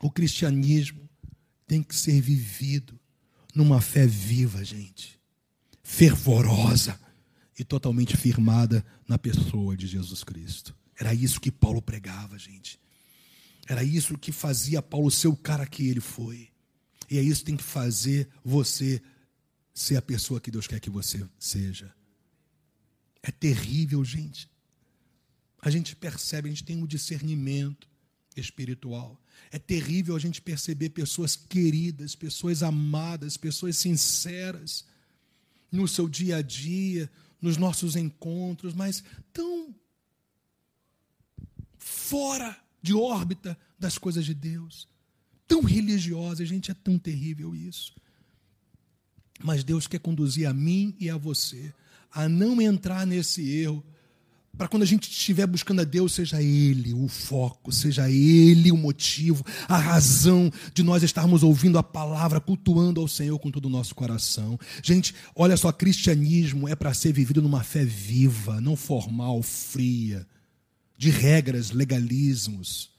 O 0.00 0.10
cristianismo 0.10 1.08
tem 1.66 1.82
que 1.82 1.94
ser 1.94 2.20
vivido 2.20 2.98
numa 3.54 3.80
fé 3.80 4.06
viva, 4.06 4.64
gente, 4.64 5.20
fervorosa 5.82 6.98
e 7.58 7.64
totalmente 7.64 8.16
firmada 8.16 8.84
na 9.06 9.18
pessoa 9.18 9.76
de 9.76 9.86
Jesus 9.86 10.24
Cristo. 10.24 10.74
Era 10.98 11.12
isso 11.12 11.40
que 11.40 11.50
Paulo 11.50 11.82
pregava, 11.82 12.38
gente. 12.38 12.78
Era 13.68 13.84
isso 13.84 14.16
que 14.16 14.32
fazia 14.32 14.80
Paulo 14.80 15.10
ser 15.10 15.28
o 15.28 15.36
cara 15.36 15.66
que 15.66 15.88
ele 15.88 16.00
foi. 16.00 16.48
E 17.10 17.18
é 17.18 17.22
isso 17.22 17.40
que 17.40 17.46
tem 17.46 17.56
que 17.56 17.62
fazer 17.62 18.28
você 18.44 19.02
ser 19.74 19.96
a 19.96 20.02
pessoa 20.02 20.40
que 20.40 20.50
Deus 20.50 20.66
quer 20.66 20.78
que 20.78 20.90
você 20.90 21.26
seja. 21.38 21.92
É 23.22 23.30
terrível, 23.30 24.04
gente. 24.04 24.48
A 25.60 25.68
gente 25.70 25.96
percebe, 25.96 26.48
a 26.48 26.52
gente 26.52 26.64
tem 26.64 26.76
um 26.76 26.86
discernimento 26.86 27.88
espiritual. 28.36 29.20
É 29.50 29.58
terrível 29.58 30.14
a 30.14 30.18
gente 30.18 30.40
perceber 30.40 30.90
pessoas 30.90 31.34
queridas, 31.36 32.14
pessoas 32.14 32.62
amadas, 32.62 33.36
pessoas 33.36 33.76
sinceras 33.76 34.84
no 35.70 35.86
seu 35.88 36.08
dia 36.08 36.36
a 36.36 36.42
dia, 36.42 37.10
nos 37.40 37.56
nossos 37.56 37.96
encontros, 37.96 38.74
mas 38.74 39.02
tão 39.32 39.74
fora 41.78 42.58
de 42.82 42.94
órbita 42.94 43.58
das 43.78 43.98
coisas 43.98 44.24
de 44.24 44.34
Deus, 44.34 44.86
tão 45.50 45.62
religiosa, 45.62 46.46
gente, 46.46 46.70
é 46.70 46.74
tão 46.74 46.96
terrível 46.96 47.56
isso. 47.56 47.92
Mas 49.42 49.64
Deus 49.64 49.88
quer 49.88 49.98
conduzir 49.98 50.48
a 50.48 50.54
mim 50.54 50.94
e 51.00 51.10
a 51.10 51.16
você 51.16 51.74
a 52.12 52.28
não 52.28 52.62
entrar 52.62 53.04
nesse 53.04 53.50
erro 53.50 53.84
para 54.56 54.68
quando 54.68 54.82
a 54.82 54.86
gente 54.86 55.10
estiver 55.10 55.46
buscando 55.46 55.80
a 55.80 55.84
Deus, 55.84 56.12
seja 56.12 56.42
Ele 56.42 56.92
o 56.92 57.08
foco, 57.08 57.72
seja 57.72 58.10
Ele 58.10 58.70
o 58.70 58.76
motivo, 58.76 59.44
a 59.66 59.78
razão 59.78 60.52
de 60.72 60.82
nós 60.82 61.02
estarmos 61.02 61.42
ouvindo 61.42 61.78
a 61.78 61.82
palavra, 61.82 62.40
cultuando 62.40 63.00
ao 63.00 63.08
Senhor 63.08 63.38
com 63.38 63.50
todo 63.50 63.66
o 63.66 63.70
nosso 63.70 63.94
coração. 63.94 64.58
Gente, 64.82 65.14
olha 65.34 65.56
só, 65.56 65.72
cristianismo 65.72 66.68
é 66.68 66.76
para 66.76 66.94
ser 66.94 67.12
vivido 67.12 67.40
numa 67.40 67.62
fé 67.62 67.84
viva, 67.84 68.60
não 68.60 68.76
formal, 68.76 69.42
fria, 69.42 70.26
de 70.98 71.10
regras, 71.10 71.70
legalismos. 71.70 72.90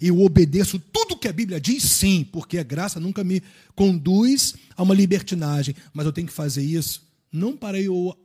Eu 0.00 0.20
obedeço 0.20 0.78
tudo 0.78 1.16
que 1.16 1.28
a 1.28 1.32
Bíblia 1.32 1.60
diz, 1.60 1.82
sim, 1.84 2.26
porque 2.30 2.58
a 2.58 2.62
graça 2.62 3.00
nunca 3.00 3.24
me 3.24 3.42
conduz 3.74 4.54
a 4.76 4.82
uma 4.82 4.94
libertinagem, 4.94 5.74
mas 5.92 6.04
eu 6.04 6.12
tenho 6.12 6.26
que 6.26 6.32
fazer 6.32 6.62
isso 6.62 7.08
não 7.32 7.56
para 7.56 7.80
eu 7.80 8.16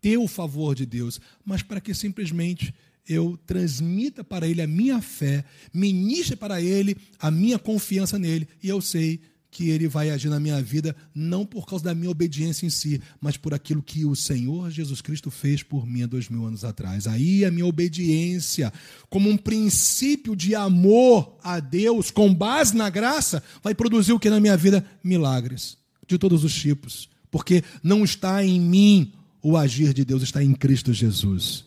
ter 0.00 0.18
o 0.18 0.28
favor 0.28 0.74
de 0.74 0.84
Deus, 0.84 1.20
mas 1.44 1.62
para 1.62 1.80
que 1.80 1.94
simplesmente 1.94 2.74
eu 3.08 3.38
transmita 3.46 4.22
para 4.22 4.46
Ele 4.46 4.62
a 4.62 4.66
minha 4.66 5.00
fé, 5.00 5.44
ministre 5.72 6.36
para 6.36 6.60
Ele 6.60 6.96
a 7.18 7.30
minha 7.30 7.58
confiança 7.58 8.18
nele, 8.18 8.48
e 8.62 8.68
eu 8.68 8.80
sei 8.80 9.20
que 9.52 9.68
Ele 9.68 9.86
vai 9.86 10.08
agir 10.08 10.30
na 10.30 10.40
minha 10.40 10.60
vida, 10.62 10.96
não 11.14 11.44
por 11.44 11.66
causa 11.66 11.84
da 11.84 11.94
minha 11.94 12.10
obediência 12.10 12.64
em 12.64 12.70
si, 12.70 13.02
mas 13.20 13.36
por 13.36 13.52
aquilo 13.52 13.82
que 13.82 14.02
o 14.06 14.16
Senhor 14.16 14.70
Jesus 14.70 15.02
Cristo 15.02 15.30
fez 15.30 15.62
por 15.62 15.86
mim 15.86 16.02
há 16.02 16.06
dois 16.06 16.30
mil 16.30 16.46
anos 16.46 16.64
atrás. 16.64 17.06
Aí 17.06 17.44
a 17.44 17.50
minha 17.50 17.66
obediência, 17.66 18.72
como 19.10 19.28
um 19.28 19.36
princípio 19.36 20.34
de 20.34 20.54
amor 20.54 21.36
a 21.44 21.60
Deus, 21.60 22.10
com 22.10 22.34
base 22.34 22.74
na 22.74 22.88
graça, 22.88 23.42
vai 23.62 23.74
produzir 23.74 24.14
o 24.14 24.18
que 24.18 24.30
na 24.30 24.40
minha 24.40 24.56
vida? 24.56 24.84
Milagres, 25.04 25.76
de 26.08 26.16
todos 26.16 26.44
os 26.44 26.54
tipos. 26.54 27.10
Porque 27.30 27.62
não 27.82 28.04
está 28.04 28.42
em 28.42 28.58
mim 28.58 29.12
o 29.42 29.54
agir 29.54 29.92
de 29.92 30.02
Deus 30.02 30.22
está 30.22 30.42
em 30.42 30.54
Cristo 30.54 30.94
Jesus. 30.94 31.66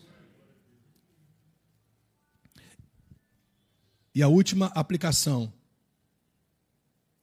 E 4.12 4.24
a 4.24 4.28
última 4.28 4.66
aplicação. 4.74 5.52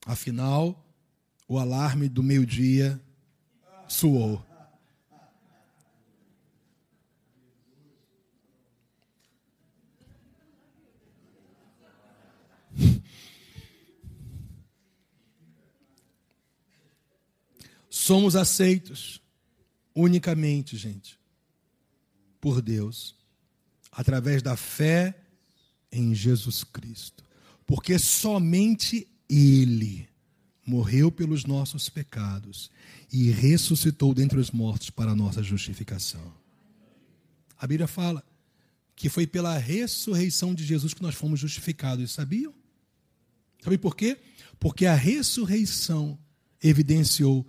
Afinal, 0.06 0.84
o 1.48 1.58
alarme 1.58 2.08
do 2.08 2.22
meio-dia 2.22 3.00
soou. 3.88 4.44
Somos 17.88 18.36
aceitos 18.36 19.22
unicamente, 19.94 20.76
gente, 20.76 21.18
por 22.38 22.60
Deus, 22.60 23.16
através 23.90 24.42
da 24.42 24.56
fé 24.56 25.18
em 25.90 26.14
Jesus 26.14 26.64
Cristo. 26.64 27.24
Porque 27.64 27.98
somente 27.98 29.08
Ele 29.28 30.08
morreu 30.66 31.10
pelos 31.10 31.44
nossos 31.44 31.88
pecados 31.88 32.70
e 33.12 33.30
ressuscitou 33.30 34.14
dentre 34.14 34.38
os 34.38 34.50
mortos 34.50 34.90
para 34.90 35.12
a 35.12 35.16
nossa 35.16 35.42
justificação. 35.42 36.32
A 37.58 37.66
Bíblia 37.66 37.86
fala 37.86 38.24
que 38.96 39.08
foi 39.08 39.26
pela 39.26 39.58
ressurreição 39.58 40.54
de 40.54 40.64
Jesus 40.64 40.94
que 40.94 41.02
nós 41.02 41.14
fomos 41.14 41.40
justificados, 41.40 42.12
sabiam? 42.12 42.54
Sabe 43.62 43.78
por 43.78 43.96
quê? 43.96 44.18
Porque 44.58 44.86
a 44.86 44.94
ressurreição 44.94 46.18
evidenciou 46.62 47.46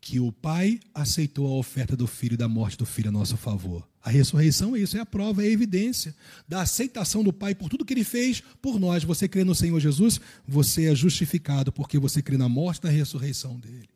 que 0.00 0.20
o 0.20 0.30
Pai 0.30 0.80
aceitou 0.92 1.46
a 1.46 1.58
oferta 1.58 1.96
do 1.96 2.06
Filho 2.06 2.34
e 2.34 2.36
da 2.36 2.48
morte 2.48 2.76
do 2.76 2.84
Filho 2.84 3.08
a 3.08 3.12
nosso 3.12 3.36
favor. 3.36 3.88
A 4.04 4.10
ressurreição 4.10 4.76
é 4.76 4.80
isso, 4.80 4.98
é 4.98 5.00
a 5.00 5.06
prova, 5.06 5.42
é 5.42 5.46
a 5.46 5.50
evidência 5.50 6.14
da 6.46 6.60
aceitação 6.60 7.24
do 7.24 7.32
Pai 7.32 7.54
por 7.54 7.70
tudo 7.70 7.86
que 7.86 7.94
Ele 7.94 8.04
fez 8.04 8.42
por 8.60 8.78
nós. 8.78 9.02
Você 9.02 9.26
crê 9.26 9.44
no 9.44 9.54
Senhor 9.54 9.80
Jesus, 9.80 10.20
você 10.46 10.84
é 10.84 10.94
justificado 10.94 11.72
porque 11.72 11.98
você 11.98 12.20
crê 12.20 12.36
na 12.36 12.46
morte 12.46 12.80
e 12.82 12.84
na 12.84 12.90
ressurreição 12.90 13.58
dele. 13.58 13.88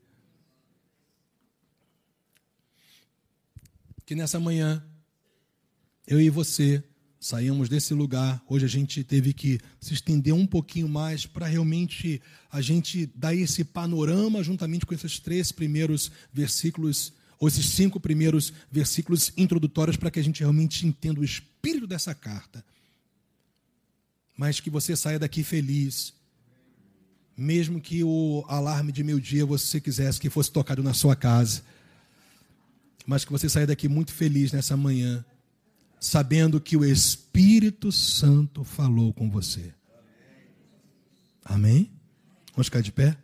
Que 4.03 4.15
nessa 4.15 4.39
manhã, 4.39 4.83
eu 6.07 6.19
e 6.19 6.27
você 6.31 6.83
saímos 7.19 7.69
desse 7.69 7.93
lugar. 7.93 8.41
Hoje 8.47 8.65
a 8.65 8.69
gente 8.69 9.03
teve 9.03 9.31
que 9.31 9.59
se 9.79 9.93
estender 9.93 10.33
um 10.33 10.47
pouquinho 10.47 10.89
mais 10.89 11.27
para 11.27 11.45
realmente 11.45 12.19
a 12.51 12.61
gente 12.61 13.05
dar 13.13 13.35
esse 13.35 13.63
panorama 13.63 14.41
juntamente 14.41 14.87
com 14.87 14.93
esses 14.95 15.19
três 15.19 15.51
primeiros 15.51 16.11
versículos, 16.33 17.13
esses 17.47 17.65
cinco 17.67 17.99
primeiros 17.99 18.51
versículos 18.71 19.31
introdutórios 19.37 19.95
para 19.95 20.11
que 20.11 20.19
a 20.19 20.23
gente 20.23 20.41
realmente 20.41 20.85
entenda 20.85 21.21
o 21.21 21.23
espírito 21.23 21.87
dessa 21.87 22.13
carta. 22.13 22.63
Mas 24.35 24.59
que 24.59 24.69
você 24.69 24.95
saia 24.95 25.19
daqui 25.19 25.43
feliz. 25.43 26.13
Mesmo 27.37 27.79
que 27.79 28.03
o 28.03 28.43
alarme 28.47 28.91
de 28.91 29.03
meio-dia 29.03 29.45
você 29.45 29.79
quisesse 29.79 30.19
que 30.19 30.29
fosse 30.29 30.51
tocado 30.51 30.83
na 30.83 30.93
sua 30.93 31.15
casa. 31.15 31.63
Mas 33.05 33.23
que 33.23 33.31
você 33.31 33.47
saia 33.47 33.67
daqui 33.67 33.87
muito 33.87 34.11
feliz 34.11 34.51
nessa 34.51 34.75
manhã 34.75 35.23
sabendo 35.99 36.61
que 36.61 36.77
o 36.77 36.85
Espírito 36.85 37.91
Santo 37.91 38.63
falou 38.63 39.13
com 39.13 39.29
você. 39.29 39.73
Amém? 41.43 41.91
Vamos 42.53 42.67
ficar 42.67 42.81
de 42.81 42.91
pé? 42.91 43.17